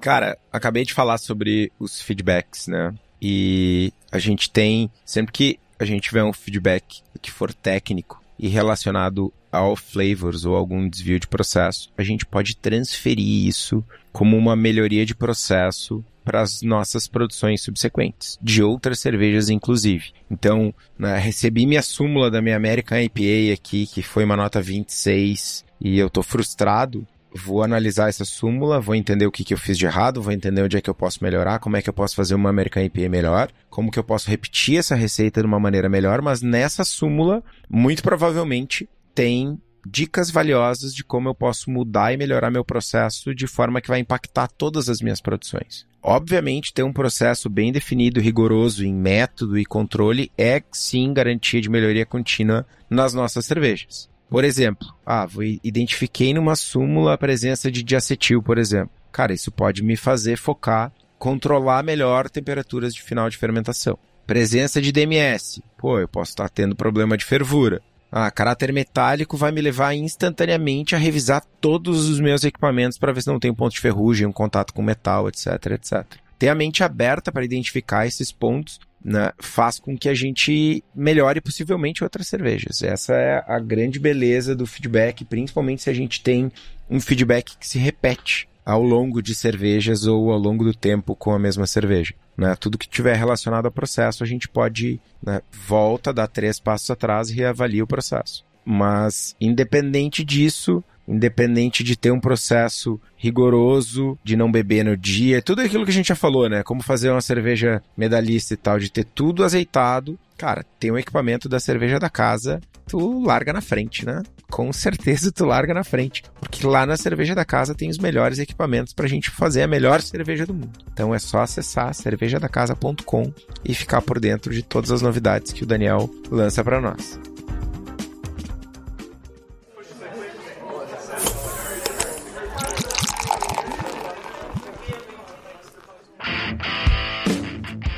Cara, 0.00 0.36
acabei 0.52 0.84
de 0.84 0.92
falar 0.92 1.16
sobre 1.16 1.70
os 1.78 2.02
feedbacks, 2.02 2.66
né? 2.66 2.92
E 3.22 3.92
a 4.10 4.18
gente 4.18 4.50
tem, 4.50 4.90
sempre 5.06 5.32
que 5.32 5.58
a 5.78 5.84
gente 5.84 6.02
tiver 6.02 6.24
um 6.24 6.32
feedback 6.32 7.02
que 7.20 7.30
for 7.30 7.54
técnico 7.54 8.20
e 8.36 8.48
relacionado 8.48 9.32
ao 9.50 9.76
flavors 9.76 10.44
ou 10.44 10.56
algum 10.56 10.88
desvio 10.88 11.20
de 11.20 11.28
processo, 11.28 11.88
a 11.96 12.02
gente 12.02 12.26
pode 12.26 12.56
transferir 12.56 13.46
isso 13.46 13.84
como 14.12 14.36
uma 14.36 14.56
melhoria 14.56 15.06
de 15.06 15.14
processo 15.14 16.04
para 16.24 16.40
as 16.40 16.62
nossas 16.62 17.06
produções 17.06 17.62
subsequentes, 17.62 18.38
de 18.40 18.62
outras 18.62 19.00
cervejas 19.00 19.48
inclusive. 19.48 20.12
Então, 20.30 20.74
né, 20.98 21.18
recebi 21.18 21.66
minha 21.66 21.82
súmula 21.82 22.30
da 22.30 22.40
minha 22.40 22.56
American 22.56 22.98
IPA 22.98 23.54
aqui, 23.54 23.86
que 23.86 24.02
foi 24.02 24.24
uma 24.24 24.36
nota 24.36 24.60
26, 24.60 25.64
e 25.80 25.98
eu 25.98 26.08
tô 26.08 26.22
frustrado, 26.22 27.06
vou 27.34 27.62
analisar 27.62 28.08
essa 28.08 28.24
súmula, 28.24 28.80
vou 28.80 28.94
entender 28.94 29.26
o 29.26 29.32
que, 29.32 29.44
que 29.44 29.54
eu 29.54 29.58
fiz 29.58 29.78
de 29.78 29.86
errado, 29.86 30.22
vou 30.22 30.32
entender 30.32 30.62
onde 30.62 30.76
é 30.76 30.80
que 30.80 30.90
eu 30.90 30.94
posso 30.94 31.22
melhorar, 31.22 31.58
como 31.58 31.76
é 31.76 31.82
que 31.82 31.88
eu 31.88 31.94
posso 31.94 32.14
fazer 32.14 32.34
uma 32.34 32.50
American 32.50 32.82
IPA 32.82 33.08
melhor, 33.08 33.50
como 33.70 33.90
que 33.90 33.98
eu 33.98 34.04
posso 34.04 34.28
repetir 34.28 34.78
essa 34.78 34.94
receita 34.94 35.40
de 35.40 35.46
uma 35.46 35.60
maneira 35.60 35.88
melhor, 35.88 36.20
mas 36.20 36.42
nessa 36.42 36.84
súmula, 36.84 37.42
muito 37.68 38.02
provavelmente, 38.02 38.88
tem 39.14 39.58
dicas 39.86 40.30
valiosas 40.30 40.94
de 40.94 41.02
como 41.02 41.28
eu 41.28 41.34
posso 41.34 41.70
mudar 41.70 42.12
e 42.12 42.16
melhorar 42.16 42.50
meu 42.50 42.64
processo 42.64 43.34
de 43.34 43.46
forma 43.46 43.80
que 43.80 43.88
vai 43.88 43.98
impactar 43.98 44.48
todas 44.48 44.88
as 44.88 45.00
minhas 45.00 45.20
produções. 45.20 45.86
Obviamente, 46.02 46.72
ter 46.72 46.82
um 46.82 46.92
processo 46.92 47.48
bem 47.48 47.70
definido, 47.70 48.20
rigoroso 48.20 48.84
em 48.84 48.92
método 48.92 49.58
e 49.58 49.64
controle 49.64 50.30
é 50.36 50.62
sim 50.72 51.12
garantia 51.12 51.60
de 51.60 51.70
melhoria 51.70 52.04
contínua 52.04 52.66
nas 52.90 53.14
nossas 53.14 53.46
cervejas. 53.46 54.11
Por 54.32 54.44
exemplo, 54.44 54.88
ah, 55.04 55.28
identifiquei 55.62 56.32
numa 56.32 56.56
súmula 56.56 57.12
a 57.12 57.18
presença 57.18 57.70
de 57.70 57.82
diacetil, 57.82 58.42
por 58.42 58.56
exemplo. 58.56 58.88
Cara, 59.12 59.34
isso 59.34 59.52
pode 59.52 59.82
me 59.82 59.94
fazer 59.94 60.38
focar, 60.38 60.90
controlar 61.18 61.84
melhor 61.84 62.30
temperaturas 62.30 62.94
de 62.94 63.02
final 63.02 63.28
de 63.28 63.36
fermentação. 63.36 63.98
Presença 64.26 64.80
de 64.80 64.90
DMS. 64.90 65.62
Pô, 65.76 65.98
eu 65.98 66.08
posso 66.08 66.30
estar 66.30 66.48
tendo 66.48 66.74
problema 66.74 67.14
de 67.14 67.26
fervura. 67.26 67.82
Ah, 68.10 68.30
caráter 68.30 68.72
metálico 68.72 69.36
vai 69.36 69.52
me 69.52 69.60
levar 69.60 69.92
instantaneamente 69.92 70.94
a 70.94 70.98
revisar 70.98 71.44
todos 71.60 72.08
os 72.08 72.18
meus 72.18 72.42
equipamentos 72.42 72.96
para 72.96 73.12
ver 73.12 73.20
se 73.20 73.28
não 73.28 73.38
tem 73.38 73.50
um 73.50 73.54
ponto 73.54 73.74
de 73.74 73.80
ferrugem, 73.80 74.26
um 74.26 74.32
contato 74.32 74.72
com 74.72 74.80
metal, 74.80 75.28
etc, 75.28 75.46
etc. 75.72 76.06
Ter 76.38 76.48
a 76.48 76.54
mente 76.54 76.82
aberta 76.82 77.30
para 77.30 77.44
identificar 77.44 78.06
esses 78.06 78.32
pontos 78.32 78.80
né, 79.04 79.32
faz 79.38 79.78
com 79.78 79.96
que 79.96 80.08
a 80.08 80.14
gente 80.14 80.82
melhore 80.94 81.40
possivelmente 81.40 82.04
outras 82.04 82.28
cervejas. 82.28 82.82
Essa 82.82 83.14
é 83.14 83.44
a 83.46 83.58
grande 83.58 83.98
beleza 83.98 84.54
do 84.54 84.66
feedback, 84.66 85.24
principalmente 85.24 85.82
se 85.82 85.90
a 85.90 85.94
gente 85.94 86.22
tem 86.22 86.50
um 86.88 87.00
feedback 87.00 87.56
que 87.56 87.66
se 87.66 87.78
repete 87.78 88.48
ao 88.64 88.82
longo 88.82 89.20
de 89.20 89.34
cervejas 89.34 90.06
ou 90.06 90.30
ao 90.30 90.38
longo 90.38 90.64
do 90.64 90.74
tempo 90.74 91.16
com 91.16 91.32
a 91.32 91.38
mesma 91.38 91.66
cerveja. 91.66 92.14
Né? 92.36 92.54
Tudo 92.56 92.78
que 92.78 92.88
tiver 92.88 93.16
relacionado 93.16 93.66
ao 93.66 93.72
processo, 93.72 94.22
a 94.22 94.26
gente 94.26 94.48
pode 94.48 95.00
né, 95.22 95.40
volta, 95.66 96.12
dar 96.12 96.28
três 96.28 96.60
passos 96.60 96.90
atrás 96.90 97.28
e 97.28 97.34
reavalia 97.34 97.84
o 97.84 97.86
processo. 97.86 98.44
Mas, 98.64 99.34
independente 99.40 100.24
disso, 100.24 100.82
independente 101.06 101.82
de 101.82 101.96
ter 101.96 102.10
um 102.10 102.20
processo 102.20 103.00
rigoroso, 103.16 104.18
de 104.22 104.36
não 104.36 104.50
beber 104.50 104.84
no 104.84 104.96
dia, 104.96 105.42
tudo 105.42 105.60
aquilo 105.60 105.84
que 105.84 105.90
a 105.90 105.94
gente 105.94 106.08
já 106.08 106.16
falou, 106.16 106.48
né? 106.48 106.62
Como 106.62 106.82
fazer 106.82 107.10
uma 107.10 107.20
cerveja 107.20 107.82
medalhista 107.96 108.54
e 108.54 108.56
tal, 108.56 108.78
de 108.78 108.90
ter 108.90 109.04
tudo 109.04 109.44
azeitado. 109.44 110.18
Cara, 110.36 110.64
tem 110.78 110.90
um 110.90 110.98
equipamento 110.98 111.48
da 111.48 111.60
cerveja 111.60 112.00
da 112.00 112.10
casa, 112.10 112.60
tu 112.86 113.22
larga 113.24 113.52
na 113.52 113.60
frente, 113.60 114.04
né? 114.04 114.22
Com 114.50 114.72
certeza 114.72 115.32
tu 115.32 115.44
larga 115.44 115.72
na 115.72 115.84
frente, 115.84 116.22
porque 116.40 116.66
lá 116.66 116.84
na 116.84 116.96
cerveja 116.96 117.34
da 117.34 117.44
casa 117.44 117.74
tem 117.74 117.88
os 117.88 117.98
melhores 117.98 118.38
equipamentos 118.38 118.92
pra 118.92 119.06
gente 119.06 119.30
fazer 119.30 119.62
a 119.62 119.68
melhor 119.68 120.00
cerveja 120.00 120.44
do 120.44 120.52
mundo. 120.52 120.78
Então 120.92 121.14
é 121.14 121.18
só 121.18 121.40
acessar 121.40 121.94
cervejadacasa.com 121.94 123.32
e 123.64 123.74
ficar 123.74 124.02
por 124.02 124.18
dentro 124.18 124.52
de 124.52 124.62
todas 124.62 124.90
as 124.90 125.00
novidades 125.00 125.52
que 125.52 125.62
o 125.62 125.66
Daniel 125.66 126.10
lança 126.30 126.62
para 126.62 126.80
nós. 126.80 127.18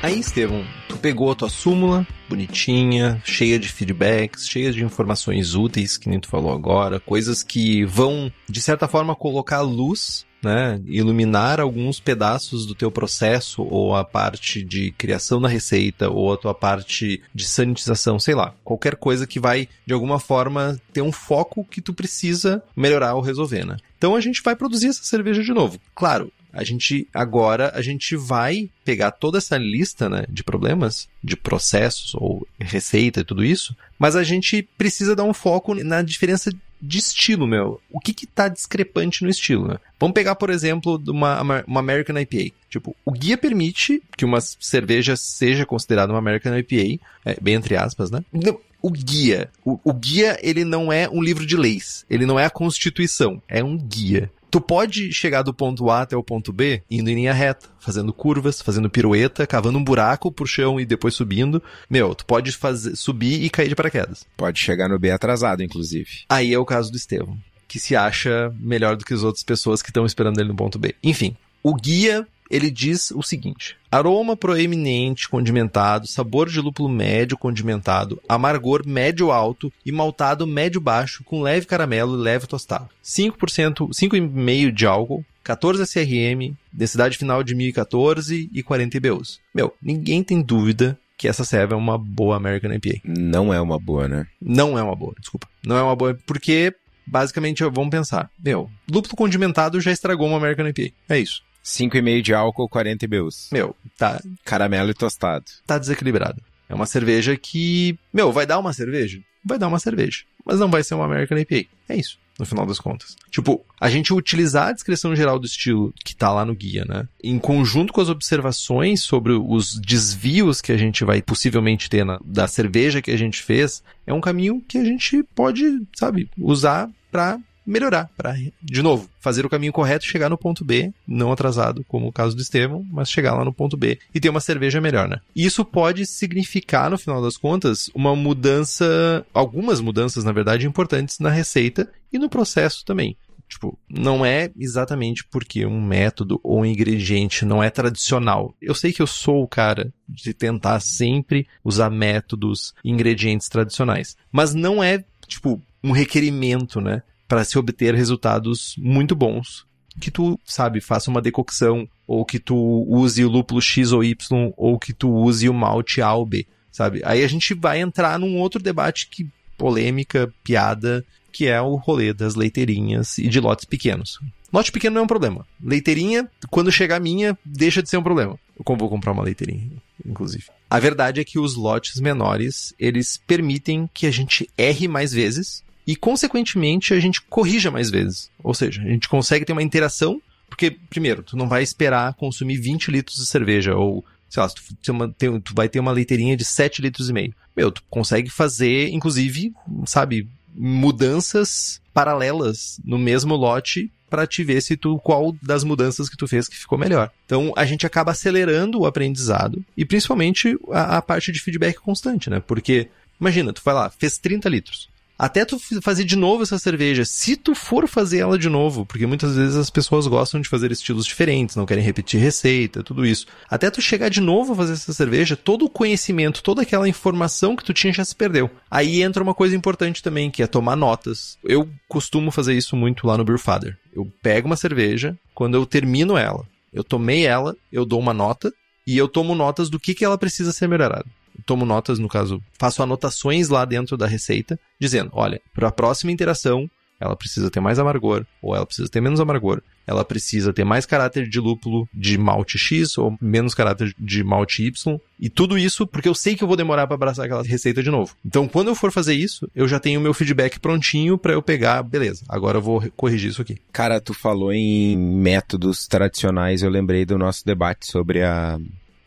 Aí, 0.05 0.19
Estevam, 0.19 0.63
tu 0.87 0.97
pegou 0.97 1.31
a 1.31 1.35
tua 1.35 1.49
súmula, 1.49 2.05
bonitinha, 2.29 3.19
cheia 3.25 3.57
de 3.57 3.67
feedbacks, 3.67 4.47
cheia 4.47 4.71
de 4.71 4.83
informações 4.83 5.55
úteis, 5.55 5.97
que 5.97 6.07
nem 6.07 6.19
tu 6.19 6.27
falou 6.27 6.53
agora, 6.53 6.99
coisas 6.99 7.41
que 7.41 7.83
vão, 7.85 8.31
de 8.47 8.61
certa 8.61 8.87
forma, 8.87 9.15
colocar 9.15 9.61
luz 9.61 10.23
né, 10.45 10.79
iluminar 10.85 11.59
alguns 11.59 11.99
pedaços 11.99 12.67
do 12.67 12.75
teu 12.75 12.91
processo, 12.91 13.63
ou 13.63 13.95
a 13.95 14.05
parte 14.05 14.63
de 14.63 14.91
criação 14.91 15.41
da 15.41 15.47
receita, 15.47 16.07
ou 16.07 16.31
a 16.31 16.37
tua 16.37 16.53
parte 16.53 17.19
de 17.33 17.47
sanitização, 17.47 18.19
sei 18.19 18.35
lá, 18.35 18.53
qualquer 18.63 18.95
coisa 18.95 19.25
que 19.25 19.39
vai, 19.39 19.67
de 19.87 19.93
alguma 19.93 20.19
forma, 20.19 20.79
ter 20.93 21.01
um 21.01 21.11
foco 21.11 21.65
que 21.65 21.81
tu 21.81 21.95
precisa 21.95 22.61
melhorar 22.75 23.15
ou 23.15 23.21
resolver, 23.21 23.65
né? 23.65 23.77
Então 23.97 24.15
a 24.15 24.21
gente 24.21 24.43
vai 24.43 24.55
produzir 24.55 24.89
essa 24.89 25.03
cerveja 25.03 25.41
de 25.41 25.51
novo. 25.51 25.79
Claro, 25.95 26.31
A 26.55 26.63
gente 26.63 27.07
agora 27.13 27.71
a 27.75 27.81
gente 27.81 28.15
vai 28.15 28.69
pegar 28.83 29.11
toda 29.11 29.37
essa 29.37 29.57
lista, 29.57 30.09
né, 30.09 30.25
de 30.29 30.43
problemas, 30.43 31.07
de 31.23 31.35
processos 31.35 32.15
ou 32.15 32.47
receita 32.59 33.19
e 33.19 33.23
tudo 33.23 33.43
isso, 33.43 33.75
mas 33.99 34.15
a 34.15 34.23
gente 34.23 34.67
precisa 34.77 35.15
dar 35.15 35.23
um 35.23 35.33
foco 35.33 35.75
na 35.75 36.01
diferença 36.01 36.51
de 36.81 36.97
estilo, 36.97 37.47
meu. 37.47 37.81
O 37.91 37.99
que 37.99 38.13
que 38.13 38.27
tá 38.27 38.47
discrepante 38.47 39.23
no 39.23 39.29
estilo, 39.29 39.67
né? 39.67 39.77
Vamos 39.99 40.13
pegar, 40.13 40.35
por 40.35 40.49
exemplo, 40.49 41.01
uma, 41.07 41.41
uma 41.41 41.79
American 41.79 42.17
IPA. 42.19 42.53
Tipo, 42.69 42.95
o 43.03 43.11
guia 43.11 43.37
permite 43.37 44.01
que 44.17 44.25
uma 44.25 44.39
cerveja 44.41 45.15
seja 45.15 45.65
considerada 45.65 46.11
uma 46.11 46.19
American 46.19 46.57
IPA, 46.57 47.01
é, 47.25 47.37
bem 47.41 47.55
entre 47.55 47.75
aspas, 47.75 48.11
né? 48.11 48.23
Não, 48.31 48.59
o 48.81 48.91
guia, 48.91 49.49
o, 49.63 49.79
o 49.83 49.93
guia, 49.93 50.37
ele 50.43 50.63
não 50.63 50.93
é 50.93 51.09
um 51.09 51.21
livro 51.21 51.45
de 51.45 51.57
leis. 51.57 52.05
Ele 52.09 52.25
não 52.25 52.39
é 52.39 52.45
a 52.45 52.51
Constituição. 52.51 53.41
É 53.47 53.63
um 53.63 53.77
guia. 53.77 54.31
Tu 54.55 54.61
pode 54.61 55.11
chegar 55.11 55.41
do 55.41 55.53
ponto 55.53 55.89
A 55.89 56.03
até 56.03 56.15
o 56.15 56.23
ponto 56.23 56.53
B 56.53 56.81
indo 56.89 57.09
em 57.09 57.15
linha 57.15 57.33
reta, 57.33 57.67
fazendo 57.77 58.13
curvas, 58.13 58.61
fazendo 58.61 58.89
pirueta, 58.89 59.45
cavando 59.45 59.77
um 59.77 59.83
buraco 59.83 60.31
pro 60.31 60.47
chão 60.47 60.79
e 60.79 60.85
depois 60.85 61.13
subindo. 61.13 61.61
Meu, 61.89 62.15
tu 62.15 62.25
pode 62.25 62.53
fazer, 62.53 62.95
subir 62.95 63.43
e 63.43 63.49
cair 63.49 63.67
de 63.67 63.75
paraquedas. 63.75 64.25
Pode 64.37 64.57
chegar 64.57 64.87
no 64.87 64.97
B 64.97 65.11
atrasado, 65.11 65.61
inclusive. 65.61 66.23
Aí 66.29 66.53
é 66.53 66.57
o 66.57 66.63
caso 66.63 66.89
do 66.89 66.95
Estevão, 66.95 67.37
que 67.67 67.77
se 67.77 67.97
acha 67.97 68.49
melhor 68.57 68.95
do 68.95 69.03
que 69.03 69.13
as 69.13 69.23
outras 69.23 69.43
pessoas 69.43 69.81
que 69.81 69.89
estão 69.89 70.05
esperando 70.05 70.39
ele 70.39 70.47
no 70.47 70.55
ponto 70.55 70.79
B. 70.79 70.95
Enfim, 71.03 71.35
o 71.61 71.75
guia 71.75 72.25
ele 72.49 72.69
diz 72.69 73.11
o 73.11 73.21
seguinte: 73.21 73.77
aroma 73.91 74.35
proeminente 74.35 75.29
condimentado, 75.29 76.07
sabor 76.07 76.49
de 76.49 76.59
lúpulo 76.59 76.89
médio 76.89 77.37
condimentado, 77.37 78.21
amargor 78.27 78.83
médio 78.85 79.31
alto 79.31 79.71
e 79.85 79.91
maltado 79.91 80.45
médio 80.45 80.79
baixo 80.79 81.23
com 81.23 81.41
leve 81.41 81.65
caramelo 81.65 82.15
e 82.15 82.21
leve 82.21 82.47
tostado. 82.47 82.89
5%, 83.03 83.89
5,5 83.89 84.71
de 84.71 84.85
álcool, 84.85 85.25
14 85.43 85.83
SRM, 85.83 86.55
densidade 86.71 87.17
final 87.17 87.43
de 87.43 87.53
1014 87.55 88.49
e 88.51 88.63
40 88.63 88.97
IBUs. 88.97 89.39
Meu, 89.53 89.73
ninguém 89.81 90.23
tem 90.23 90.41
dúvida 90.41 90.97
que 91.17 91.27
essa 91.27 91.45
serve 91.45 91.73
é 91.73 91.77
uma 91.77 91.97
boa 91.97 92.35
American 92.35 92.73
IPA. 92.73 93.01
Não 93.03 93.53
é 93.53 93.61
uma 93.61 93.79
boa, 93.79 94.07
né? 94.07 94.27
Não 94.41 94.77
é 94.77 94.83
uma 94.83 94.95
boa, 94.95 95.13
desculpa. 95.19 95.47
Não 95.63 95.77
é 95.77 95.83
uma 95.83 95.95
boa 95.95 96.17
porque 96.25 96.73
basicamente 97.07 97.63
vamos 97.63 97.89
pensar, 97.89 98.29
meu, 98.43 98.69
lúpulo 98.91 99.15
condimentado 99.15 99.79
já 99.79 99.91
estragou 99.91 100.27
uma 100.27 100.37
American 100.37 100.67
IPA. 100.67 100.93
É 101.07 101.19
isso. 101.19 101.43
5,5 101.65 102.21
de 102.21 102.33
álcool, 102.33 102.69
40 102.69 103.05
IBUs. 103.05 103.49
Meu, 103.51 103.75
tá, 103.97 104.21
Caramelo 104.45 104.91
e 104.91 104.93
tostado. 104.93 105.45
tá 105.65 105.77
desequilibrado. 105.79 106.41
É 106.69 106.75
uma 106.75 106.85
cerveja 106.85 107.35
que, 107.35 107.97
meu, 108.13 108.31
vai 108.31 108.45
dar 108.45 108.59
uma 108.59 108.73
cerveja? 108.73 109.19
Vai 109.43 109.57
dar 109.57 109.67
uma 109.67 109.79
cerveja. 109.79 110.23
Mas 110.45 110.59
não 110.59 110.69
vai 110.69 110.83
ser 110.83 110.93
uma 110.95 111.05
American 111.05 111.37
IPA. 111.37 111.67
É 111.89 111.95
isso, 111.95 112.17
no 112.39 112.45
final 112.45 112.65
das 112.65 112.79
contas. 112.79 113.15
Tipo, 113.31 113.63
a 113.79 113.89
gente 113.89 114.13
utilizar 114.13 114.67
a 114.67 114.71
descrição 114.71 115.15
geral 115.15 115.39
do 115.39 115.45
estilo 115.45 115.93
que 116.03 116.15
tá 116.15 116.31
lá 116.31 116.45
no 116.45 116.55
guia, 116.55 116.85
né? 116.85 117.07
Em 117.23 117.37
conjunto 117.39 117.93
com 117.93 118.01
as 118.01 118.09
observações 118.09 119.01
sobre 119.01 119.33
os 119.33 119.79
desvios 119.79 120.61
que 120.61 120.71
a 120.71 120.77
gente 120.77 121.03
vai 121.03 121.21
possivelmente 121.21 121.89
ter 121.89 122.03
na, 122.05 122.19
da 122.23 122.47
cerveja 122.47 123.01
que 123.01 123.11
a 123.11 123.17
gente 123.17 123.41
fez, 123.41 123.83
é 124.05 124.13
um 124.13 124.21
caminho 124.21 124.63
que 124.67 124.77
a 124.77 124.83
gente 124.83 125.23
pode, 125.35 125.63
sabe, 125.95 126.29
usar 126.37 126.89
pra 127.11 127.39
melhorar, 127.65 128.09
para 128.15 128.35
de 128.61 128.81
novo, 128.81 129.09
fazer 129.19 129.45
o 129.45 129.49
caminho 129.49 129.73
correto 129.73 130.05
e 130.05 130.09
chegar 130.09 130.29
no 130.29 130.37
ponto 130.37 130.63
B, 130.63 130.93
não 131.07 131.31
atrasado, 131.31 131.83
como 131.87 132.07
o 132.07 132.11
caso 132.11 132.35
do 132.35 132.41
Estevão, 132.41 132.85
mas 132.91 133.09
chegar 133.09 133.33
lá 133.33 133.43
no 133.43 133.53
ponto 133.53 133.75
B 133.75 133.99
e 134.13 134.19
ter 134.19 134.29
uma 134.29 134.39
cerveja 134.39 134.79
melhor, 134.79 135.07
né? 135.07 135.19
Isso 135.35 135.65
pode 135.65 136.05
significar, 136.05 136.89
no 136.89 136.97
final 136.97 137.21
das 137.21 137.37
contas, 137.37 137.89
uma 137.93 138.15
mudança, 138.15 139.25
algumas 139.33 139.81
mudanças, 139.81 140.23
na 140.23 140.31
verdade, 140.31 140.67
importantes 140.67 141.19
na 141.19 141.29
receita 141.29 141.89
e 142.11 142.19
no 142.19 142.29
processo 142.29 142.83
também. 142.85 143.17
Tipo, 143.47 143.77
não 143.89 144.25
é 144.25 144.51
exatamente 144.57 145.23
porque 145.23 145.65
um 145.65 145.81
método 145.81 146.39
ou 146.43 146.61
um 146.61 146.65
ingrediente 146.65 147.45
não 147.45 147.63
é 147.63 147.69
tradicional. 147.69 148.55
Eu 148.61 148.73
sei 148.73 148.91
que 148.91 149.01
eu 149.01 149.07
sou 149.07 149.43
o 149.43 149.47
cara 149.47 149.93
de 150.09 150.33
tentar 150.33 150.79
sempre 150.79 151.47
usar 151.63 151.89
métodos 151.89 152.73
e 152.83 152.89
ingredientes 152.89 153.47
tradicionais, 153.47 154.17
mas 154.31 154.53
não 154.53 154.83
é, 154.83 155.03
tipo, 155.27 155.61
um 155.83 155.91
requerimento, 155.91 156.81
né? 156.81 157.03
Para 157.27 157.43
se 157.43 157.57
obter 157.57 157.93
resultados 157.95 158.75
muito 158.77 159.15
bons. 159.15 159.65
Que 159.99 160.11
tu, 160.11 160.39
sabe, 160.45 160.81
faça 160.81 161.09
uma 161.09 161.21
decocção, 161.21 161.87
ou 162.05 162.25
que 162.25 162.39
tu 162.39 162.55
use 162.87 163.23
o 163.23 163.29
lúpulo 163.29 163.61
X 163.61 163.91
ou 163.91 164.03
Y, 164.03 164.53
ou 164.57 164.77
que 164.77 164.93
tu 164.93 165.09
use 165.09 165.47
o 165.47 165.53
malte 165.53 166.01
A 166.01 166.13
ou 166.13 166.25
B, 166.25 166.45
sabe? 166.71 167.01
Aí 167.05 167.23
a 167.23 167.27
gente 167.27 167.53
vai 167.53 167.79
entrar 167.79 168.19
num 168.19 168.37
outro 168.37 168.61
debate 168.61 169.07
que 169.09 169.27
polêmica, 169.57 170.31
piada, 170.43 171.05
que 171.31 171.47
é 171.47 171.61
o 171.61 171.75
rolê 171.75 172.13
das 172.13 172.35
leiteirinhas 172.35 173.17
e 173.17 173.27
de 173.27 173.39
lotes 173.39 173.65
pequenos. 173.65 174.19
Lote 174.51 174.71
pequeno 174.71 174.95
não 174.95 175.01
é 175.01 175.03
um 175.03 175.07
problema. 175.07 175.45
Leiteirinha, 175.61 176.29
quando 176.49 176.71
chegar 176.71 176.97
a 176.97 176.99
minha, 176.99 177.37
deixa 177.43 177.83
de 177.83 177.89
ser 177.89 177.97
um 177.97 178.03
problema. 178.03 178.39
Eu 178.57 178.77
vou 178.77 178.89
comprar 178.89 179.11
uma 179.11 179.23
leiteirinha, 179.23 179.69
inclusive. 180.05 180.45
A 180.69 180.79
verdade 180.79 181.19
é 181.19 181.25
que 181.25 181.37
os 181.37 181.55
lotes 181.55 181.99
menores, 181.99 182.73
eles 182.79 183.17
permitem 183.17 183.89
que 183.93 184.05
a 184.05 184.11
gente 184.11 184.49
erre 184.57 184.87
mais 184.87 185.11
vezes 185.11 185.63
e, 185.87 185.95
consequentemente, 185.95 186.93
a 186.93 186.99
gente 186.99 187.21
corrija 187.21 187.69
mais 187.69 187.89
vezes. 187.89 188.29
Ou 188.43 188.53
seja, 188.53 188.81
a 188.81 188.87
gente 188.87 189.07
consegue 189.07 189.45
ter 189.45 189.53
uma 189.53 189.63
interação, 189.63 190.21
porque, 190.49 190.71
primeiro, 190.89 191.21
tu 191.21 191.37
não 191.37 191.47
vai 191.47 191.61
esperar 191.61 192.13
consumir 192.15 192.57
20 192.57 192.91
litros 192.91 193.17
de 193.17 193.25
cerveja, 193.25 193.75
ou, 193.75 194.03
sei 194.29 194.41
lá, 194.41 194.49
tu, 194.49 195.39
tu 195.41 195.55
vai 195.55 195.69
ter 195.69 195.79
uma 195.79 195.91
leiteirinha 195.91 196.35
de 196.35 196.43
7 196.43 196.81
litros 196.81 197.09
e 197.09 197.13
meio. 197.13 197.35
Meu, 197.55 197.71
tu 197.71 197.83
consegue 197.89 198.29
fazer, 198.29 198.89
inclusive, 198.89 199.53
sabe, 199.85 200.27
mudanças 200.55 201.81
paralelas 201.93 202.79
no 202.83 202.97
mesmo 202.97 203.35
lote 203.35 203.91
para 204.09 204.27
te 204.27 204.43
ver 204.43 204.61
se 204.61 204.77
tu 204.77 204.97
qual 204.99 205.35
das 205.41 205.63
mudanças 205.63 206.07
que 206.07 206.17
tu 206.17 206.27
fez 206.27 206.47
que 206.47 206.55
ficou 206.55 206.77
melhor. 206.77 207.11
Então 207.25 207.53
a 207.55 207.65
gente 207.65 207.85
acaba 207.85 208.11
acelerando 208.11 208.79
o 208.79 208.85
aprendizado 208.85 209.63
e 209.75 209.83
principalmente 209.83 210.57
a, 210.71 210.97
a 210.97 211.01
parte 211.01 211.31
de 211.31 211.39
feedback 211.39 211.77
constante, 211.79 212.29
né? 212.29 212.39
Porque 212.39 212.87
imagina, 213.19 213.51
tu 213.51 213.61
vai 213.63 213.73
lá, 213.73 213.89
fez 213.89 214.17
30 214.17 214.47
litros 214.47 214.89
até 215.17 215.45
tu 215.45 215.57
fazer 215.81 216.03
de 216.03 216.15
novo 216.15 216.43
essa 216.43 216.59
cerveja, 216.59 217.05
se 217.05 217.35
tu 217.35 217.55
for 217.55 217.87
fazer 217.87 218.19
ela 218.19 218.37
de 218.37 218.49
novo, 218.49 218.85
porque 218.85 219.05
muitas 219.05 219.35
vezes 219.35 219.55
as 219.55 219.69
pessoas 219.69 220.07
gostam 220.07 220.41
de 220.41 220.49
fazer 220.49 220.71
estilos 220.71 221.05
diferentes, 221.05 221.55
não 221.55 221.65
querem 221.65 221.83
repetir 221.83 222.19
receita, 222.19 222.83
tudo 222.83 223.05
isso. 223.05 223.25
Até 223.49 223.69
tu 223.69 223.81
chegar 223.81 224.09
de 224.09 224.19
novo 224.19 224.53
a 224.53 224.55
fazer 224.55 224.73
essa 224.73 224.93
cerveja, 224.93 225.37
todo 225.37 225.65
o 225.65 225.69
conhecimento, 225.69 226.43
toda 226.43 226.61
aquela 226.61 226.87
informação 226.87 227.55
que 227.55 227.63
tu 227.63 227.73
tinha 227.73 227.93
já 227.93 228.03
se 228.03 228.15
perdeu. 228.15 228.49
Aí 228.69 229.01
entra 229.01 229.23
uma 229.23 229.33
coisa 229.33 229.55
importante 229.55 230.03
também, 230.03 230.29
que 230.29 230.43
é 230.43 230.47
tomar 230.47 230.75
notas. 230.75 231.37
Eu 231.43 231.69
costumo 231.87 232.31
fazer 232.31 232.53
isso 232.53 232.75
muito 232.75 233.07
lá 233.07 233.17
no 233.17 233.23
Beer 233.23 233.39
Father. 233.39 233.77
Eu 233.93 234.11
pego 234.21 234.47
uma 234.47 234.57
cerveja, 234.57 235.17
quando 235.33 235.55
eu 235.55 235.65
termino 235.65 236.17
ela, 236.17 236.45
eu 236.73 236.83
tomei 236.83 237.25
ela, 237.25 237.55
eu 237.71 237.85
dou 237.85 237.99
uma 237.99 238.13
nota 238.13 238.51
e 238.85 238.97
eu 238.97 239.07
tomo 239.07 239.33
notas 239.33 239.69
do 239.69 239.79
que, 239.79 239.93
que 239.93 240.03
ela 240.03 240.17
precisa 240.17 240.51
ser 240.51 240.67
melhorada 240.67 241.05
tomo 241.45 241.65
notas, 241.65 241.99
no 241.99 242.07
caso, 242.07 242.41
faço 242.57 242.83
anotações 242.83 243.49
lá 243.49 243.65
dentro 243.65 243.97
da 243.97 244.07
receita, 244.07 244.59
dizendo: 244.79 245.11
olha, 245.13 245.41
para 245.53 245.67
a 245.67 245.71
próxima 245.71 246.11
interação, 246.11 246.69
ela 246.99 247.15
precisa 247.15 247.49
ter 247.49 247.59
mais 247.59 247.79
amargor, 247.79 248.25
ou 248.41 248.55
ela 248.55 248.65
precisa 248.65 248.87
ter 248.87 249.01
menos 249.01 249.19
amargor, 249.19 249.61
ela 249.85 250.03
precisa 250.03 250.53
ter 250.53 250.63
mais 250.63 250.85
caráter 250.85 251.27
de 251.27 251.39
lúpulo 251.39 251.87
de 251.93 252.17
malte 252.17 252.57
X 252.57 252.97
ou 252.97 253.17
menos 253.21 253.53
caráter 253.53 253.93
de 253.99 254.23
malte 254.23 254.63
Y, 254.63 254.99
e 255.19 255.29
tudo 255.29 255.57
isso 255.57 255.85
porque 255.85 256.07
eu 256.07 256.15
sei 256.15 256.35
que 256.35 256.43
eu 256.43 256.47
vou 256.47 256.57
demorar 256.57 256.87
para 256.87 256.95
abraçar 256.95 257.25
aquela 257.25 257.43
receita 257.43 257.83
de 257.83 257.91
novo. 257.91 258.15
Então, 258.25 258.47
quando 258.47 258.69
eu 258.69 258.75
for 258.75 258.91
fazer 258.91 259.13
isso, 259.13 259.49
eu 259.55 259.67
já 259.67 259.79
tenho 259.79 260.01
meu 260.01 260.13
feedback 260.13 260.59
prontinho 260.59 261.17
para 261.17 261.33
eu 261.33 261.41
pegar, 261.41 261.83
beleza, 261.83 262.23
agora 262.27 262.57
eu 262.57 262.61
vou 262.61 262.83
corrigir 262.95 263.29
isso 263.29 263.41
aqui. 263.41 263.57
Cara, 263.71 263.99
tu 263.99 264.13
falou 264.13 264.51
em 264.51 264.97
métodos 264.97 265.87
tradicionais, 265.87 266.63
eu 266.63 266.69
lembrei 266.69 267.05
do 267.05 267.17
nosso 267.17 267.45
debate 267.45 267.85
sobre 267.85 268.23
a 268.23 268.57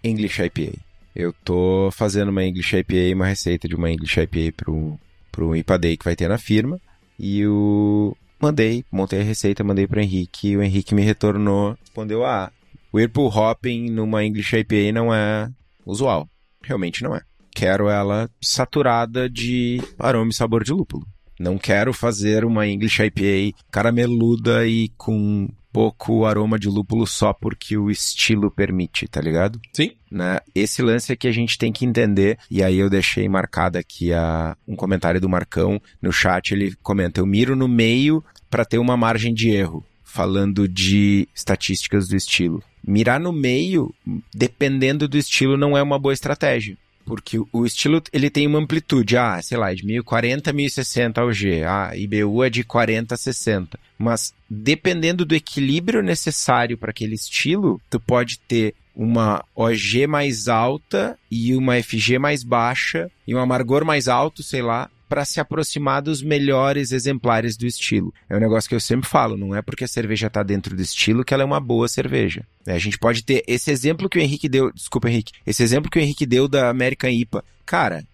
English 0.04 0.40
IPA. 0.42 0.87
Eu 1.18 1.32
tô 1.44 1.90
fazendo 1.90 2.28
uma 2.28 2.44
English 2.44 2.76
IPA, 2.76 3.12
uma 3.12 3.26
receita 3.26 3.66
de 3.66 3.74
uma 3.74 3.90
English 3.90 4.20
IPA 4.20 4.52
pro, 4.56 5.00
pro 5.32 5.56
IPA 5.56 5.76
Day 5.76 5.96
que 5.96 6.04
vai 6.04 6.14
ter 6.14 6.28
na 6.28 6.38
firma. 6.38 6.80
E 7.18 7.44
o 7.44 8.16
mandei, 8.40 8.84
montei 8.88 9.20
a 9.20 9.24
receita, 9.24 9.64
mandei 9.64 9.84
pro 9.88 10.00
Henrique, 10.00 10.50
e 10.50 10.56
o 10.56 10.62
Henrique 10.62 10.94
me 10.94 11.02
retornou, 11.02 11.76
respondeu: 11.80 12.24
"Ah, 12.24 12.52
Whirlpool 12.94 13.36
Hopping 13.36 13.90
numa 13.90 14.24
English 14.24 14.56
IPA 14.56 14.92
não 14.92 15.12
é 15.12 15.50
usual. 15.84 16.28
Realmente 16.62 17.02
não 17.02 17.16
é. 17.16 17.22
Quero 17.52 17.88
ela 17.88 18.30
saturada 18.40 19.28
de 19.28 19.82
aroma 19.98 20.30
e 20.30 20.34
sabor 20.34 20.62
de 20.62 20.72
lúpulo. 20.72 21.04
Não 21.40 21.58
quero 21.58 21.92
fazer 21.92 22.44
uma 22.44 22.64
English 22.68 23.02
IPA 23.02 23.58
carameluda 23.72 24.68
e 24.68 24.88
com 24.96 25.48
pouco 25.72 26.24
aroma 26.24 26.58
de 26.58 26.68
lúpulo 26.68 27.06
só 27.06 27.32
porque 27.32 27.76
o 27.76 27.90
estilo 27.90 28.50
permite, 28.50 29.06
tá 29.06 29.20
ligado? 29.20 29.60
Sim. 29.72 29.92
Né? 30.10 30.38
Esse 30.54 30.82
lance 30.82 31.12
é 31.12 31.16
que 31.16 31.28
a 31.28 31.32
gente 31.32 31.58
tem 31.58 31.72
que 31.72 31.84
entender, 31.84 32.38
e 32.50 32.62
aí 32.62 32.78
eu 32.78 32.88
deixei 32.88 33.28
marcado 33.28 33.78
aqui 33.78 34.12
a, 34.12 34.56
um 34.66 34.74
comentário 34.74 35.20
do 35.20 35.28
Marcão 35.28 35.80
no 36.00 36.12
chat, 36.12 36.52
ele 36.52 36.74
comenta, 36.82 37.20
eu 37.20 37.26
miro 37.26 37.54
no 37.54 37.68
meio 37.68 38.24
para 38.50 38.64
ter 38.64 38.78
uma 38.78 38.96
margem 38.96 39.34
de 39.34 39.50
erro, 39.50 39.84
falando 40.02 40.66
de 40.66 41.28
estatísticas 41.34 42.08
do 42.08 42.16
estilo. 42.16 42.62
Mirar 42.86 43.20
no 43.20 43.32
meio, 43.32 43.94
dependendo 44.34 45.06
do 45.06 45.18
estilo, 45.18 45.56
não 45.56 45.76
é 45.76 45.82
uma 45.82 45.98
boa 45.98 46.14
estratégia 46.14 46.76
Porque 47.08 47.38
o 47.52 47.64
estilo, 47.64 48.02
ele 48.12 48.28
tem 48.28 48.46
uma 48.46 48.58
amplitude, 48.58 49.16
ah, 49.16 49.40
sei 49.40 49.56
lá, 49.56 49.72
de 49.72 49.84
1040 49.84 50.50
a 50.50 50.52
1060 50.52 51.24
OG, 51.24 51.64
ah, 51.64 51.96
IBU 51.96 52.44
é 52.44 52.50
de 52.50 52.62
40 52.62 53.14
a 53.14 53.18
60. 53.18 53.80
Mas 53.98 54.34
dependendo 54.48 55.24
do 55.24 55.34
equilíbrio 55.34 56.02
necessário 56.02 56.76
para 56.76 56.90
aquele 56.90 57.14
estilo, 57.14 57.80
tu 57.88 57.98
pode 57.98 58.38
ter 58.40 58.74
uma 58.94 59.44
OG 59.56 60.06
mais 60.06 60.48
alta 60.48 61.18
e 61.30 61.54
uma 61.54 61.80
FG 61.82 62.18
mais 62.18 62.42
baixa 62.42 63.10
e 63.26 63.34
um 63.34 63.38
amargor 63.38 63.84
mais 63.84 64.06
alto, 64.08 64.42
sei 64.42 64.60
lá, 64.60 64.90
para 65.08 65.24
se 65.24 65.40
aproximar 65.40 66.02
dos 66.02 66.22
melhores 66.22 66.92
exemplares 66.92 67.56
do 67.56 67.66
estilo. 67.66 68.12
É 68.28 68.36
um 68.36 68.40
negócio 68.40 68.68
que 68.68 68.74
eu 68.74 68.80
sempre 68.80 69.08
falo, 69.08 69.36
não 69.36 69.54
é 69.54 69.62
porque 69.62 69.84
a 69.84 69.88
cerveja 69.88 70.26
está 70.26 70.42
dentro 70.42 70.76
do 70.76 70.82
estilo 70.82 71.24
que 71.24 71.32
ela 71.32 71.42
é 71.42 71.46
uma 71.46 71.60
boa 71.60 71.88
cerveja. 71.88 72.46
É, 72.66 72.74
a 72.74 72.78
gente 72.78 72.98
pode 72.98 73.24
ter 73.24 73.42
esse 73.46 73.70
exemplo 73.70 74.08
que 74.08 74.18
o 74.18 74.20
Henrique 74.20 74.48
deu, 74.48 74.70
desculpa 74.72 75.08
Henrique, 75.08 75.32
esse 75.46 75.62
exemplo 75.62 75.90
que 75.90 75.98
o 75.98 76.02
Henrique 76.02 76.26
deu 76.26 76.46
da 76.46 76.68
American 76.68 77.10
IPA. 77.10 77.44
Cara, 77.64 78.04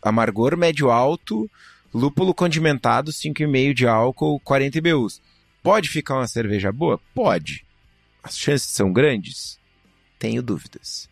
amargor 0.00 0.56
médio 0.56 0.90
alto, 0.90 1.50
lúpulo 1.92 2.34
condimentado, 2.34 3.12
5,5 3.12 3.74
de 3.74 3.86
álcool, 3.86 4.40
40 4.40 4.78
IBUs. 4.78 5.20
Pode 5.62 5.88
ficar 5.88 6.16
uma 6.16 6.26
cerveja 6.26 6.72
boa? 6.72 6.98
Pode. 7.14 7.64
As 8.22 8.36
chances 8.36 8.70
são 8.70 8.92
grandes? 8.92 9.58
Tenho 10.18 10.42
dúvidas. 10.42 11.08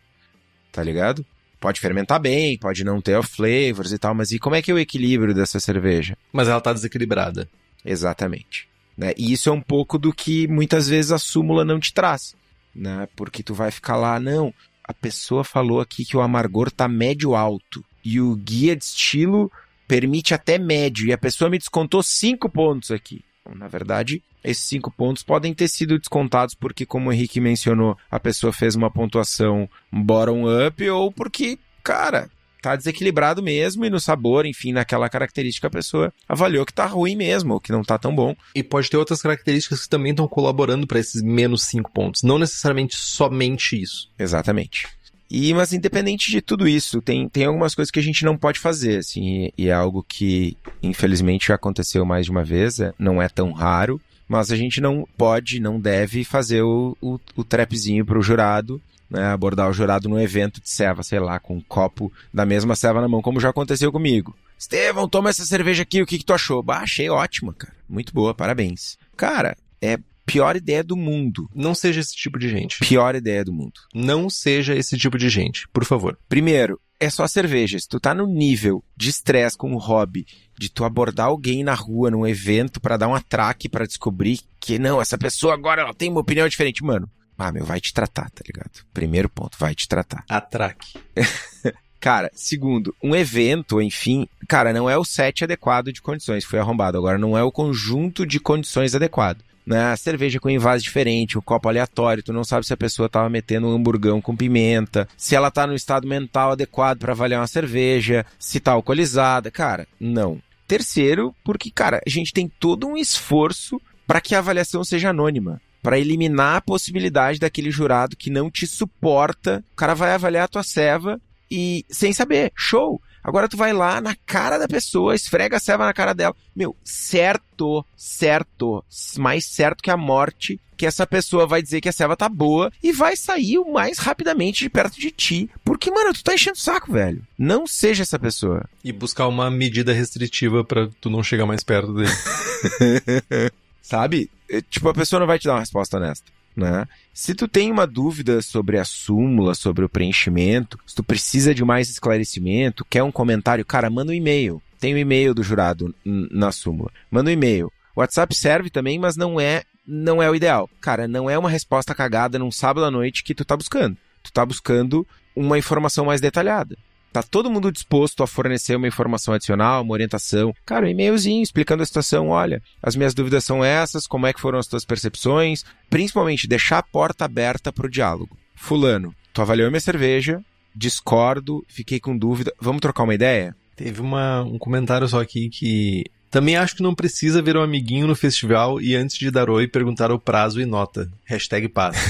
Tá 0.71 0.83
ligado? 0.83 1.25
Pode 1.61 1.79
fermentar 1.79 2.19
bem, 2.19 2.57
pode 2.57 2.83
não 2.83 2.99
ter 2.99 3.21
flavors 3.23 3.93
e 3.93 3.99
tal, 3.99 4.15
mas 4.15 4.31
e 4.31 4.39
como 4.39 4.55
é 4.55 4.61
que 4.61 4.71
é 4.71 4.73
o 4.73 4.79
equilíbrio 4.79 5.33
dessa 5.33 5.59
cerveja? 5.59 6.17
Mas 6.33 6.47
ela 6.47 6.59
tá 6.59 6.73
desequilibrada. 6.73 7.47
Exatamente. 7.85 8.67
Né? 8.97 9.13
E 9.15 9.31
isso 9.31 9.47
é 9.47 9.51
um 9.51 9.61
pouco 9.61 9.97
do 9.97 10.11
que 10.11 10.47
muitas 10.47 10.89
vezes 10.89 11.11
a 11.11 11.19
súmula 11.19 11.63
não 11.63 11.79
te 11.79 11.93
traz, 11.93 12.35
né? 12.75 13.07
Porque 13.15 13.43
tu 13.43 13.53
vai 13.53 13.71
ficar 13.71 13.95
lá, 13.95 14.19
não, 14.19 14.53
a 14.83 14.93
pessoa 14.93 15.43
falou 15.43 15.79
aqui 15.79 16.03
que 16.03 16.17
o 16.17 16.21
amargor 16.21 16.71
tá 16.71 16.87
médio 16.87 17.35
alto 17.35 17.85
e 18.03 18.19
o 18.19 18.35
guia 18.35 18.75
de 18.75 18.83
estilo 18.83 19.51
permite 19.87 20.33
até 20.33 20.57
médio 20.57 21.05
e 21.05 21.13
a 21.13 21.17
pessoa 21.17 21.49
me 21.49 21.57
descontou 21.57 22.01
cinco 22.01 22.49
pontos 22.49 22.91
aqui. 22.91 23.23
Na 23.55 23.67
verdade, 23.67 24.23
esses 24.43 24.63
cinco 24.63 24.91
pontos 24.91 25.23
podem 25.23 25.53
ter 25.53 25.67
sido 25.67 25.97
descontados 25.97 26.55
porque, 26.55 26.85
como 26.85 27.09
o 27.09 27.13
Henrique 27.13 27.39
mencionou, 27.39 27.97
a 28.09 28.19
pessoa 28.19 28.51
fez 28.51 28.75
uma 28.75 28.91
pontuação 28.91 29.69
bottom-up 29.91 30.89
ou 30.89 31.11
porque, 31.11 31.59
cara, 31.83 32.29
tá 32.61 32.75
desequilibrado 32.75 33.41
mesmo 33.41 33.83
e 33.83 33.89
no 33.89 33.99
sabor, 33.99 34.45
enfim, 34.45 34.71
naquela 34.71 35.09
característica 35.09 35.67
a 35.67 35.71
pessoa 35.71 36.13
avaliou 36.29 36.65
que 36.65 36.73
tá 36.73 36.85
ruim 36.85 37.15
mesmo, 37.15 37.55
ou 37.55 37.59
que 37.59 37.71
não 37.71 37.83
tá 37.83 37.97
tão 37.97 38.15
bom. 38.15 38.35
E 38.53 38.61
pode 38.61 38.89
ter 38.89 38.97
outras 38.97 39.21
características 39.21 39.83
que 39.83 39.89
também 39.89 40.11
estão 40.11 40.27
colaborando 40.27 40.85
para 40.85 40.99
esses 40.99 41.21
menos 41.21 41.63
cinco 41.63 41.91
pontos, 41.91 42.21
não 42.23 42.37
necessariamente 42.37 42.95
somente 42.95 43.81
isso. 43.81 44.09
Exatamente. 44.17 44.87
E, 45.29 45.53
mas 45.53 45.71
independente 45.71 46.29
de 46.29 46.41
tudo 46.41 46.67
isso, 46.67 47.01
tem, 47.01 47.27
tem 47.29 47.45
algumas 47.45 47.73
coisas 47.73 47.89
que 47.89 47.99
a 47.99 48.03
gente 48.03 48.25
não 48.25 48.37
pode 48.37 48.59
fazer, 48.59 48.97
assim, 48.97 49.45
e, 49.45 49.53
e 49.57 49.67
é 49.69 49.73
algo 49.73 50.05
que, 50.07 50.57
infelizmente, 50.83 51.47
já 51.47 51.55
aconteceu 51.55 52.03
mais 52.05 52.25
de 52.25 52.31
uma 52.31 52.43
vez, 52.43 52.81
é, 52.81 52.93
não 52.99 53.21
é 53.21 53.29
tão 53.29 53.53
raro, 53.53 53.99
mas 54.31 54.49
a 54.49 54.55
gente 54.55 54.79
não 54.79 55.05
pode, 55.17 55.59
não 55.59 55.77
deve 55.77 56.23
fazer 56.23 56.61
o, 56.61 56.95
o, 57.01 57.19
o 57.35 57.43
trapzinho 57.43 58.05
pro 58.05 58.21
jurado, 58.21 58.81
né, 59.09 59.25
abordar 59.25 59.69
o 59.69 59.73
jurado 59.73 60.07
num 60.07 60.17
evento 60.17 60.61
de 60.61 60.69
ceva, 60.69 61.03
sei 61.03 61.19
lá, 61.19 61.37
com 61.37 61.57
um 61.57 61.61
copo 61.61 62.09
da 62.33 62.45
mesma 62.45 62.73
ceva 62.73 63.01
na 63.01 63.09
mão, 63.09 63.21
como 63.21 63.41
já 63.41 63.49
aconteceu 63.49 63.91
comigo. 63.91 64.33
Estevão, 64.57 65.09
toma 65.09 65.29
essa 65.29 65.43
cerveja 65.45 65.83
aqui, 65.83 66.01
o 66.01 66.05
que, 66.05 66.17
que 66.17 66.23
tu 66.23 66.33
achou? 66.33 66.63
Bah, 66.63 66.79
achei 66.79 67.09
ótima, 67.09 67.51
cara. 67.53 67.73
Muito 67.89 68.13
boa, 68.13 68.33
parabéns. 68.33 68.97
Cara, 69.17 69.57
é 69.81 69.99
Pior 70.23 70.55
ideia 70.55 70.81
do 70.81 70.95
mundo. 70.95 71.49
Não 71.53 71.75
seja 71.75 71.99
esse 71.99 72.15
tipo 72.15 72.39
de 72.39 72.47
gente. 72.47 72.79
Pior 72.79 73.15
ideia 73.15 73.43
do 73.43 73.51
mundo. 73.51 73.73
Não 73.93 74.29
seja 74.29 74.73
esse 74.73 74.97
tipo 74.97 75.17
de 75.17 75.27
gente, 75.27 75.67
por 75.69 75.83
favor. 75.83 76.17
Primeiro, 76.29 76.79
é 77.01 77.09
só 77.09 77.27
cerveja. 77.27 77.79
Se 77.79 77.89
tu 77.89 77.99
tá 77.99 78.13
no 78.13 78.27
nível 78.27 78.83
de 78.95 79.09
estresse 79.09 79.57
com 79.57 79.73
o 79.73 79.79
hobby, 79.79 80.25
de 80.57 80.69
tu 80.69 80.85
abordar 80.85 81.25
alguém 81.25 81.63
na 81.63 81.73
rua, 81.73 82.11
num 82.11 82.27
evento, 82.27 82.79
para 82.79 82.95
dar 82.95 83.07
um 83.07 83.15
atraque, 83.15 83.67
para 83.67 83.87
descobrir 83.87 84.39
que 84.59 84.77
não, 84.77 85.01
essa 85.01 85.17
pessoa 85.17 85.55
agora 85.55 85.81
ela 85.81 85.95
tem 85.95 86.11
uma 86.11 86.21
opinião 86.21 86.47
diferente, 86.47 86.83
mano. 86.83 87.09
Ah, 87.35 87.51
meu, 87.51 87.65
vai 87.65 87.81
te 87.81 87.91
tratar, 87.91 88.29
tá 88.29 88.43
ligado? 88.45 88.85
Primeiro 88.93 89.27
ponto, 89.27 89.57
vai 89.57 89.73
te 89.73 89.87
tratar. 89.87 90.23
Atraque. 90.29 90.93
Cara, 91.99 92.29
segundo, 92.35 92.95
um 93.03 93.15
evento, 93.15 93.79
enfim, 93.79 94.27
cara, 94.47 94.73
não 94.73 94.89
é 94.89 94.97
o 94.97 95.05
set 95.05 95.43
adequado 95.43 95.93
de 95.93 96.01
condições, 96.01 96.43
foi 96.43 96.57
arrombado. 96.57 96.97
Agora, 96.97 97.19
não 97.19 97.37
é 97.37 97.43
o 97.43 97.51
conjunto 97.51 98.25
de 98.25 98.39
condições 98.39 98.95
adequado 98.95 99.43
né? 99.71 99.95
Cerveja 99.95 100.39
com 100.39 100.49
invase 100.49 100.83
diferente, 100.83 101.37
um 101.37 101.41
copo 101.41 101.69
aleatório, 101.69 102.21
tu 102.21 102.33
não 102.33 102.43
sabe 102.43 102.65
se 102.65 102.73
a 102.73 102.77
pessoa 102.77 103.09
tava 103.09 103.29
metendo 103.29 103.67
um 103.67 103.73
hamburgão 103.73 104.21
com 104.21 104.35
pimenta, 104.35 105.07
se 105.15 105.33
ela 105.33 105.49
tá 105.49 105.65
no 105.65 105.73
estado 105.73 106.05
mental 106.05 106.51
adequado 106.51 106.99
para 106.99 107.13
avaliar 107.13 107.39
uma 107.39 107.47
cerveja, 107.47 108.25
se 108.37 108.59
tá 108.59 108.73
alcoolizada. 108.73 109.49
Cara, 109.49 109.87
não. 109.99 110.41
Terceiro, 110.67 111.33
porque, 111.43 111.71
cara, 111.71 112.01
a 112.05 112.09
gente 112.09 112.33
tem 112.33 112.47
todo 112.47 112.87
um 112.87 112.97
esforço 112.97 113.81
para 114.05 114.21
que 114.21 114.35
a 114.35 114.39
avaliação 114.39 114.83
seja 114.83 115.09
anônima. 115.09 115.61
Para 115.81 115.97
eliminar 115.97 116.57
a 116.57 116.61
possibilidade 116.61 117.39
daquele 117.39 117.71
jurado 117.71 118.15
que 118.15 118.29
não 118.29 118.51
te 118.51 118.67
suporta. 118.67 119.63
O 119.71 119.75
cara 119.75 119.95
vai 119.95 120.11
avaliar 120.11 120.45
a 120.45 120.47
tua 120.47 120.63
ceva 120.63 121.19
e 121.49 121.85
sem 121.89 122.13
saber. 122.13 122.51
Show! 122.55 123.01
Agora 123.23 123.47
tu 123.47 123.57
vai 123.57 123.73
lá 123.73 124.01
na 124.01 124.15
cara 124.25 124.57
da 124.57 124.67
pessoa, 124.67 125.15
esfrega 125.15 125.57
a 125.57 125.59
ceva 125.59 125.85
na 125.85 125.93
cara 125.93 126.13
dela. 126.13 126.35
Meu, 126.55 126.75
certo, 126.83 127.85
certo, 127.95 128.83
mais 129.17 129.45
certo 129.45 129.83
que 129.83 129.91
a 129.91 129.97
morte, 129.97 130.59
que 130.75 130.85
essa 130.85 131.05
pessoa 131.05 131.45
vai 131.45 131.61
dizer 131.61 131.81
que 131.81 131.89
a 131.89 131.93
ceva 131.93 132.17
tá 132.17 132.27
boa 132.27 132.71
e 132.81 132.91
vai 132.91 133.15
sair 133.15 133.59
o 133.59 133.71
mais 133.71 133.99
rapidamente 133.99 134.63
de 134.63 134.69
perto 134.69 134.99
de 134.99 135.11
ti. 135.11 135.49
Porque, 135.63 135.91
mano, 135.91 136.13
tu 136.13 136.23
tá 136.23 136.33
enchendo 136.33 136.57
o 136.57 136.61
saco, 136.61 136.91
velho. 136.91 137.21
Não 137.37 137.67
seja 137.67 138.03
essa 138.03 138.17
pessoa. 138.17 138.65
E 138.83 138.91
buscar 138.91 139.27
uma 139.27 139.51
medida 139.51 139.93
restritiva 139.93 140.63
para 140.63 140.89
tu 140.99 141.09
não 141.09 141.21
chegar 141.21 141.45
mais 141.45 141.63
perto 141.63 141.93
dele. 141.93 142.09
Sabe? 143.81 144.29
É, 144.49 144.61
tipo, 144.61 144.89
a 144.89 144.93
pessoa 144.93 145.19
não 145.19 145.27
vai 145.27 145.37
te 145.37 145.45
dar 145.45 145.53
uma 145.53 145.59
resposta 145.59 145.97
honesta 145.97 146.31
né? 146.55 146.87
Se 147.13 147.33
tu 147.33 147.47
tem 147.47 147.71
uma 147.71 147.87
dúvida 147.87 148.41
sobre 148.41 148.77
a 148.77 148.85
súmula, 148.85 149.55
sobre 149.55 149.85
o 149.85 149.89
preenchimento, 149.89 150.79
se 150.85 150.95
tu 150.95 151.03
precisa 151.03 151.53
de 151.53 151.63
mais 151.63 151.89
esclarecimento, 151.89 152.85
quer 152.89 153.03
um 153.03 153.11
comentário, 153.11 153.65
cara, 153.65 153.89
manda 153.89 154.11
um 154.11 154.15
e-mail. 154.15 154.61
Tem 154.79 154.93
o 154.93 154.95
um 154.95 154.99
e-mail 154.99 155.33
do 155.33 155.43
jurado 155.43 155.93
na 156.03 156.51
súmula. 156.51 156.91
Manda 157.09 157.29
um 157.29 157.33
e-mail. 157.33 157.71
WhatsApp 157.95 158.35
serve 158.35 158.69
também, 158.69 158.97
mas 158.97 159.15
não 159.15 159.39
é 159.39 159.63
não 159.85 160.21
é 160.21 160.29
o 160.29 160.35
ideal. 160.35 160.69
Cara, 160.79 161.07
não 161.07 161.29
é 161.29 161.37
uma 161.37 161.49
resposta 161.49 161.93
cagada 161.93 162.39
num 162.39 162.51
sábado 162.51 162.85
à 162.85 162.91
noite 162.91 163.23
que 163.23 163.35
tu 163.35 163.43
tá 163.43 163.57
buscando. 163.57 163.97
Tu 164.23 164.31
tá 164.31 164.45
buscando 164.45 165.05
uma 165.35 165.57
informação 165.57 166.05
mais 166.05 166.21
detalhada. 166.21 166.77
Tá 167.11 167.21
todo 167.21 167.49
mundo 167.49 167.71
disposto 167.71 168.23
a 168.23 168.27
fornecer 168.27 168.75
uma 168.75 168.87
informação 168.87 169.33
adicional, 169.33 169.83
uma 169.83 169.93
orientação. 169.93 170.53
Cara, 170.65 170.85
um 170.85 170.89
e-mailzinho 170.89 171.43
explicando 171.43 171.83
a 171.83 171.85
situação. 171.85 172.29
Olha, 172.29 172.61
as 172.81 172.95
minhas 172.95 173.13
dúvidas 173.13 173.43
são 173.43 173.63
essas, 173.63 174.07
como 174.07 174.27
é 174.27 174.33
que 174.33 174.39
foram 174.39 174.59
as 174.59 174.67
tuas 174.67 174.85
percepções. 174.85 175.65
Principalmente, 175.89 176.47
deixar 176.47 176.77
a 176.77 176.83
porta 176.83 177.25
aberta 177.25 177.71
para 177.71 177.87
o 177.87 177.89
diálogo. 177.89 178.37
Fulano, 178.55 179.13
tu 179.33 179.41
avaliou 179.41 179.69
minha 179.69 179.81
cerveja, 179.81 180.41
discordo, 180.73 181.65
fiquei 181.67 181.99
com 181.99 182.17
dúvida. 182.17 182.53
Vamos 182.61 182.79
trocar 182.79 183.03
uma 183.03 183.15
ideia? 183.15 183.55
Teve 183.75 183.99
uma, 183.99 184.43
um 184.43 184.57
comentário 184.57 185.07
só 185.07 185.19
aqui 185.19 185.49
que 185.49 186.05
também 186.31 186.55
acho 186.55 186.77
que 186.77 186.83
não 186.83 186.95
precisa 186.95 187.41
ver 187.41 187.57
um 187.57 187.61
amiguinho 187.61 188.07
no 188.07 188.15
festival 188.15 188.79
e 188.79 188.95
antes 188.95 189.17
de 189.17 189.29
dar 189.29 189.49
oi 189.49 189.67
perguntar 189.67 190.11
o 190.11 190.19
prazo 190.19 190.61
e 190.61 190.65
nota. 190.65 191.11
Hashtag 191.25 191.67
paz. 191.67 191.97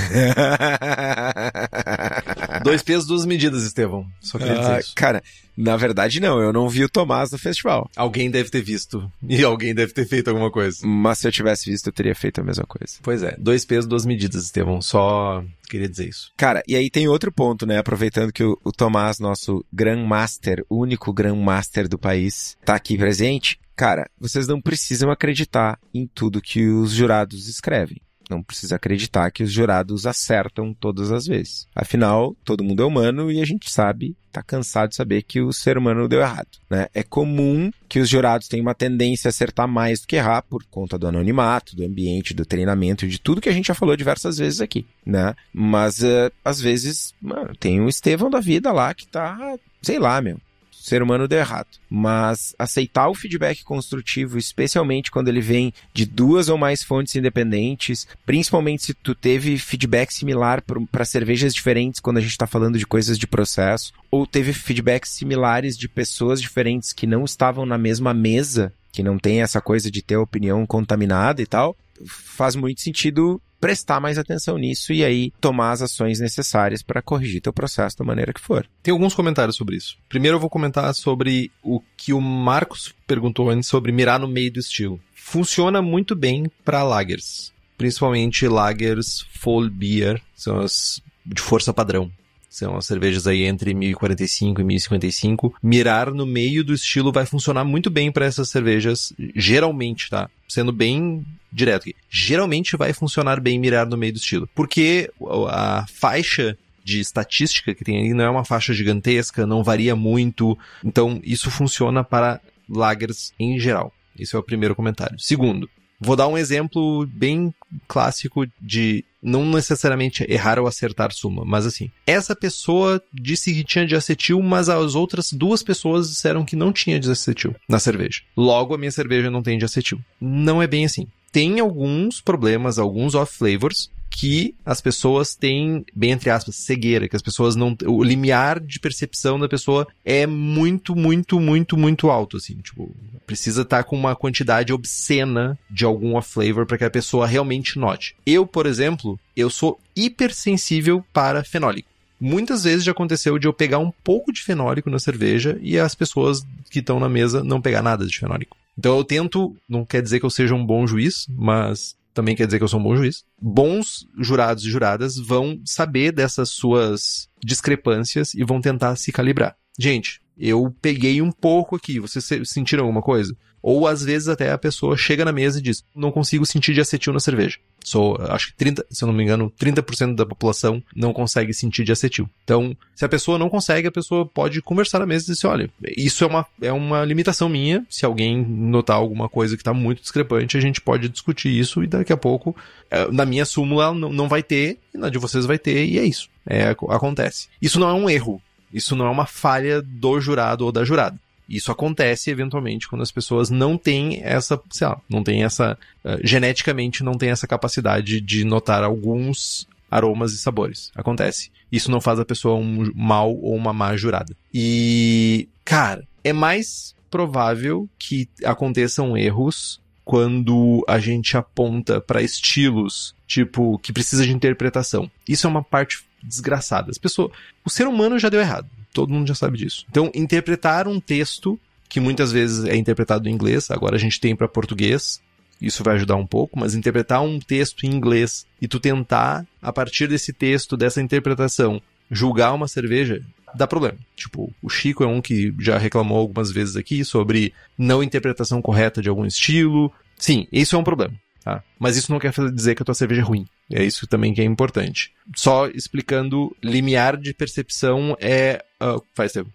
Dois 2.64 2.82
pesos, 2.82 3.08
duas 3.08 3.26
medidas, 3.26 3.64
Estevão. 3.64 4.06
Só 4.20 4.38
queria 4.38 4.58
dizer 4.58 4.72
ah, 4.72 4.80
isso. 4.80 4.94
Cara, 4.96 5.24
na 5.56 5.76
verdade 5.78 6.20
não, 6.20 6.42
eu 6.42 6.54
não 6.54 6.70
vi 6.70 6.84
o 6.84 6.90
Tomás 6.90 7.32
no 7.32 7.38
festival. 7.38 7.90
Alguém 7.96 8.30
deve 8.30 8.50
ter 8.50 8.62
visto. 8.62 9.12
E 9.28 9.44
alguém 9.44 9.74
deve 9.74 9.94
ter 9.94 10.08
feito 10.08 10.30
alguma 10.30 10.52
coisa. 10.52 10.80
Mas 10.86 11.20
se 11.20 11.28
eu 11.28 11.32
tivesse 11.32 11.70
visto, 11.70 11.88
eu 11.88 11.94
teria 11.94 12.16
feito 12.16 12.42
a 12.42 12.44
mesma 12.44 12.66
coisa. 12.66 12.96
Pois 13.02 13.24
é, 13.24 13.36
dois 13.38 13.66
pesos, 13.66 13.88
duas 13.88 14.06
medidas, 14.06 14.44
Estevão. 14.44 14.82
Só 14.82 15.44
queria 15.70 15.90
dizer 15.90 16.10
isso. 16.10 16.32
Cara, 16.38 16.62
e 16.68 16.76
aí 16.76 16.90
tem 16.90 17.08
outro 17.08 17.32
ponto, 17.32 17.66
né? 17.66 17.78
Aproveitando 17.78 18.34
que 18.34 18.44
o, 18.44 18.58
o 18.64 18.72
Tomás, 18.72 19.20
nosso 19.20 19.66
Grandmaster, 19.72 20.66
único 20.70 21.14
Grandmaster 21.14 21.88
do 21.88 21.98
país, 21.98 22.58
tá 22.66 22.76
aqui 22.76 22.98
presente 22.98 23.60
cara, 23.82 24.08
vocês 24.20 24.48
não 24.48 24.62
precisam 24.62 25.10
acreditar 25.10 25.80
em 25.92 26.06
tudo 26.06 26.40
que 26.40 26.68
os 26.68 26.92
jurados 26.92 27.48
escrevem. 27.48 28.00
Não 28.32 28.42
precisa 28.42 28.78
acreditar 28.78 29.30
que 29.30 29.44
os 29.44 29.52
jurados 29.52 30.08
acertam 30.08 30.74
todas 30.74 31.12
as 31.12 31.26
vezes. 31.26 31.68
Afinal, 31.76 32.34
todo 32.46 32.64
mundo 32.64 32.82
é 32.82 32.86
humano 32.86 33.30
e 33.30 33.42
a 33.42 33.46
gente 33.46 33.70
sabe, 33.70 34.16
tá 34.32 34.42
cansado 34.42 34.90
de 34.90 34.96
saber 34.96 35.24
que 35.24 35.42
o 35.42 35.52
ser 35.52 35.78
humano 35.78 36.08
deu 36.08 36.22
errado. 36.22 36.48
Né? 36.70 36.88
É 36.94 37.04
comum 37.04 37.70
que 37.90 38.00
os 38.00 38.08
jurados 38.08 38.48
tenham 38.48 38.64
uma 38.64 38.74
tendência 38.74 39.28
a 39.28 39.30
acertar 39.30 39.68
mais 39.68 40.00
do 40.00 40.08
que 40.08 40.16
errar 40.16 40.44
por 40.44 40.64
conta 40.64 40.98
do 40.98 41.08
anonimato, 41.08 41.76
do 41.76 41.84
ambiente, 41.84 42.34
do 42.34 42.46
treinamento, 42.46 43.06
de 43.06 43.20
tudo 43.20 43.42
que 43.42 43.50
a 43.50 43.52
gente 43.52 43.68
já 43.68 43.74
falou 43.74 43.98
diversas 43.98 44.38
vezes 44.38 44.62
aqui, 44.62 44.86
né? 45.06 45.36
Mas 45.54 46.00
uh, 46.00 46.32
às 46.44 46.62
vezes, 46.62 47.14
mano, 47.22 47.54
tem 47.60 47.82
um 47.82 47.90
Estevão 47.90 48.30
da 48.30 48.40
vida 48.40 48.72
lá 48.72 48.94
que 48.94 49.06
tá, 49.06 49.58
sei 49.82 50.00
lá, 50.00 50.22
meu, 50.22 50.40
ser 50.82 51.02
humano 51.02 51.28
deu 51.28 51.40
errado. 51.40 51.68
Mas 51.90 52.56
aceitar 52.58 53.08
o 53.08 53.16
feedback 53.16 53.64
construtivo, 53.64 54.38
especialmente 54.38 55.12
quando 55.12 55.28
ele 55.28 55.42
vem 55.42 55.74
de 55.94 56.06
duas 56.06 56.50
ou 56.50 56.58
mais 56.58 56.84
fontes 56.84 57.16
independentes, 57.16 58.08
principalmente 58.26 58.84
se 58.84 58.94
tu 58.94 59.14
teve 59.14 59.58
feedback 59.58 60.12
similar 60.14 60.64
para 60.92 61.06
cervejas 61.06 61.54
diferentes 61.54 62.00
quando 62.00 62.18
a 62.18 62.22
gente 62.22 62.32
está 62.32 62.48
falando 62.48 62.78
de 62.78 62.88
coisas 62.88 63.18
de 63.18 63.28
processo, 63.28 63.94
ou 64.10 64.26
teve 64.26 64.54
feedbacks 64.54 65.12
similares 65.12 65.78
de 65.78 65.88
pessoas 65.88 66.42
diferentes 66.42 66.94
que 66.94 67.08
não 67.08 67.24
estavam 67.24 67.66
na 67.66 67.78
mesma 67.78 68.14
mesa, 68.14 68.74
que 68.92 69.04
não 69.04 69.18
tem 69.18 69.42
essa 69.42 69.62
coisa 69.62 69.90
de 69.90 70.02
ter 70.02 70.18
opinião 70.18 70.66
contaminada 70.66 71.42
e 71.42 71.46
tal, 71.46 71.76
faz 72.06 72.56
muito 72.56 72.82
sentido 72.82 73.42
prestar 73.62 74.00
mais 74.00 74.18
atenção 74.18 74.58
nisso 74.58 74.92
e 74.92 75.06
aí 75.06 75.32
tomar 75.40 75.72
as 75.72 75.84
ações 75.84 76.20
necessárias 76.20 76.82
para 76.82 77.02
corrigir 77.02 77.42
teu 77.42 77.54
processo 77.54 77.96
da 77.98 78.04
maneira 78.04 78.34
que 78.34 78.42
for. 78.42 78.68
Tem 78.82 78.92
alguns 78.92 79.14
comentários 79.14 79.56
sobre 79.56 79.78
isso. 79.78 79.96
Primeiro 80.10 80.38
eu 80.38 80.42
vou 80.42 80.50
comentar 80.50 80.92
sobre 80.96 81.52
o 81.64 81.80
que 81.96 82.12
o 82.12 82.20
Marcos 82.20 82.94
perguntou 83.06 83.52
antes 83.52 83.70
sobre 83.70 83.92
mirar 83.92 84.20
no 84.20 84.28
meio 84.28 84.52
do 84.52 84.60
estilo. 84.60 85.00
Funciona 85.14 85.82
muito 85.82 86.16
bem 86.16 86.52
para 86.66 86.84
lagers, 86.84 87.54
principalmente 87.78 88.48
lagers 88.48 89.26
full 89.32 89.70
beer, 89.70 90.20
são 90.36 90.60
as 90.60 91.00
de 91.24 91.42
força 91.42 91.72
padrão. 91.72 92.12
São 92.52 92.76
as 92.76 92.86
cervejas 92.86 93.26
aí 93.28 93.44
entre 93.44 93.74
1045 93.74 94.60
e 94.60 94.64
1055. 94.66 95.56
Mirar 95.64 96.14
no 96.14 96.26
meio 96.26 96.66
do 96.66 96.74
estilo 96.74 97.10
vai 97.10 97.26
funcionar 97.26 97.64
muito 97.64 97.90
bem 97.90 98.12
para 98.12 98.26
essas 98.26 98.50
cervejas, 98.50 99.14
geralmente, 99.34 100.10
tá? 100.10 100.30
Sendo 100.50 100.74
bem 100.74 101.26
direto 101.50 101.84
aqui. 101.84 101.96
Geralmente 102.10 102.76
vai 102.76 102.92
funcionar 102.92 103.40
bem 103.40 103.58
mirar 103.58 103.88
no 103.88 103.98
meio 103.98 104.12
do 104.12 104.18
estilo. 104.18 104.50
Porque 104.54 105.10
a 105.50 105.86
faixa 105.88 106.58
de 106.84 107.00
estatística 107.00 107.74
que 107.74 107.86
tem 107.86 107.98
aí 108.00 108.14
não 108.14 108.26
é 108.26 108.30
uma 108.30 108.44
faixa 108.44 108.74
gigantesca, 108.74 109.48
não 109.48 109.64
varia 109.64 109.96
muito. 109.96 110.58
Então, 110.84 111.22
isso 111.24 111.50
funciona 111.50 112.04
para 112.04 112.42
lagers 112.68 113.32
em 113.40 113.58
geral. 113.62 113.94
Esse 114.20 114.36
é 114.36 114.40
o 114.40 114.44
primeiro 114.44 114.76
comentário. 114.76 115.18
Segundo, 115.18 115.70
Vou 116.04 116.16
dar 116.16 116.28
um 116.28 116.38
exemplo 116.38 117.06
bem 117.06 117.54
clássico 117.88 118.48
de 118.60 119.06
não 119.22 119.46
necessariamente 119.46 120.26
errar 120.28 120.58
ou 120.58 120.66
acertar 120.66 121.14
suma, 121.14 121.46
mas 121.46 121.68
assim, 121.68 121.92
essa 122.08 122.36
pessoa 122.36 123.00
disse 123.14 123.54
que 123.54 123.64
tinha 123.64 123.86
diacetil, 123.86 124.42
mas 124.42 124.68
as 124.68 124.96
outras 124.96 125.32
duas 125.32 125.62
pessoas 125.62 126.10
disseram 126.10 126.44
que 126.44 126.56
não 126.56 126.74
tinha 126.74 127.00
diacetil 127.00 127.56
na 127.70 127.78
cerveja. 127.78 128.22
Logo, 128.36 128.74
a 128.74 128.78
minha 128.80 128.92
cerveja 128.92 129.30
não 129.30 129.44
tem 129.44 129.60
diacetil. 129.60 130.00
Não 130.20 130.60
é 130.60 130.66
bem 130.66 130.86
assim. 130.86 131.08
Tem 131.32 131.60
alguns 131.60 132.20
problemas, 132.20 132.80
alguns 132.80 133.14
off-flavors, 133.14 133.92
que 134.12 134.54
as 134.66 134.82
pessoas 134.82 135.36
têm, 135.36 135.86
bem 135.96 136.12
entre 136.12 136.30
aspas, 136.30 136.58
cegueira, 136.58 137.08
que 137.08 137.16
as 137.16 137.22
pessoas 137.22 137.56
não. 137.56 137.76
O 137.88 138.04
limiar 138.04 138.60
de 138.60 138.80
percepção 138.80 139.40
da 139.40 139.48
pessoa 139.48 139.88
é 140.04 140.28
muito, 140.28 140.96
muito, 140.96 141.40
muito, 141.40 141.78
muito 141.78 142.10
alto, 142.12 142.38
assim. 142.38 142.56
Tipo, 142.56 142.94
precisa 143.26 143.62
estar 143.62 143.78
tá 143.78 143.84
com 143.84 143.96
uma 143.96 144.16
quantidade 144.16 144.74
obscena 144.74 145.58
de 145.70 145.86
algum 145.86 146.22
flavor 146.22 146.66
para 146.66 146.78
que 146.78 146.84
a 146.84 146.90
pessoa 146.90 147.26
realmente 147.26 147.80
note. 147.80 148.14
Eu, 148.26 148.46
por 148.46 148.66
exemplo, 148.66 149.18
eu 149.36 149.50
sou 149.50 149.80
hipersensível 149.96 151.04
para 151.14 151.44
fenólico. 151.44 151.90
Muitas 152.20 152.66
vezes 152.66 152.84
já 152.84 152.92
aconteceu 152.92 153.40
de 153.40 153.48
eu 153.48 153.54
pegar 153.54 153.80
um 153.80 153.92
pouco 154.04 154.32
de 154.32 154.44
fenólico 154.44 154.90
na 154.90 155.00
cerveja 155.00 155.58
e 155.62 155.80
as 155.80 155.96
pessoas 155.96 156.46
que 156.70 156.80
estão 156.80 157.00
na 157.00 157.10
mesa 157.10 157.44
não 157.44 157.62
pegar 157.62 157.82
nada 157.82 158.06
de 158.06 158.20
fenólico. 158.20 158.58
Então 158.78 158.98
eu 158.98 159.04
tento, 159.04 159.56
não 159.68 159.86
quer 159.86 160.02
dizer 160.02 160.20
que 160.20 160.26
eu 160.26 160.30
seja 160.30 160.54
um 160.54 160.66
bom 160.66 160.86
juiz, 160.86 161.26
mas 161.30 161.96
também 162.14 162.36
quer 162.36 162.46
dizer 162.46 162.58
que 162.58 162.64
eu 162.64 162.68
sou 162.68 162.80
um 162.80 162.84
bom 162.84 162.96
juiz. 162.96 163.24
Bons 163.42 164.08
jurados 164.18 164.64
e 164.64 164.70
juradas 164.70 165.18
vão 165.18 165.62
saber 165.66 166.12
dessas 166.12 166.50
suas 166.50 167.30
discrepâncias 167.44 168.34
e 168.34 168.44
vão 168.44 168.62
tentar 168.62 168.96
se 168.96 169.12
calibrar. 169.12 169.56
Gente, 169.80 170.21
eu 170.42 170.74
peguei 170.82 171.22
um 171.22 171.32
pouco 171.32 171.76
aqui, 171.76 172.00
vocês 172.00 172.28
sentiram 172.46 172.84
alguma 172.84 173.02
coisa? 173.02 173.36
Ou 173.62 173.88
às 173.88 174.04
vezes 174.04 174.28
até 174.28 174.52
a 174.52 174.58
pessoa 174.58 174.98
chega 174.98 175.24
na 175.24 175.32
mesa 175.32 175.60
e 175.60 175.62
diz: 175.62 175.84
Não 175.96 176.12
consigo 176.12 176.46
sentir 176.46 176.74
de 176.74 176.82
acetil 176.82 177.14
na 177.14 177.20
cerveja. 177.20 177.60
Sou, 177.84 178.18
acho 178.30 178.48
que 178.48 178.54
30, 178.56 178.86
se 178.90 179.04
eu 179.04 179.08
não 179.08 179.14
me 179.14 179.24
engano, 179.24 179.52
30% 179.60 180.16
da 180.16 180.26
população 180.26 180.84
não 180.96 181.14
consegue 181.14 181.54
sentir 181.54 181.84
de 181.84 181.92
acetil. 181.92 182.30
Então, 182.44 182.76
se 182.96 183.06
a 183.06 183.10
pessoa 183.10 183.38
não 183.38 183.50
consegue, 183.50 183.88
a 183.88 183.92
pessoa 183.92 184.26
pode 184.26 184.62
conversar 184.62 185.00
na 185.00 185.06
mesa 185.06 185.26
e 185.26 185.36
dizer: 185.36 185.48
Olha, 185.48 185.70
isso 185.96 186.24
é 186.24 186.28
uma, 186.28 186.46
é 186.62 186.72
uma 186.72 187.06
limitação 187.06 187.48
minha. 187.48 187.86
Se 187.90 188.06
alguém 188.06 188.44
notar 188.44 188.98
alguma 188.98 189.30
coisa 189.30 189.56
que 189.56 189.62
está 189.62 189.74
muito 189.74 190.02
discrepante, 190.02 190.58
a 190.58 190.62
gente 190.62 190.82
pode 190.82 191.08
discutir 191.08 191.50
isso 191.50 191.84
e 191.84 191.88
daqui 191.88 192.12
a 192.12 192.18
pouco, 192.18 192.56
é, 192.90 193.12
na 193.12 193.26
minha 193.26 193.46
súmula 193.46 193.94
não, 193.94 194.12
não 194.12 194.28
vai 194.28 194.42
ter, 194.42 194.80
e 194.94 194.98
na 194.98 195.10
de 195.10 195.20
vocês 195.20 195.46
vai 195.46 195.60
ter, 195.60 195.86
e 195.86 196.00
é 196.00 196.04
isso. 196.04 196.30
É, 196.48 196.70
acontece. 196.70 197.48
Isso 197.62 197.80
não 197.80 197.90
é 197.90 197.94
um 197.94 198.10
erro. 198.10 198.42
Isso 198.74 198.96
não 198.96 199.06
é 199.06 199.10
uma 199.10 199.26
falha 199.26 199.82
do 199.82 200.20
jurado 200.20 200.66
ou 200.66 200.72
da 200.72 200.84
jurada. 200.84 201.20
Isso 201.48 201.72
acontece 201.72 202.32
eventualmente 202.32 202.88
quando 202.88 203.02
as 203.02 203.12
pessoas 203.12 203.50
não 203.50 203.78
têm 203.78 204.22
essa, 204.24 204.60
sei 204.70 204.88
lá, 204.88 205.02
não 205.10 205.22
têm 205.22 205.44
essa, 205.44 205.78
uh, 206.06 206.18
geneticamente 206.24 207.04
não 207.04 207.18
têm 207.18 207.30
essa 207.30 207.46
capacidade 207.46 208.22
de 208.22 208.46
notar 208.46 208.84
alguns 208.84 209.68
aromas 209.90 210.32
e 210.32 210.38
sabores. 210.38 210.92
Acontece. 210.96 211.52
Isso 211.70 211.92
não 211.92 212.00
faz 212.00 212.20
a 212.20 212.26
pessoa 212.26 212.56
um 212.56 212.92
mal 212.96 213.36
ou 213.36 213.54
uma 213.54 213.74
má 213.74 213.98
jurada. 213.98 214.34
E, 214.54 215.50
cara, 215.66 216.08
é 216.24 216.32
mais 216.32 216.96
provável 217.10 217.90
que 218.00 218.30
aconteçam 218.46 219.18
erros 219.18 219.82
quando 220.06 220.84
a 220.88 221.00
gente 221.00 221.36
aponta 221.36 222.00
para 222.00 222.22
estilos, 222.22 223.14
tipo, 223.28 223.78
que 223.80 223.94
precisa 223.94 224.26
de 224.26 224.32
interpretação. 224.34 225.12
Isso 225.28 225.46
é 225.46 225.50
uma 225.50 225.64
parte 225.64 226.04
desgraçada. 226.24 226.92
As 226.92 226.98
pessoas, 226.98 227.32
o 227.66 227.70
ser 227.70 227.88
humano 227.88 228.18
já 228.20 228.30
deu 228.30 228.40
errado 228.40 228.68
todo 228.94 229.14
mundo 229.14 229.28
já 229.28 229.36
sabe 229.36 229.58
disso. 229.58 229.86
Então, 229.90 230.12
interpretar 230.14 230.88
um 230.88 231.00
texto 231.00 231.60
que 231.90 232.00
muitas 232.00 232.32
vezes 232.32 232.66
é 232.66 232.76
interpretado 232.76 233.28
em 233.28 233.34
inglês, 233.34 233.70
agora 233.70 233.96
a 233.96 234.00
gente 234.00 234.20
tem 234.20 234.36
para 234.36 234.48
português, 234.48 235.22
isso 235.62 235.84
vai 235.84 235.96
ajudar 235.96 236.16
um 236.16 236.26
pouco, 236.26 236.58
mas 236.58 236.74
interpretar 236.74 237.22
um 237.22 237.40
texto 237.40 237.86
em 237.86 237.90
inglês 237.90 238.46
e 238.62 238.68
tu 238.68 238.80
tentar, 238.80 239.46
a 239.62 239.74
partir 239.74 240.08
desse 240.08 240.32
texto, 240.32 240.78
dessa 240.78 241.02
interpretação, 241.02 241.82
julgar 242.10 242.54
uma 242.54 242.68
cerveja, 242.68 243.22
dá 243.54 243.68
problema. 243.68 243.98
Tipo, 244.16 244.54
o 244.62 244.70
Chico 244.70 245.04
é 245.04 245.08
um 245.08 245.22
que 245.22 245.54
já 245.60 245.78
reclamou 245.78 246.18
algumas 246.18 246.52
vezes 246.52 246.76
aqui 246.76 247.04
sobre 247.04 247.54
não 247.78 248.02
interpretação 248.02 248.62
correta 248.62 249.02
de 249.02 249.10
algum 249.10 249.26
estilo. 249.26 249.92
Sim, 250.18 250.48
isso 250.52 250.76
é 250.76 250.80
um 250.80 250.84
problema. 250.84 251.14
Tá? 251.44 251.64
Mas 251.80 251.98
isso 251.98 252.12
não 252.12 252.20
quer 252.20 252.32
dizer 252.54 252.76
que 252.76 252.84
a 252.84 252.86
tua 252.86 252.94
cerveja 252.94 253.22
é 253.22 253.24
ruim. 253.24 253.48
É 253.72 253.84
isso 253.84 254.06
também 254.06 254.34
que 254.34 254.42
é 254.42 254.44
importante. 254.44 255.12
Só 255.36 255.68
explicando, 255.68 256.56
limiar 256.64 257.18
de 257.18 257.34
percepção 257.34 258.16
é. 258.20 258.64
Uh, 258.82 259.02
faz 259.14 259.32
tempo. 259.32 259.50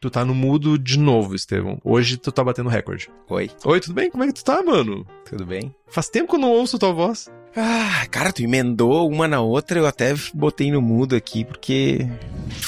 Tu 0.00 0.10
tá 0.10 0.24
no 0.24 0.34
mudo 0.34 0.78
de 0.78 0.98
novo, 0.98 1.34
Estevão. 1.34 1.78
Hoje 1.84 2.16
tu 2.16 2.32
tá 2.32 2.42
batendo 2.42 2.70
recorde. 2.70 3.10
Oi. 3.28 3.50
Oi, 3.64 3.80
tudo 3.80 3.94
bem? 3.94 4.10
Como 4.10 4.24
é 4.24 4.26
que 4.26 4.32
tu 4.32 4.44
tá, 4.44 4.62
mano? 4.62 5.06
Tudo 5.28 5.44
bem? 5.44 5.74
Faz 5.88 6.08
tempo 6.08 6.28
que 6.28 6.36
eu 6.36 6.40
não 6.40 6.50
ouço 6.50 6.78
tua 6.78 6.92
voz. 6.92 7.30
Ah, 7.54 8.06
cara, 8.10 8.32
tu 8.32 8.42
emendou 8.42 9.08
uma 9.08 9.26
na 9.26 9.40
outra, 9.40 9.78
eu 9.78 9.86
até 9.86 10.14
botei 10.32 10.70
no 10.70 10.80
mudo 10.80 11.16
aqui, 11.16 11.44
porque. 11.44 12.08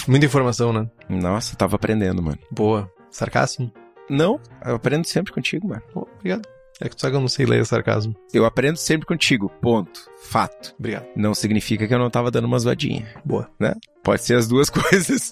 Muita 0.07 0.27
informação, 0.27 0.73
né? 0.73 0.91
Nossa, 1.09 1.57
tava 1.57 1.77
aprendendo, 1.77 2.23
mano. 2.23 2.39
Boa. 2.51 2.91
Sarcasmo? 3.11 3.73
Não, 4.11 4.41
eu 4.65 4.75
aprendo 4.75 5.07
sempre 5.07 5.33
contigo, 5.33 5.69
mano. 5.69 5.83
Oh, 5.95 6.07
obrigado. 6.19 6.47
É 6.83 6.89
que 6.89 6.97
tu 6.97 7.01
sabe 7.01 7.13
que 7.13 7.17
eu 7.17 7.21
não 7.21 7.29
sei 7.29 7.47
ler 7.47 7.65
sarcasmo. 7.65 8.13
Eu 8.35 8.45
aprendo 8.45 8.77
sempre 8.77 9.07
contigo, 9.07 9.49
ponto. 9.61 10.01
Fato. 10.21 10.75
Obrigado. 10.77 11.07
Não 11.15 11.33
significa 11.33 11.87
que 11.87 11.95
eu 11.95 11.99
não 11.99 12.11
tava 12.11 12.29
dando 12.29 12.47
uma 12.47 12.59
zoadinha. 12.59 13.07
Boa. 13.25 13.49
Né? 13.59 13.73
Pode 14.03 14.25
ser 14.25 14.35
as 14.35 14.49
duas 14.49 14.69
coisas. 14.69 15.31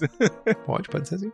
pode, 0.65 0.87
pode 0.87 1.09
ser 1.09 1.15
assim. 1.15 1.31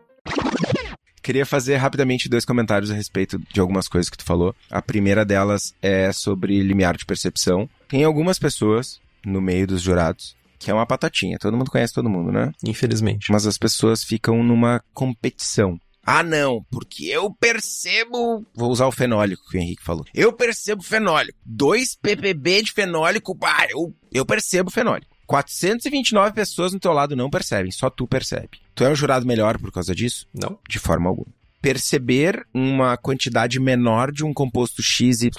Queria 1.22 1.46
fazer 1.46 1.76
rapidamente 1.76 2.28
dois 2.28 2.46
comentários 2.46 2.90
a 2.90 2.96
respeito 2.96 3.38
de 3.54 3.60
algumas 3.60 3.88
coisas 3.88 4.10
que 4.10 4.18
tu 4.18 4.26
falou. 4.26 4.56
A 4.72 4.82
primeira 4.82 5.24
delas 5.24 5.76
é 5.84 6.12
sobre 6.12 6.64
limiar 6.64 6.98
de 6.98 7.06
percepção. 7.06 7.70
Tem 7.88 8.04
algumas 8.04 8.40
pessoas 8.40 9.00
no 9.24 9.40
meio 9.40 9.68
dos 9.68 9.84
jurados 9.84 10.36
que 10.60 10.72
é 10.72 10.74
uma 10.74 10.88
patatinha. 10.88 11.38
Todo 11.38 11.56
mundo 11.56 11.70
conhece 11.70 11.94
todo 11.94 12.10
mundo, 12.10 12.32
né? 12.32 12.52
Infelizmente. 12.66 13.32
Mas 13.32 13.46
as 13.46 13.60
pessoas 13.60 14.04
ficam 14.04 14.44
numa 14.44 14.82
competição. 14.94 15.80
Ah, 16.10 16.24
não, 16.24 16.66
porque 16.72 17.08
eu 17.08 17.30
percebo. 17.34 18.46
Vou 18.56 18.72
usar 18.72 18.88
o 18.88 18.94
fenólico 18.94 19.44
que 19.50 19.58
o 19.58 19.60
Henrique 19.60 19.84
falou. 19.84 20.06
Eu 20.16 20.32
percebo 20.32 20.82
fenólico. 20.82 21.38
2 21.46 21.98
ppb 22.02 22.64
de 22.64 22.72
fenólico, 22.72 23.34
bah, 23.34 23.68
eu, 23.70 23.94
eu 24.14 24.26
percebo 24.26 24.72
fenólico. 24.72 25.14
429 25.26 26.34
pessoas 26.34 26.72
no 26.72 26.80
teu 26.80 26.94
lado 26.94 27.14
não 27.14 27.30
percebem, 27.30 27.72
só 27.72 27.90
tu 27.90 28.08
percebe. 28.08 28.62
Tu 28.74 28.86
é 28.86 28.90
um 28.90 28.96
jurado 28.96 29.26
melhor 29.26 29.58
por 29.60 29.70
causa 29.70 29.94
disso? 29.94 30.26
Não. 30.34 30.58
De 30.70 30.80
forma 30.80 31.10
alguma. 31.10 31.28
Perceber 31.62 32.48
uma 32.54 32.96
quantidade 32.96 33.60
menor 33.60 34.10
de 34.10 34.24
um 34.24 34.34
composto 34.34 34.82
XYZ 34.82 35.32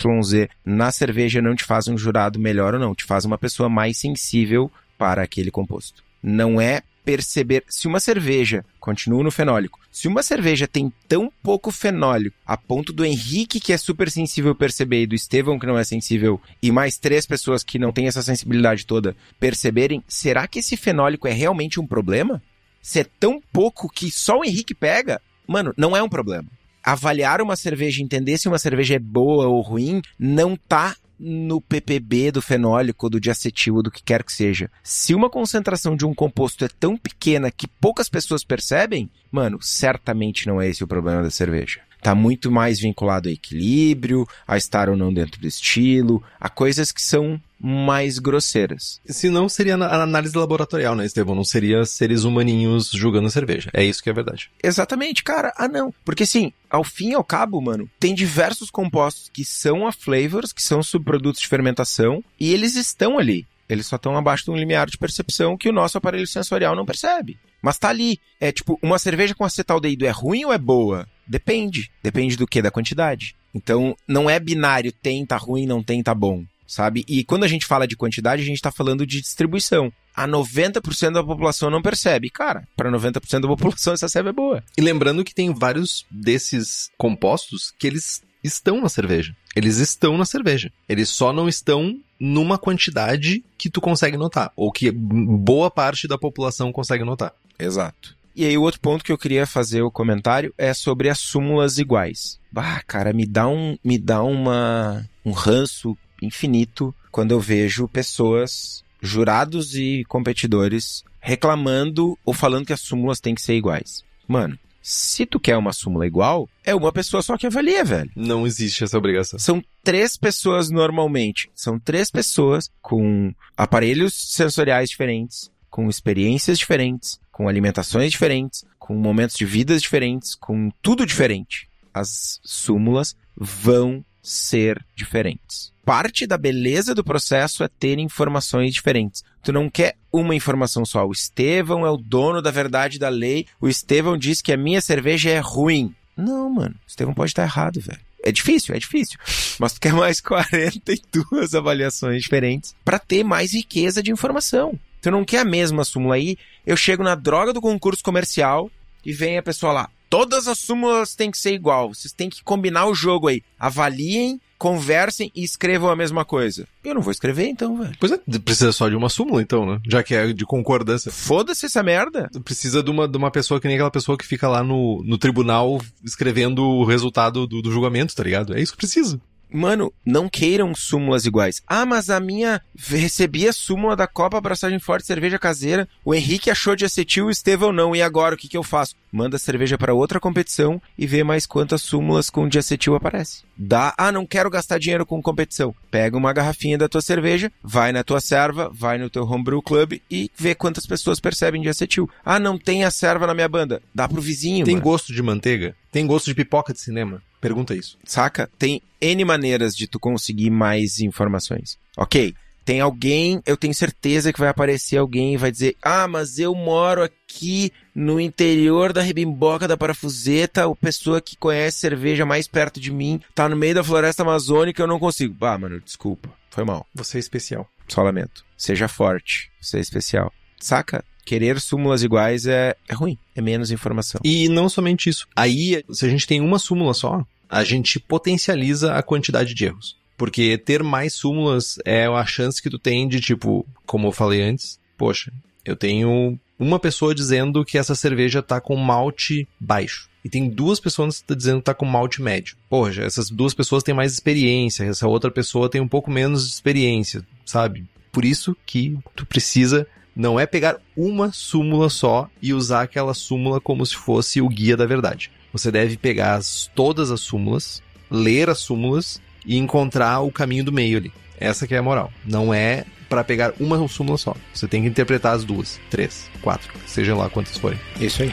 na 0.66 0.92
cerveja 0.92 1.40
não 1.40 1.56
te 1.56 1.64
faz 1.64 1.88
um 1.88 1.96
jurado 1.96 2.38
melhor 2.38 2.74
ou 2.74 2.80
não, 2.80 2.94
te 2.94 3.04
faz 3.04 3.24
uma 3.24 3.38
pessoa 3.38 3.70
mais 3.70 3.96
sensível 3.96 4.70
para 4.98 5.22
aquele 5.22 5.50
composto. 5.50 6.04
Não 6.22 6.60
é 6.60 6.82
perceber 7.08 7.64
se 7.66 7.88
uma 7.88 8.00
cerveja, 8.00 8.62
continua 8.78 9.22
no 9.22 9.30
fenólico, 9.30 9.80
se 9.90 10.06
uma 10.06 10.22
cerveja 10.22 10.68
tem 10.68 10.92
tão 11.08 11.32
pouco 11.42 11.70
fenólico 11.70 12.36
a 12.44 12.54
ponto 12.54 12.92
do 12.92 13.02
Henrique, 13.02 13.58
que 13.58 13.72
é 13.72 13.78
super 13.78 14.10
sensível, 14.10 14.54
perceber, 14.54 15.04
e 15.04 15.06
do 15.06 15.14
Estevão, 15.14 15.58
que 15.58 15.64
não 15.64 15.78
é 15.78 15.84
sensível, 15.84 16.38
e 16.62 16.70
mais 16.70 16.98
três 16.98 17.24
pessoas 17.24 17.64
que 17.64 17.78
não 17.78 17.92
têm 17.92 18.08
essa 18.08 18.20
sensibilidade 18.20 18.84
toda 18.84 19.16
perceberem, 19.40 20.04
será 20.06 20.46
que 20.46 20.58
esse 20.58 20.76
fenólico 20.76 21.26
é 21.26 21.32
realmente 21.32 21.80
um 21.80 21.86
problema? 21.86 22.42
Se 22.82 23.00
é 23.00 23.06
tão 23.18 23.40
pouco 23.50 23.88
que 23.88 24.10
só 24.10 24.40
o 24.40 24.44
Henrique 24.44 24.74
pega, 24.74 25.18
mano, 25.46 25.72
não 25.78 25.96
é 25.96 26.02
um 26.02 26.10
problema. 26.10 26.46
Avaliar 26.84 27.40
uma 27.40 27.56
cerveja, 27.56 28.02
entender 28.02 28.36
se 28.36 28.48
uma 28.48 28.58
cerveja 28.58 28.96
é 28.96 28.98
boa 28.98 29.46
ou 29.46 29.62
ruim, 29.62 30.02
não 30.18 30.54
tá 30.54 30.94
no 31.18 31.60
PPB 31.60 32.32
do 32.32 32.42
fenólico, 32.42 33.10
do 33.10 33.20
diacetil, 33.20 33.82
do 33.82 33.90
que 33.90 34.02
quer 34.02 34.22
que 34.22 34.32
seja. 34.32 34.70
Se 34.82 35.14
uma 35.14 35.28
concentração 35.28 35.96
de 35.96 36.06
um 36.06 36.14
composto 36.14 36.64
é 36.64 36.68
tão 36.68 36.96
pequena 36.96 37.50
que 37.50 37.66
poucas 37.66 38.08
pessoas 38.08 38.44
percebem, 38.44 39.10
mano, 39.30 39.58
certamente 39.60 40.46
não 40.46 40.60
é 40.60 40.68
esse 40.68 40.84
o 40.84 40.88
problema 40.88 41.22
da 41.22 41.30
cerveja. 41.30 41.80
Tá 42.02 42.14
muito 42.14 42.50
mais 42.50 42.78
vinculado 42.78 43.28
a 43.28 43.32
equilíbrio, 43.32 44.26
a 44.46 44.56
estar 44.56 44.88
ou 44.88 44.96
não 44.96 45.12
dentro 45.12 45.40
do 45.40 45.46
estilo, 45.46 46.22
a 46.40 46.48
coisas 46.48 46.92
que 46.92 47.02
são 47.02 47.40
mais 47.60 48.18
grosseiras. 48.18 49.00
Se 49.06 49.28
não, 49.28 49.48
seria 49.48 49.76
a 49.76 50.02
análise 50.02 50.36
laboratorial, 50.36 50.94
né, 50.94 51.04
Estevão? 51.04 51.34
Não 51.34 51.44
seria 51.44 51.84
seres 51.84 52.24
humaninhos 52.24 52.90
julgando 52.90 53.28
cerveja. 53.30 53.70
É 53.72 53.84
isso 53.84 54.02
que 54.02 54.08
é 54.08 54.12
verdade. 54.12 54.50
Exatamente, 54.62 55.24
cara. 55.24 55.52
Ah, 55.56 55.66
não. 55.66 55.92
Porque 56.04 56.22
assim, 56.22 56.52
ao 56.70 56.84
fim 56.84 57.10
e 57.10 57.14
ao 57.14 57.24
cabo, 57.24 57.60
mano, 57.60 57.90
tem 57.98 58.14
diversos 58.14 58.70
compostos 58.70 59.28
que 59.32 59.44
são 59.44 59.86
a 59.86 59.92
flavors, 59.92 60.52
que 60.52 60.62
são 60.62 60.82
subprodutos 60.82 61.40
de 61.40 61.48
fermentação, 61.48 62.22
e 62.38 62.52
eles 62.52 62.76
estão 62.76 63.18
ali. 63.18 63.46
Eles 63.68 63.86
só 63.86 63.96
estão 63.96 64.16
abaixo 64.16 64.44
de 64.44 64.50
um 64.50 64.56
limiar 64.56 64.88
de 64.88 64.96
percepção 64.96 65.56
que 65.56 65.68
o 65.68 65.72
nosso 65.72 65.98
aparelho 65.98 66.26
sensorial 66.26 66.74
não 66.74 66.86
percebe. 66.86 67.38
Mas 67.60 67.76
tá 67.76 67.88
ali. 67.88 68.18
É 68.40 68.50
tipo, 68.50 68.78
uma 68.80 68.98
cerveja 68.98 69.34
com 69.34 69.44
acetaldeído 69.44 70.06
é 70.06 70.10
ruim 70.10 70.44
ou 70.44 70.52
é 70.52 70.58
boa? 70.58 71.06
Depende. 71.28 71.90
Depende 72.02 72.36
do 72.36 72.46
que? 72.46 72.62
Da 72.62 72.70
quantidade. 72.70 73.34
Então, 73.54 73.96
não 74.06 74.28
é 74.28 74.38
binário, 74.38 74.92
tem, 74.92 75.24
tá 75.26 75.36
ruim, 75.36 75.66
não 75.66 75.82
tem, 75.82 76.02
tá 76.02 76.14
bom 76.14 76.44
sabe? 76.68 77.02
E 77.08 77.24
quando 77.24 77.44
a 77.44 77.48
gente 77.48 77.66
fala 77.66 77.88
de 77.88 77.96
quantidade, 77.96 78.42
a 78.42 78.44
gente 78.44 78.56
está 78.56 78.70
falando 78.70 79.06
de 79.06 79.20
distribuição. 79.20 79.90
A 80.14 80.28
90% 80.28 81.12
da 81.12 81.24
população 81.24 81.70
não 81.70 81.80
percebe. 81.80 82.28
Cara, 82.28 82.68
para 82.76 82.90
90% 82.90 83.40
da 83.40 83.48
população 83.48 83.94
essa 83.94 84.08
cerveja 84.08 84.30
é 84.30 84.32
boa. 84.34 84.62
E 84.76 84.82
lembrando 84.82 85.24
que 85.24 85.34
tem 85.34 85.52
vários 85.52 86.04
desses 86.10 86.90
compostos 86.98 87.72
que 87.78 87.86
eles 87.86 88.20
estão 88.44 88.80
na 88.80 88.88
cerveja. 88.88 89.34
Eles 89.56 89.78
estão 89.78 90.18
na 90.18 90.24
cerveja. 90.24 90.70
Eles 90.88 91.08
só 91.08 91.32
não 91.32 91.48
estão 91.48 91.98
numa 92.20 92.58
quantidade 92.58 93.42
que 93.56 93.70
tu 93.70 93.80
consegue 93.80 94.16
notar, 94.16 94.52
ou 94.56 94.72
que 94.72 94.90
boa 94.90 95.70
parte 95.70 96.06
da 96.06 96.18
população 96.18 96.72
consegue 96.72 97.04
notar. 97.04 97.32
Exato. 97.58 98.17
E 98.38 98.46
aí 98.46 98.56
o 98.56 98.62
outro 98.62 98.78
ponto 98.78 99.04
que 99.04 99.10
eu 99.10 99.18
queria 99.18 99.44
fazer 99.48 99.82
o 99.82 99.90
comentário 99.90 100.54
é 100.56 100.72
sobre 100.72 101.08
as 101.08 101.18
súmulas 101.18 101.76
iguais. 101.76 102.38
Bah, 102.52 102.80
cara, 102.86 103.12
me 103.12 103.26
dá 103.26 103.48
um 103.48 103.76
me 103.82 103.98
dá 103.98 104.22
uma 104.22 105.04
um 105.26 105.32
ranço 105.32 105.98
infinito 106.22 106.94
quando 107.10 107.32
eu 107.32 107.40
vejo 107.40 107.88
pessoas, 107.88 108.84
jurados 109.02 109.74
e 109.74 110.04
competidores, 110.06 111.02
reclamando 111.18 112.16
ou 112.24 112.32
falando 112.32 112.64
que 112.64 112.72
as 112.72 112.80
súmulas 112.80 113.18
têm 113.18 113.34
que 113.34 113.42
ser 113.42 113.56
iguais. 113.56 114.04
Mano, 114.28 114.56
se 114.80 115.26
tu 115.26 115.40
quer 115.40 115.56
uma 115.56 115.72
súmula 115.72 116.06
igual, 116.06 116.48
é 116.64 116.72
uma 116.72 116.92
pessoa 116.92 117.24
só 117.24 117.36
que 117.36 117.48
avalia, 117.48 117.84
velho. 117.84 118.12
Não 118.14 118.46
existe 118.46 118.84
essa 118.84 118.96
obrigação. 118.96 119.40
São 119.40 119.60
três 119.82 120.16
pessoas 120.16 120.70
normalmente. 120.70 121.50
São 121.56 121.76
três 121.76 122.08
pessoas 122.08 122.70
com 122.80 123.34
aparelhos 123.56 124.14
sensoriais 124.14 124.90
diferentes, 124.90 125.50
com 125.68 125.88
experiências 125.88 126.56
diferentes, 126.56 127.18
com 127.38 127.48
alimentações 127.48 128.10
diferentes, 128.10 128.64
com 128.80 128.96
momentos 128.96 129.36
de 129.36 129.46
vidas 129.46 129.80
diferentes, 129.80 130.34
com 130.34 130.72
tudo 130.82 131.06
diferente. 131.06 131.68
As 131.94 132.40
súmulas 132.42 133.16
vão 133.36 134.04
ser 134.20 134.84
diferentes. 134.96 135.72
Parte 135.84 136.26
da 136.26 136.36
beleza 136.36 136.96
do 136.96 137.04
processo 137.04 137.62
é 137.62 137.68
ter 137.68 137.96
informações 138.00 138.74
diferentes. 138.74 139.22
Tu 139.40 139.52
não 139.52 139.70
quer 139.70 139.94
uma 140.12 140.34
informação 140.34 140.84
só. 140.84 141.06
O 141.06 141.12
Estevão 141.12 141.86
é 141.86 141.90
o 141.90 141.96
dono 141.96 142.42
da 142.42 142.50
verdade 142.50 142.98
da 142.98 143.08
lei. 143.08 143.46
O 143.60 143.68
Estevão 143.68 144.18
diz 144.18 144.42
que 144.42 144.52
a 144.52 144.56
minha 144.56 144.80
cerveja 144.80 145.30
é 145.30 145.38
ruim. 145.38 145.94
Não, 146.16 146.50
mano. 146.52 146.74
O 146.74 146.88
Estevão 146.88 147.14
pode 147.14 147.30
estar 147.30 147.44
errado, 147.44 147.80
velho. 147.80 148.00
É 148.20 148.32
difícil, 148.32 148.74
é 148.74 148.80
difícil. 148.80 149.16
Mas 149.60 149.74
tu 149.74 149.80
quer 149.80 149.92
mais 149.92 150.18
42 150.20 151.54
avaliações 151.54 152.20
diferentes 152.20 152.74
para 152.84 152.98
ter 152.98 153.22
mais 153.22 153.54
riqueza 153.54 154.02
de 154.02 154.10
informação. 154.10 154.76
Tu 155.00 155.10
não 155.10 155.24
quer 155.24 155.40
a 155.40 155.44
mesma 155.44 155.84
súmula 155.84 156.16
aí. 156.16 156.36
Eu 156.66 156.76
chego 156.76 157.02
na 157.02 157.14
droga 157.14 157.52
do 157.52 157.60
concurso 157.60 158.02
comercial 158.02 158.70
e 159.04 159.12
vem 159.12 159.38
a 159.38 159.42
pessoa 159.42 159.72
lá. 159.72 159.90
Todas 160.10 160.48
as 160.48 160.58
súmulas 160.58 161.14
têm 161.14 161.30
que 161.30 161.38
ser 161.38 161.52
igual. 161.52 161.94
Vocês 161.94 162.12
têm 162.12 162.30
que 162.30 162.42
combinar 162.42 162.86
o 162.86 162.94
jogo 162.94 163.28
aí. 163.28 163.42
Avaliem, 163.58 164.40
conversem 164.58 165.30
e 165.34 165.44
escrevam 165.44 165.90
a 165.90 165.96
mesma 165.96 166.24
coisa. 166.24 166.66
Eu 166.82 166.94
não 166.94 167.02
vou 167.02 167.12
escrever 167.12 167.46
então, 167.46 167.76
velho. 167.76 167.94
Pois 168.00 168.12
é, 168.12 168.18
precisa 168.38 168.72
só 168.72 168.88
de 168.88 168.96
uma 168.96 169.08
súmula 169.08 169.40
então, 169.40 169.64
né? 169.64 169.80
Já 169.86 170.02
que 170.02 170.14
é 170.14 170.32
de 170.32 170.44
concordância. 170.44 171.12
Foda-se 171.12 171.66
essa 171.66 171.82
merda. 171.82 172.28
Precisa 172.44 172.82
de 172.82 172.90
uma, 172.90 173.06
de 173.06 173.16
uma 173.16 173.30
pessoa 173.30 173.60
que 173.60 173.68
nem 173.68 173.76
aquela 173.76 173.90
pessoa 173.90 174.18
que 174.18 174.26
fica 174.26 174.48
lá 174.48 174.62
no, 174.62 175.02
no 175.04 175.16
tribunal 175.16 175.80
escrevendo 176.02 176.64
o 176.64 176.84
resultado 176.84 177.46
do, 177.46 177.62
do 177.62 177.70
julgamento, 177.70 178.14
tá 178.14 178.22
ligado? 178.22 178.56
É 178.56 178.60
isso 178.60 178.72
que 178.72 178.78
precisa. 178.78 179.20
Mano, 179.50 179.92
não 180.04 180.28
queiram 180.28 180.74
súmulas 180.74 181.24
iguais. 181.24 181.62
Ah, 181.66 181.86
mas 181.86 182.10
a 182.10 182.20
minha 182.20 182.60
recebi 182.76 183.48
a 183.48 183.52
súmula 183.52 183.96
da 183.96 184.06
Copa 184.06 184.36
Abraçagem 184.36 184.78
Forte 184.78 185.06
Cerveja 185.06 185.38
Caseira. 185.38 185.88
O 186.04 186.14
Henrique 186.14 186.50
achou 186.50 186.76
de 186.76 186.84
acetil, 186.84 187.26
o 187.26 187.30
Estevão 187.30 187.72
não. 187.72 187.96
E 187.96 188.02
agora, 188.02 188.34
o 188.34 188.38
que, 188.38 188.48
que 188.48 188.56
eu 188.56 188.62
faço? 188.62 188.94
Manda 189.10 189.36
a 189.36 189.38
cerveja 189.38 189.78
para 189.78 189.94
outra 189.94 190.20
competição 190.20 190.80
e 190.96 191.06
vê 191.06 191.22
mais 191.24 191.46
quantas 191.46 191.82
súmulas 191.82 192.28
com 192.30 192.48
diacetil 192.48 192.94
aparece. 192.94 193.42
Dá, 193.56 193.94
ah, 193.96 194.12
não 194.12 194.26
quero 194.26 194.50
gastar 194.50 194.78
dinheiro 194.78 195.06
com 195.06 195.22
competição. 195.22 195.74
Pega 195.90 196.16
uma 196.16 196.32
garrafinha 196.32 196.76
da 196.78 196.88
tua 196.88 197.00
cerveja, 197.00 197.50
vai 197.62 197.92
na 197.92 198.04
tua 198.04 198.20
serva, 198.20 198.70
vai 198.72 198.98
no 198.98 199.10
teu 199.10 199.24
homebrew 199.24 199.62
club 199.62 199.98
e 200.10 200.30
vê 200.36 200.54
quantas 200.54 200.86
pessoas 200.86 201.20
percebem 201.20 201.62
diacetil. 201.62 202.08
Ah, 202.24 202.38
não 202.38 202.58
tem 202.58 202.84
a 202.84 202.90
serva 202.90 203.26
na 203.26 203.34
minha 203.34 203.48
banda. 203.48 203.82
Dá 203.94 204.08
pro 204.08 204.20
vizinho, 204.20 204.64
Tem 204.64 204.74
mano. 204.74 204.84
gosto 204.84 205.12
de 205.12 205.22
manteiga? 205.22 205.74
Tem 205.90 206.06
gosto 206.06 206.26
de 206.26 206.34
pipoca 206.34 206.72
de 206.72 206.80
cinema? 206.80 207.22
Pergunta 207.40 207.74
isso. 207.74 207.96
Saca? 208.04 208.50
Tem 208.58 208.82
N 209.00 209.24
maneiras 209.24 209.74
de 209.74 209.86
tu 209.86 209.98
conseguir 209.98 210.50
mais 210.50 211.00
informações. 211.00 211.78
Ok. 211.96 212.34
Tem 212.64 212.80
alguém, 212.82 213.40
eu 213.46 213.56
tenho 213.56 213.74
certeza 213.74 214.30
que 214.30 214.38
vai 214.38 214.50
aparecer 214.50 214.98
alguém 214.98 215.32
e 215.32 215.36
vai 215.38 215.50
dizer: 215.50 215.74
Ah, 215.82 216.06
mas 216.06 216.38
eu 216.38 216.54
moro 216.54 217.02
aqui 217.02 217.72
no 217.98 218.20
interior 218.20 218.92
da 218.92 219.02
Rebimboca 219.02 219.66
da 219.66 219.76
Parafuseta, 219.76 220.64
a 220.64 220.76
pessoa 220.76 221.20
que 221.20 221.36
conhece 221.36 221.78
cerveja 221.78 222.24
mais 222.24 222.46
perto 222.46 222.78
de 222.78 222.92
mim 222.92 223.20
tá 223.34 223.48
no 223.48 223.56
meio 223.56 223.74
da 223.74 223.82
floresta 223.82 224.22
amazônica, 224.22 224.80
eu 224.80 224.86
não 224.86 225.00
consigo. 225.00 225.34
Ah, 225.44 225.58
mano, 225.58 225.80
desculpa. 225.80 226.30
Foi 226.48 226.64
mal. 226.64 226.86
Você 226.94 227.18
é 227.18 227.20
especial. 227.20 227.68
Só 227.88 228.00
lamento. 228.02 228.44
Seja 228.56 228.86
forte. 228.86 229.50
Você 229.60 229.78
é 229.78 229.80
especial. 229.80 230.32
Saca? 230.60 231.04
Querer 231.24 231.60
súmulas 231.60 232.04
iguais 232.04 232.46
é, 232.46 232.76
é 232.88 232.94
ruim. 232.94 233.18
É 233.34 233.40
menos 233.40 233.72
informação. 233.72 234.20
E 234.22 234.48
não 234.48 234.68
somente 234.68 235.10
isso. 235.10 235.26
Aí, 235.34 235.82
se 235.90 236.06
a 236.06 236.08
gente 236.08 236.26
tem 236.26 236.40
uma 236.40 236.60
súmula 236.60 236.94
só, 236.94 237.26
a 237.48 237.64
gente 237.64 237.98
potencializa 237.98 238.94
a 238.94 239.02
quantidade 239.02 239.54
de 239.54 239.64
erros. 239.64 239.96
Porque 240.16 240.56
ter 240.56 240.84
mais 240.84 241.14
súmulas 241.14 241.78
é 241.84 242.06
a 242.06 242.24
chance 242.24 242.62
que 242.62 242.70
tu 242.70 242.78
tem 242.78 243.08
de, 243.08 243.20
tipo, 243.20 243.66
como 243.84 244.06
eu 244.06 244.12
falei 244.12 244.40
antes, 244.40 244.78
poxa, 244.96 245.32
eu 245.64 245.74
tenho 245.74 246.38
uma 246.58 246.78
pessoa 246.78 247.14
dizendo 247.14 247.64
que 247.64 247.78
essa 247.78 247.94
cerveja 247.94 248.42
tá 248.42 248.60
com 248.60 248.76
malte 248.76 249.46
baixo. 249.60 250.08
E 250.24 250.28
tem 250.28 250.48
duas 250.48 250.80
pessoas 250.80 251.24
dizendo 251.34 251.58
que 251.58 251.64
tá 251.64 251.74
com 251.74 251.86
malte 251.86 252.20
médio. 252.20 252.56
Poxa, 252.68 253.02
essas 253.02 253.30
duas 253.30 253.54
pessoas 253.54 253.82
têm 253.82 253.94
mais 253.94 254.12
experiência, 254.12 254.84
essa 254.84 255.06
outra 255.06 255.30
pessoa 255.30 255.70
tem 255.70 255.80
um 255.80 255.88
pouco 255.88 256.10
menos 256.10 256.46
de 256.46 256.52
experiência, 256.52 257.24
sabe? 257.44 257.86
Por 258.10 258.24
isso 258.24 258.56
que 258.66 258.98
tu 259.14 259.24
precisa 259.24 259.86
não 260.14 260.38
é 260.38 260.46
pegar 260.46 260.78
uma 260.96 261.30
súmula 261.30 261.88
só 261.88 262.28
e 262.42 262.52
usar 262.52 262.82
aquela 262.82 263.14
súmula 263.14 263.60
como 263.60 263.86
se 263.86 263.94
fosse 263.94 264.40
o 264.40 264.48
guia 264.48 264.76
da 264.76 264.84
verdade. 264.84 265.30
Você 265.52 265.70
deve 265.70 265.96
pegar 265.96 266.34
as, 266.34 266.68
todas 266.74 267.12
as 267.12 267.20
súmulas, 267.20 267.80
ler 268.10 268.50
as 268.50 268.58
súmulas 268.58 269.22
e 269.46 269.56
encontrar 269.56 270.20
o 270.20 270.32
caminho 270.32 270.64
do 270.64 270.72
meio 270.72 270.98
ali. 270.98 271.12
Essa 271.38 271.68
que 271.68 271.74
é 271.74 271.78
a 271.78 271.82
moral. 271.82 272.12
Não 272.24 272.52
é 272.52 272.84
para 273.08 273.24
pegar 273.24 273.54
uma 273.58 273.88
súmula 273.88 274.18
só. 274.18 274.34
Você 274.52 274.68
tem 274.68 274.82
que 274.82 274.88
interpretar 274.88 275.34
as 275.34 275.44
duas, 275.44 275.80
três, 275.90 276.30
quatro, 276.42 276.72
seja 276.86 277.16
lá 277.16 277.30
quantas 277.30 277.56
forem. 277.56 277.78
Isso 278.00 278.22
aí. 278.22 278.32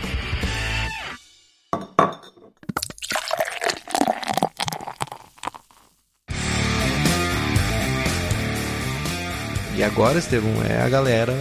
E 9.78 9.84
agora, 9.84 10.20
Estevão, 10.20 10.64
é 10.64 10.82
a 10.82 10.88
galera 10.88 11.34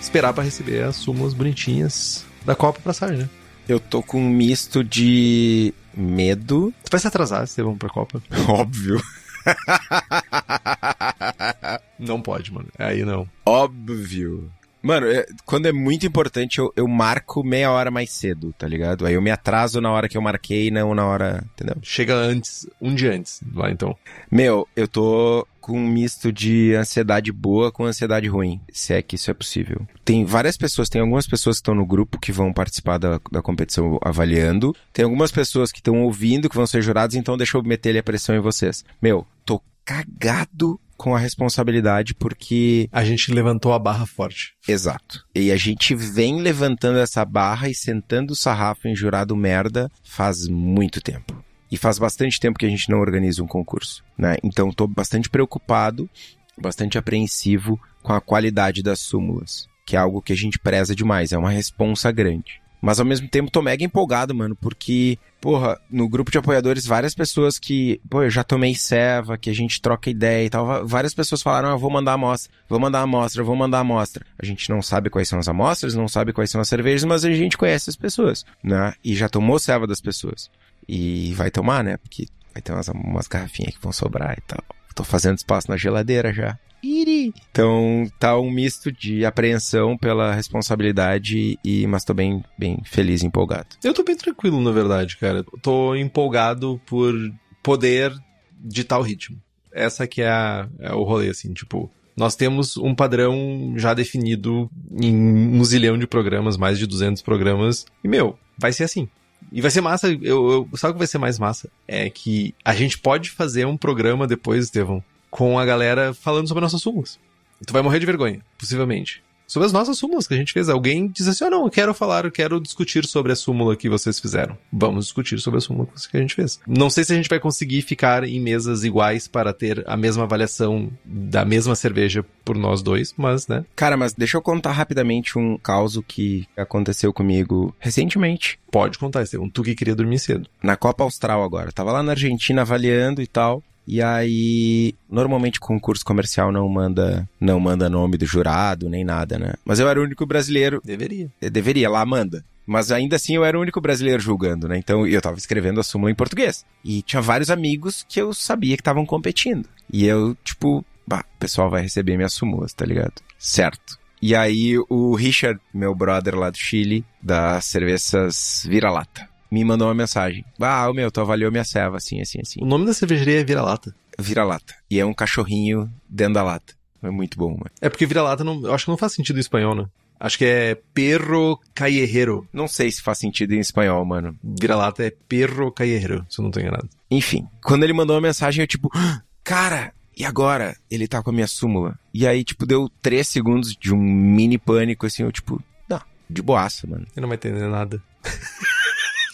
esperar 0.00 0.32
para 0.32 0.42
receber 0.42 0.82
as 0.82 0.96
súmulas 0.96 1.32
bonitinhas 1.32 2.24
da 2.44 2.54
Copa 2.54 2.80
pra 2.82 2.92
sair, 2.92 3.16
né? 3.16 3.28
Eu 3.68 3.78
tô 3.78 4.02
com 4.02 4.20
um 4.20 4.28
misto 4.28 4.82
de 4.82 5.72
medo. 5.94 6.74
Tu 6.84 6.90
vai 6.90 7.00
se 7.00 7.06
atrasar, 7.06 7.44
Estevão, 7.44 7.76
pra 7.76 7.88
Copa? 7.88 8.20
Óbvio. 8.48 9.00
Não 11.98 12.20
pode, 12.20 12.52
mano. 12.52 12.68
Aí 12.78 13.04
não. 13.04 13.28
Óbvio. 13.44 14.50
Mano, 14.86 15.08
é- 15.08 15.26
quando 15.44 15.66
é 15.66 15.72
muito 15.72 16.06
importante, 16.06 16.58
eu, 16.60 16.72
eu 16.76 16.86
marco 16.86 17.42
meia 17.42 17.72
hora 17.72 17.90
mais 17.90 18.10
cedo, 18.12 18.54
tá 18.56 18.68
ligado? 18.68 19.04
Aí 19.04 19.14
eu 19.14 19.22
me 19.22 19.32
atraso 19.32 19.80
na 19.80 19.90
hora 19.90 20.08
que 20.08 20.16
eu 20.16 20.22
marquei, 20.22 20.70
não 20.70 20.94
na 20.94 21.04
hora. 21.04 21.44
Entendeu? 21.54 21.76
Chega 21.82 22.14
antes, 22.14 22.68
um 22.80 22.94
dia 22.94 23.12
antes, 23.12 23.40
lá 23.52 23.68
então. 23.68 23.96
Meu, 24.30 24.68
eu 24.76 24.86
tô 24.86 25.44
com 25.60 25.76
um 25.76 25.88
misto 25.88 26.32
de 26.32 26.72
ansiedade 26.76 27.32
boa 27.32 27.72
com 27.72 27.84
ansiedade 27.84 28.28
ruim, 28.28 28.60
se 28.70 28.94
é 28.94 29.02
que 29.02 29.16
isso 29.16 29.28
é 29.28 29.34
possível. 29.34 29.84
Tem 30.04 30.24
várias 30.24 30.56
pessoas, 30.56 30.88
tem 30.88 31.00
algumas 31.00 31.26
pessoas 31.26 31.56
que 31.56 31.62
estão 31.62 31.74
no 31.74 31.84
grupo 31.84 32.20
que 32.20 32.30
vão 32.30 32.52
participar 32.52 32.98
da, 32.98 33.20
da 33.32 33.42
competição 33.42 33.98
avaliando, 34.00 34.72
tem 34.92 35.04
algumas 35.04 35.32
pessoas 35.32 35.72
que 35.72 35.80
estão 35.80 36.02
ouvindo 36.02 36.48
que 36.48 36.54
vão 36.54 36.68
ser 36.68 36.80
jurados, 36.82 37.16
então 37.16 37.36
deixa 37.36 37.58
eu 37.58 37.62
meter 37.64 37.98
a 37.98 38.02
pressão 38.04 38.36
em 38.36 38.40
vocês. 38.40 38.84
Meu, 39.02 39.26
tô 39.44 39.60
cagado 39.84 40.78
com 40.96 41.14
a 41.14 41.18
responsabilidade 41.18 42.14
porque. 42.14 42.88
A 42.92 43.04
gente 43.04 43.32
levantou 43.32 43.72
a 43.72 43.78
barra 43.78 44.06
forte. 44.06 44.54
Exato. 44.66 45.24
E 45.34 45.50
a 45.52 45.56
gente 45.56 45.94
vem 45.94 46.40
levantando 46.40 46.98
essa 46.98 47.24
barra 47.24 47.68
e 47.68 47.74
sentando 47.74 48.32
o 48.32 48.36
sarrafo 48.36 48.88
em 48.88 48.96
jurado 48.96 49.36
merda 49.36 49.90
faz 50.02 50.48
muito 50.48 51.00
tempo. 51.00 51.44
E 51.70 51.76
faz 51.76 51.98
bastante 51.98 52.38
tempo 52.38 52.58
que 52.58 52.66
a 52.66 52.68
gente 52.68 52.90
não 52.90 53.00
organiza 53.00 53.42
um 53.42 53.46
concurso, 53.46 54.04
né? 54.16 54.36
Então 54.42 54.70
tô 54.70 54.86
bastante 54.86 55.28
preocupado, 55.28 56.08
bastante 56.56 56.96
apreensivo 56.96 57.78
com 58.02 58.12
a 58.12 58.20
qualidade 58.20 58.82
das 58.82 59.00
súmulas, 59.00 59.68
que 59.84 59.96
é 59.96 59.98
algo 59.98 60.22
que 60.22 60.32
a 60.32 60.36
gente 60.36 60.58
preza 60.58 60.94
demais, 60.94 61.32
é 61.32 61.38
uma 61.38 61.50
responsa 61.50 62.12
grande. 62.12 62.60
Mas 62.80 63.00
ao 63.00 63.06
mesmo 63.06 63.28
tempo 63.28 63.50
tô 63.50 63.62
mega 63.62 63.84
empolgado, 63.84 64.34
mano, 64.34 64.54
porque, 64.54 65.18
porra, 65.40 65.80
no 65.90 66.08
grupo 66.08 66.30
de 66.30 66.38
apoiadores, 66.38 66.86
várias 66.86 67.14
pessoas 67.14 67.58
que, 67.58 68.00
pô, 68.08 68.22
eu 68.22 68.30
já 68.30 68.44
tomei 68.44 68.74
ceva, 68.74 69.38
que 69.38 69.50
a 69.50 69.54
gente 69.54 69.80
troca 69.80 70.10
ideia 70.10 70.46
e 70.46 70.50
tal, 70.50 70.86
várias 70.86 71.14
pessoas 71.14 71.42
falaram, 71.42 71.70
ah, 71.70 71.76
vou 71.76 71.90
mandar 71.90 72.12
amostra, 72.12 72.52
vou 72.68 72.78
mandar 72.78 73.00
amostra, 73.00 73.42
vou 73.42 73.56
mandar 73.56 73.80
amostra. 73.80 74.24
A 74.38 74.44
gente 74.44 74.68
não 74.70 74.82
sabe 74.82 75.10
quais 75.10 75.28
são 75.28 75.38
as 75.38 75.48
amostras, 75.48 75.94
não 75.94 76.08
sabe 76.08 76.32
quais 76.32 76.50
são 76.50 76.60
as 76.60 76.68
cervejas, 76.68 77.04
mas 77.04 77.24
a 77.24 77.30
gente 77.30 77.58
conhece 77.58 77.90
as 77.90 77.96
pessoas, 77.96 78.44
né? 78.62 78.94
E 79.04 79.14
já 79.14 79.28
tomou 79.28 79.58
ceva 79.58 79.86
das 79.86 80.00
pessoas. 80.00 80.50
E 80.88 81.32
vai 81.34 81.50
tomar, 81.50 81.82
né? 81.82 81.96
Porque 81.96 82.26
vai 82.52 82.62
ter 82.62 82.72
umas, 82.72 82.88
umas 82.88 83.26
garrafinhas 83.26 83.74
que 83.74 83.82
vão 83.82 83.92
sobrar 83.92 84.36
e 84.38 84.42
tal. 84.42 84.62
Tô 84.94 85.02
fazendo 85.04 85.36
espaço 85.36 85.70
na 85.70 85.76
geladeira 85.76 86.32
já. 86.32 86.58
Iri. 86.82 87.32
Então 87.50 88.10
tá 88.18 88.38
um 88.38 88.50
misto 88.50 88.92
de 88.92 89.24
apreensão 89.24 89.96
pela 89.96 90.34
responsabilidade 90.34 91.58
e 91.64 91.86
mas 91.86 92.04
tô 92.04 92.14
bem, 92.14 92.44
bem 92.58 92.78
feliz 92.84 93.22
e 93.22 93.26
empolgado. 93.26 93.76
Eu 93.82 93.94
tô 93.94 94.02
bem 94.02 94.16
tranquilo, 94.16 94.60
na 94.60 94.70
verdade, 94.70 95.16
cara. 95.16 95.44
Tô 95.62 95.94
empolgado 95.94 96.80
por 96.86 97.14
poder 97.62 98.12
ditar 98.58 98.98
o 98.98 99.02
ritmo. 99.02 99.40
Essa 99.72 100.06
que 100.06 100.22
é, 100.22 100.28
a, 100.28 100.68
é 100.78 100.92
o 100.94 101.02
rolê, 101.02 101.28
assim, 101.28 101.52
tipo, 101.52 101.90
nós 102.16 102.34
temos 102.34 102.76
um 102.78 102.94
padrão 102.94 103.74
já 103.76 103.92
definido 103.92 104.70
em 104.90 105.14
um 105.14 105.62
zilhão 105.62 105.98
de 105.98 106.06
programas, 106.06 106.56
mais 106.56 106.78
de 106.78 106.86
200 106.86 107.20
programas, 107.20 107.84
e, 108.02 108.08
meu, 108.08 108.38
vai 108.56 108.72
ser 108.72 108.84
assim. 108.84 109.06
E 109.52 109.60
vai 109.60 109.70
ser 109.70 109.80
massa, 109.80 110.08
eu, 110.08 110.18
eu, 110.22 110.68
sabe 110.76 110.92
o 110.92 110.94
que 110.94 110.98
vai 110.98 111.06
ser 111.06 111.18
mais 111.18 111.38
massa? 111.38 111.68
É 111.86 112.08
que 112.08 112.54
a 112.64 112.74
gente 112.74 112.98
pode 112.98 113.30
fazer 113.30 113.66
um 113.66 113.76
programa 113.76 114.26
depois, 114.26 114.64
Estevão, 114.64 115.04
com 115.36 115.58
a 115.58 115.66
galera 115.66 116.14
falando 116.14 116.48
sobre 116.48 116.62
nossas 116.62 116.80
súmulas. 116.80 117.20
Tu 117.66 117.70
vai 117.70 117.82
morrer 117.82 117.98
de 117.98 118.06
vergonha, 118.06 118.40
possivelmente. 118.58 119.22
Sobre 119.46 119.66
as 119.66 119.72
nossas 119.72 119.96
súmulas 119.98 120.26
que 120.26 120.34
a 120.34 120.36
gente 120.36 120.52
fez. 120.52 120.68
Alguém 120.68 121.06
diz 121.08 121.28
assim: 121.28 121.44
oh, 121.44 121.50
não, 121.50 121.64
eu 121.64 121.70
quero 121.70 121.94
falar, 121.94 122.24
eu 122.24 122.32
quero 122.32 122.58
discutir 122.58 123.06
sobre 123.06 123.30
a 123.30 123.36
súmula 123.36 123.76
que 123.76 123.88
vocês 123.88 124.18
fizeram. 124.18 124.58
Vamos 124.72 125.04
discutir 125.04 125.38
sobre 125.38 125.58
a 125.58 125.60
súmula 125.60 125.88
que 126.10 126.16
a 126.16 126.20
gente 126.20 126.34
fez. 126.34 126.58
Não 126.66 126.90
sei 126.90 127.04
se 127.04 127.12
a 127.12 127.16
gente 127.16 127.28
vai 127.28 127.38
conseguir 127.38 127.82
ficar 127.82 128.24
em 128.24 128.40
mesas 128.40 128.82
iguais 128.82 129.28
para 129.28 129.52
ter 129.52 129.84
a 129.86 129.96
mesma 129.96 130.24
avaliação 130.24 130.90
da 131.04 131.44
mesma 131.44 131.76
cerveja 131.76 132.24
por 132.44 132.56
nós 132.56 132.82
dois, 132.82 133.14
mas, 133.16 133.46
né? 133.46 133.64
Cara, 133.76 133.96
mas 133.96 134.14
deixa 134.14 134.36
eu 134.36 134.42
contar 134.42 134.72
rapidamente 134.72 135.38
um 135.38 135.56
caso 135.58 136.02
que 136.02 136.48
aconteceu 136.56 137.12
comigo 137.12 137.74
recentemente. 137.78 138.58
Pode 138.72 138.98
contar, 138.98 139.22
Estevam. 139.22 139.48
Tu 139.48 139.62
que 139.62 139.74
queria 139.76 139.94
dormir 139.94 140.18
cedo. 140.18 140.48
Na 140.62 140.76
Copa 140.76 141.04
Austral 141.04 141.44
agora. 141.44 141.70
Tava 141.70 141.92
lá 141.92 142.02
na 142.02 142.12
Argentina 142.12 142.62
avaliando 142.62 143.22
e 143.22 143.26
tal. 143.26 143.62
E 143.86 144.02
aí, 144.02 144.94
normalmente 145.08 145.60
concurso 145.60 146.04
comercial 146.04 146.50
não 146.50 146.68
manda, 146.68 147.28
não 147.40 147.60
manda 147.60 147.88
nome 147.88 148.16
do 148.16 148.26
jurado, 148.26 148.88
nem 148.88 149.04
nada, 149.04 149.38
né? 149.38 149.54
Mas 149.64 149.78
eu 149.78 149.88
era 149.88 150.00
o 150.00 150.02
único 150.02 150.26
brasileiro. 150.26 150.80
Deveria. 150.84 151.30
Deveria, 151.40 151.88
lá 151.88 152.04
manda. 152.04 152.44
Mas 152.66 152.90
ainda 152.90 153.14
assim 153.14 153.36
eu 153.36 153.44
era 153.44 153.56
o 153.56 153.60
único 153.60 153.80
brasileiro 153.80 154.20
julgando, 154.20 154.66
né? 154.66 154.76
Então 154.76 155.06
eu 155.06 155.22
tava 155.22 155.38
escrevendo 155.38 155.78
a 155.78 155.84
súmula 155.84 156.10
em 156.10 156.16
português. 156.16 156.66
E 156.84 157.00
tinha 157.02 157.22
vários 157.22 157.48
amigos 157.48 158.04
que 158.08 158.20
eu 158.20 158.34
sabia 158.34 158.76
que 158.76 158.80
estavam 158.80 159.06
competindo. 159.06 159.68
E 159.92 160.04
eu, 160.04 160.36
tipo, 160.42 160.84
bah, 161.06 161.24
o 161.36 161.38
pessoal 161.38 161.70
vai 161.70 161.82
receber 161.82 162.16
minhas 162.16 162.32
súmulas, 162.32 162.72
tá 162.72 162.84
ligado? 162.84 163.14
Certo. 163.38 163.98
E 164.20 164.34
aí 164.34 164.76
o 164.88 165.14
Richard, 165.14 165.60
meu 165.72 165.94
brother 165.94 166.34
lá 166.34 166.50
do 166.50 166.58
Chile, 166.58 167.04
das 167.22 167.66
cervejas 167.66 168.64
Vira-Lata 168.66 169.35
me 169.50 169.64
mandou 169.64 169.88
uma 169.88 169.94
mensagem. 169.94 170.44
Ah, 170.60 170.90
meu, 170.92 171.10
tu 171.10 171.20
avaliou 171.20 171.50
minha 171.50 171.64
serva, 171.64 171.96
assim, 171.96 172.20
assim, 172.20 172.40
assim. 172.40 172.60
O 172.62 172.66
nome 172.66 172.86
da 172.86 172.92
cervejaria 172.92 173.40
é 173.40 173.44
Vira-Lata. 173.44 173.94
Vira-Lata. 174.18 174.74
E 174.90 174.98
é 174.98 175.04
um 175.04 175.14
cachorrinho 175.14 175.90
dentro 176.08 176.34
da 176.34 176.42
lata. 176.42 176.74
É 177.02 177.10
muito 177.10 177.38
bom, 177.38 177.50
mano. 177.50 177.70
É 177.80 177.88
porque 177.88 178.06
vira-lata, 178.06 178.42
não, 178.42 178.60
eu 178.62 178.74
acho 178.74 178.84
que 178.84 178.90
não 178.90 178.96
faz 178.96 179.12
sentido 179.12 179.36
em 179.36 179.40
espanhol, 179.40 179.74
né? 179.74 179.86
Acho 180.18 180.38
que 180.38 180.44
é 180.44 180.74
perro 180.94 181.60
callejero. 181.74 182.48
Não 182.52 182.66
sei 182.66 182.90
se 182.90 183.02
faz 183.02 183.18
sentido 183.18 183.52
em 183.52 183.60
espanhol, 183.60 184.04
mano. 184.04 184.36
Vira-lata 184.42 185.04
é 185.04 185.10
perro 185.10 185.70
callejero, 185.70 186.26
se 186.28 186.40
eu 186.40 186.42
não 186.42 186.50
tô 186.50 186.58
enganado. 186.58 186.88
Enfim, 187.10 187.46
quando 187.62 187.84
ele 187.84 187.92
mandou 187.92 188.16
uma 188.16 188.22
mensagem, 188.22 188.62
eu 188.62 188.66
tipo, 188.66 188.90
ah, 188.94 189.20
cara, 189.44 189.92
e 190.16 190.24
agora? 190.24 190.74
Ele 190.90 191.06
tá 191.06 191.22
com 191.22 191.30
a 191.30 191.32
minha 191.32 191.46
súmula. 191.46 191.98
E 192.12 192.26
aí, 192.26 192.42
tipo, 192.42 192.64
deu 192.64 192.90
três 193.02 193.28
segundos 193.28 193.76
de 193.76 193.92
um 193.92 193.98
mini 193.98 194.56
pânico, 194.56 195.04
assim, 195.04 195.22
eu 195.22 195.30
tipo, 195.30 195.62
não, 195.88 196.00
de 196.28 196.40
boaça, 196.40 196.86
mano. 196.86 197.06
Ele 197.14 197.20
não 197.20 197.28
vai 197.28 197.36
entender 197.36 197.68
nada. 197.68 198.02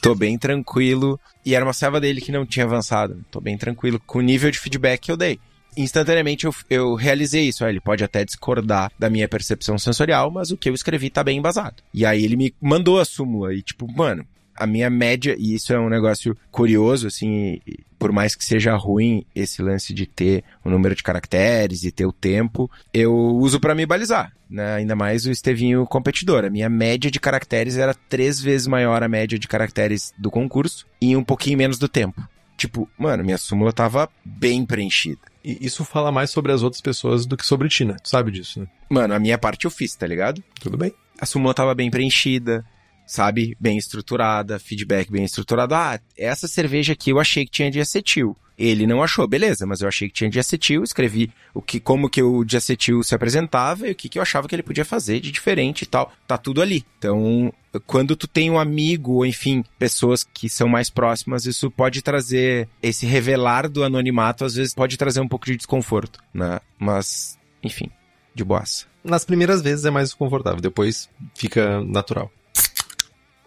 Tô 0.03 0.17
bem 0.17 0.37
tranquilo. 0.37 1.19
E 1.47 1.55
era 1.55 1.65
uma 1.65 1.73
serva 1.73 2.01
dele 2.01 2.21
que 2.21 2.33
não 2.33 2.45
tinha 2.45 2.67
avançado. 2.67 3.25
Tô 3.31 3.41
bem 3.41 3.57
tranquilo 3.57 4.01
com 4.05 4.19
o 4.19 4.23
nível 4.23 4.51
de 4.51 4.59
feedback 4.59 5.03
que 5.03 5.13
eu 5.13 5.17
dei. 5.17 5.39
Instantaneamente 5.77 6.45
eu, 6.45 6.55
eu 6.69 6.95
realizei 6.95 7.47
isso. 7.47 7.65
Ele 7.65 7.81
pode 7.81 8.03
até 8.03 8.25
discordar 8.25 8.91
da 8.99 9.09
minha 9.09 9.29
percepção 9.29 9.79
sensorial, 9.79 10.29
mas 10.29 10.51
o 10.51 10.57
que 10.57 10.69
eu 10.69 10.75
escrevi 10.75 11.09
tá 11.09 11.23
bem 11.23 11.39
embasado. 11.39 11.85
E 11.95 12.05
aí 12.05 12.25
ele 12.25 12.37
me 12.37 12.53
mandou 12.61 12.99
a 12.99 13.05
súmula 13.05 13.55
e 13.55 13.63
tipo, 13.63 13.91
mano, 13.91 14.27
a 14.57 14.67
minha 14.67 14.91
média, 14.91 15.35
e 15.39 15.55
isso 15.55 15.73
é 15.73 15.79
um 15.79 15.89
negócio 15.89 16.37
curioso, 16.51 17.07
assim, 17.07 17.61
por 17.99 18.11
mais 18.13 18.35
que 18.35 18.45
seja 18.45 18.75
ruim 18.75 19.25
esse 19.35 19.63
lance 19.63 19.95
de 19.95 20.07
ter 20.07 20.43
o 20.65 20.71
número 20.71 20.95
de 20.95 21.03
caracteres 21.03 21.85
e 21.85 21.93
ter 21.93 22.05
o 22.05 22.13
tempo, 22.13 22.71
eu 22.93 23.15
uso 23.15 23.61
para 23.61 23.75
me 23.75 23.87
balizar, 23.87 24.33
né? 24.51 24.75
Ainda 24.75 24.97
mais 24.97 25.25
o 25.25 25.31
Estevinho 25.31 25.87
competidor. 25.87 26.45
A 26.45 26.51
minha 26.51 26.69
média 26.69 27.11
de 27.11 27.21
caracteres 27.21 27.77
era 27.77 27.95
três 27.95 28.41
vezes 28.41 28.67
maior 28.67 29.03
a 29.03 29.09
média 29.09 29.39
de 29.39 29.47
caracteres 29.47 30.13
do 30.19 30.31
concurso 30.31 30.87
e 31.01 31.17
um 31.17 31.23
pouquinho 31.23 31.59
menos 31.59 31.79
do 31.79 31.89
tempo. 31.89 32.21
Tipo, 32.57 32.89
mano, 32.99 33.25
minha 33.25 33.39
súmula 33.39 33.73
tava 33.73 34.09
bem 34.25 34.67
preenchida. 34.67 35.21
E 35.45 35.65
isso 35.65 35.85
fala 35.85 36.13
mais 36.13 36.31
sobre 36.31 36.53
as 36.53 36.63
outras 36.63 36.81
pessoas 36.81 37.27
do 37.27 37.37
que 37.37 37.47
sobre 37.47 37.69
ti, 37.69 37.85
né? 37.85 37.97
Tu 38.03 38.09
sabe 38.09 38.31
disso, 38.31 38.61
né? 38.61 38.67
Mano, 38.89 39.15
a 39.15 39.19
minha 39.19 39.39
parte 39.39 39.65
eu 39.65 39.71
fiz, 39.71 39.95
tá 39.95 40.07
ligado? 40.07 40.43
Tudo 40.61 40.77
bem. 40.77 40.93
A 41.21 41.27
súmula 41.27 41.55
tava 41.55 41.75
bem 41.75 41.91
preenchida, 41.91 42.65
sabe? 43.13 43.57
Bem 43.61 43.77
estruturada, 43.77 44.59
feedback 44.59 45.11
bem 45.11 45.25
estruturado. 45.25 45.75
Ah, 45.75 46.01
essa 46.17 46.49
cerveja 46.49 46.95
aqui 46.95 47.11
eu 47.11 47.21
achei 47.21 47.45
que 47.45 47.51
tinha 47.51 47.71
de 47.71 47.81
acetil. 47.81 48.37
Ele 48.59 48.87
não 48.87 49.03
achou, 49.03 49.27
beleza, 49.27 49.67
mas 49.67 49.81
eu 49.81 49.89
achei 49.89 50.09
que 50.09 50.15
tinha 50.15 50.31
de 50.31 50.39
acetil, 50.39 50.83
escrevi 50.83 51.33
o 51.55 51.61
que, 51.61 51.81
como 51.81 52.09
que 52.09 52.23
o 52.23 52.45
de 52.45 52.57
acetil 52.57 53.03
se 53.03 53.15
apresentava 53.15 53.89
e 53.89 53.93
o 53.93 53.95
que, 53.95 54.09
que 54.09 54.19
eu 54.19 54.23
achava 54.23 54.47
que 54.47 54.55
ele 54.55 54.63
podia 54.63 54.85
fazer 54.85 55.21
de 55.21 55.33
diferente 55.33 55.83
e 55.83 55.87
tal. 55.87 56.13
Tá 56.27 56.39
tudo 56.39 56.63
ali. 56.63 56.85
Então, 56.99 57.53
quando 57.87 58.15
tu 58.15 58.29
tem 58.29 58.51
um 58.51 58.59
amigo, 58.59 59.15
ou 59.15 59.27
enfim, 59.27 59.65
pessoas 59.79 60.23
que 60.23 60.49
são 60.49 60.69
mais 60.69 60.91
próximas, 60.91 61.45
isso 61.45 61.71
pode 61.71 62.03
trazer, 62.03 62.69
esse 62.83 63.05
revelar 63.07 63.69
do 63.69 63.85
anonimato, 63.85 64.45
às 64.45 64.55
vezes 64.55 64.75
pode 64.75 64.97
trazer 64.97 65.21
um 65.21 65.29
pouco 65.29 65.47
de 65.47 65.57
desconforto, 65.57 66.21
né? 66.33 66.61
Mas, 66.79 67.39
enfim, 67.63 67.91
de 68.35 68.45
boaça. 68.45 68.87
Nas 69.03 69.25
primeiras 69.25 69.61
vezes 69.61 69.85
é 69.85 69.91
mais 69.91 70.11
desconfortável, 70.11 70.61
depois 70.61 71.09
fica 71.35 71.83
natural. 71.83 72.31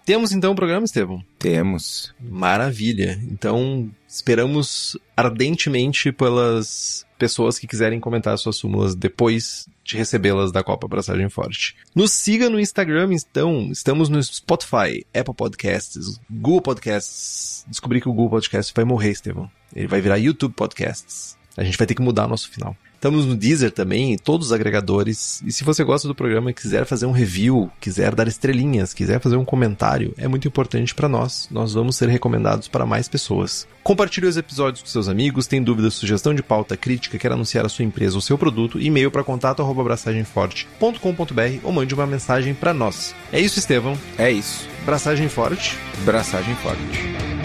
Temos 0.05 0.31
então 0.31 0.51
o 0.51 0.55
programa, 0.55 0.85
Estevam? 0.85 1.25
Temos. 1.39 2.13
Maravilha. 2.21 3.19
Então, 3.23 3.89
esperamos 4.07 4.95
ardentemente 5.17 6.11
pelas 6.11 7.03
pessoas 7.17 7.57
que 7.57 7.65
quiserem 7.65 7.99
comentar 7.99 8.37
suas 8.37 8.57
súmulas 8.57 8.93
depois 8.93 9.67
de 9.83 9.97
recebê-las 9.97 10.51
da 10.51 10.63
Copa 10.63 10.87
Braçagem 10.87 11.27
Forte. 11.27 11.75
Nos 11.95 12.11
siga 12.11 12.51
no 12.51 12.59
Instagram, 12.59 13.09
então. 13.13 13.69
Estamos 13.71 14.07
no 14.07 14.21
Spotify, 14.21 15.03
Apple 15.11 15.33
Podcasts, 15.35 16.19
Google 16.29 16.61
Podcasts. 16.61 17.65
Descobri 17.67 17.99
que 17.99 18.07
o 18.07 18.13
Google 18.13 18.29
Podcasts 18.29 18.71
vai 18.75 18.85
morrer, 18.85 19.09
Estevam. 19.11 19.49
Ele 19.75 19.87
vai 19.87 20.01
virar 20.01 20.17
YouTube 20.17 20.53
Podcasts. 20.53 21.35
A 21.57 21.63
gente 21.63 21.77
vai 21.79 21.87
ter 21.87 21.95
que 21.95 22.01
mudar 22.01 22.27
nosso 22.27 22.51
final. 22.51 22.77
Estamos 23.05 23.27
no 23.27 23.35
Deezer 23.35 23.69
também, 23.69 24.13
em 24.13 24.17
todos 24.17 24.47
os 24.47 24.51
agregadores. 24.51 25.39
E 25.45 25.51
se 25.51 25.63
você 25.63 25.83
gosta 25.83 26.07
do 26.07 26.15
programa 26.15 26.49
e 26.49 26.55
quiser 26.55 26.87
fazer 26.87 27.05
um 27.05 27.11
review, 27.11 27.69
quiser 27.79 28.15
dar 28.15 28.27
estrelinhas, 28.27 28.95
quiser 28.95 29.19
fazer 29.19 29.35
um 29.35 29.45
comentário, 29.45 30.11
é 30.17 30.27
muito 30.27 30.47
importante 30.47 30.95
para 30.95 31.07
nós. 31.07 31.47
Nós 31.51 31.75
vamos 31.75 31.97
ser 31.97 32.09
recomendados 32.09 32.67
para 32.67 32.83
mais 32.83 33.07
pessoas. 33.07 33.67
Compartilhe 33.83 34.25
os 34.25 34.37
episódios 34.37 34.81
com 34.81 34.87
seus 34.87 35.07
amigos, 35.07 35.45
tem 35.45 35.61
dúvida, 35.61 35.91
sugestão 35.91 36.33
de 36.33 36.41
pauta, 36.41 36.75
crítica, 36.75 37.19
quer 37.19 37.31
anunciar 37.31 37.63
a 37.63 37.69
sua 37.69 37.85
empresa 37.85 38.15
ou 38.15 38.21
seu 38.21 38.39
produto, 38.39 38.81
e-mail 38.81 39.11
para 39.11 39.23
contato@abraçagemforte.com.br 39.23 41.59
ou 41.61 41.71
mande 41.71 41.93
uma 41.93 42.07
mensagem 42.07 42.55
para 42.55 42.73
nós. 42.73 43.13
É 43.31 43.39
isso, 43.39 43.59
Estevão. 43.59 43.95
É 44.17 44.31
isso. 44.31 44.67
Braçagem 44.83 45.29
forte. 45.29 45.77
Braçagem 46.03 46.55
forte. 46.55 47.44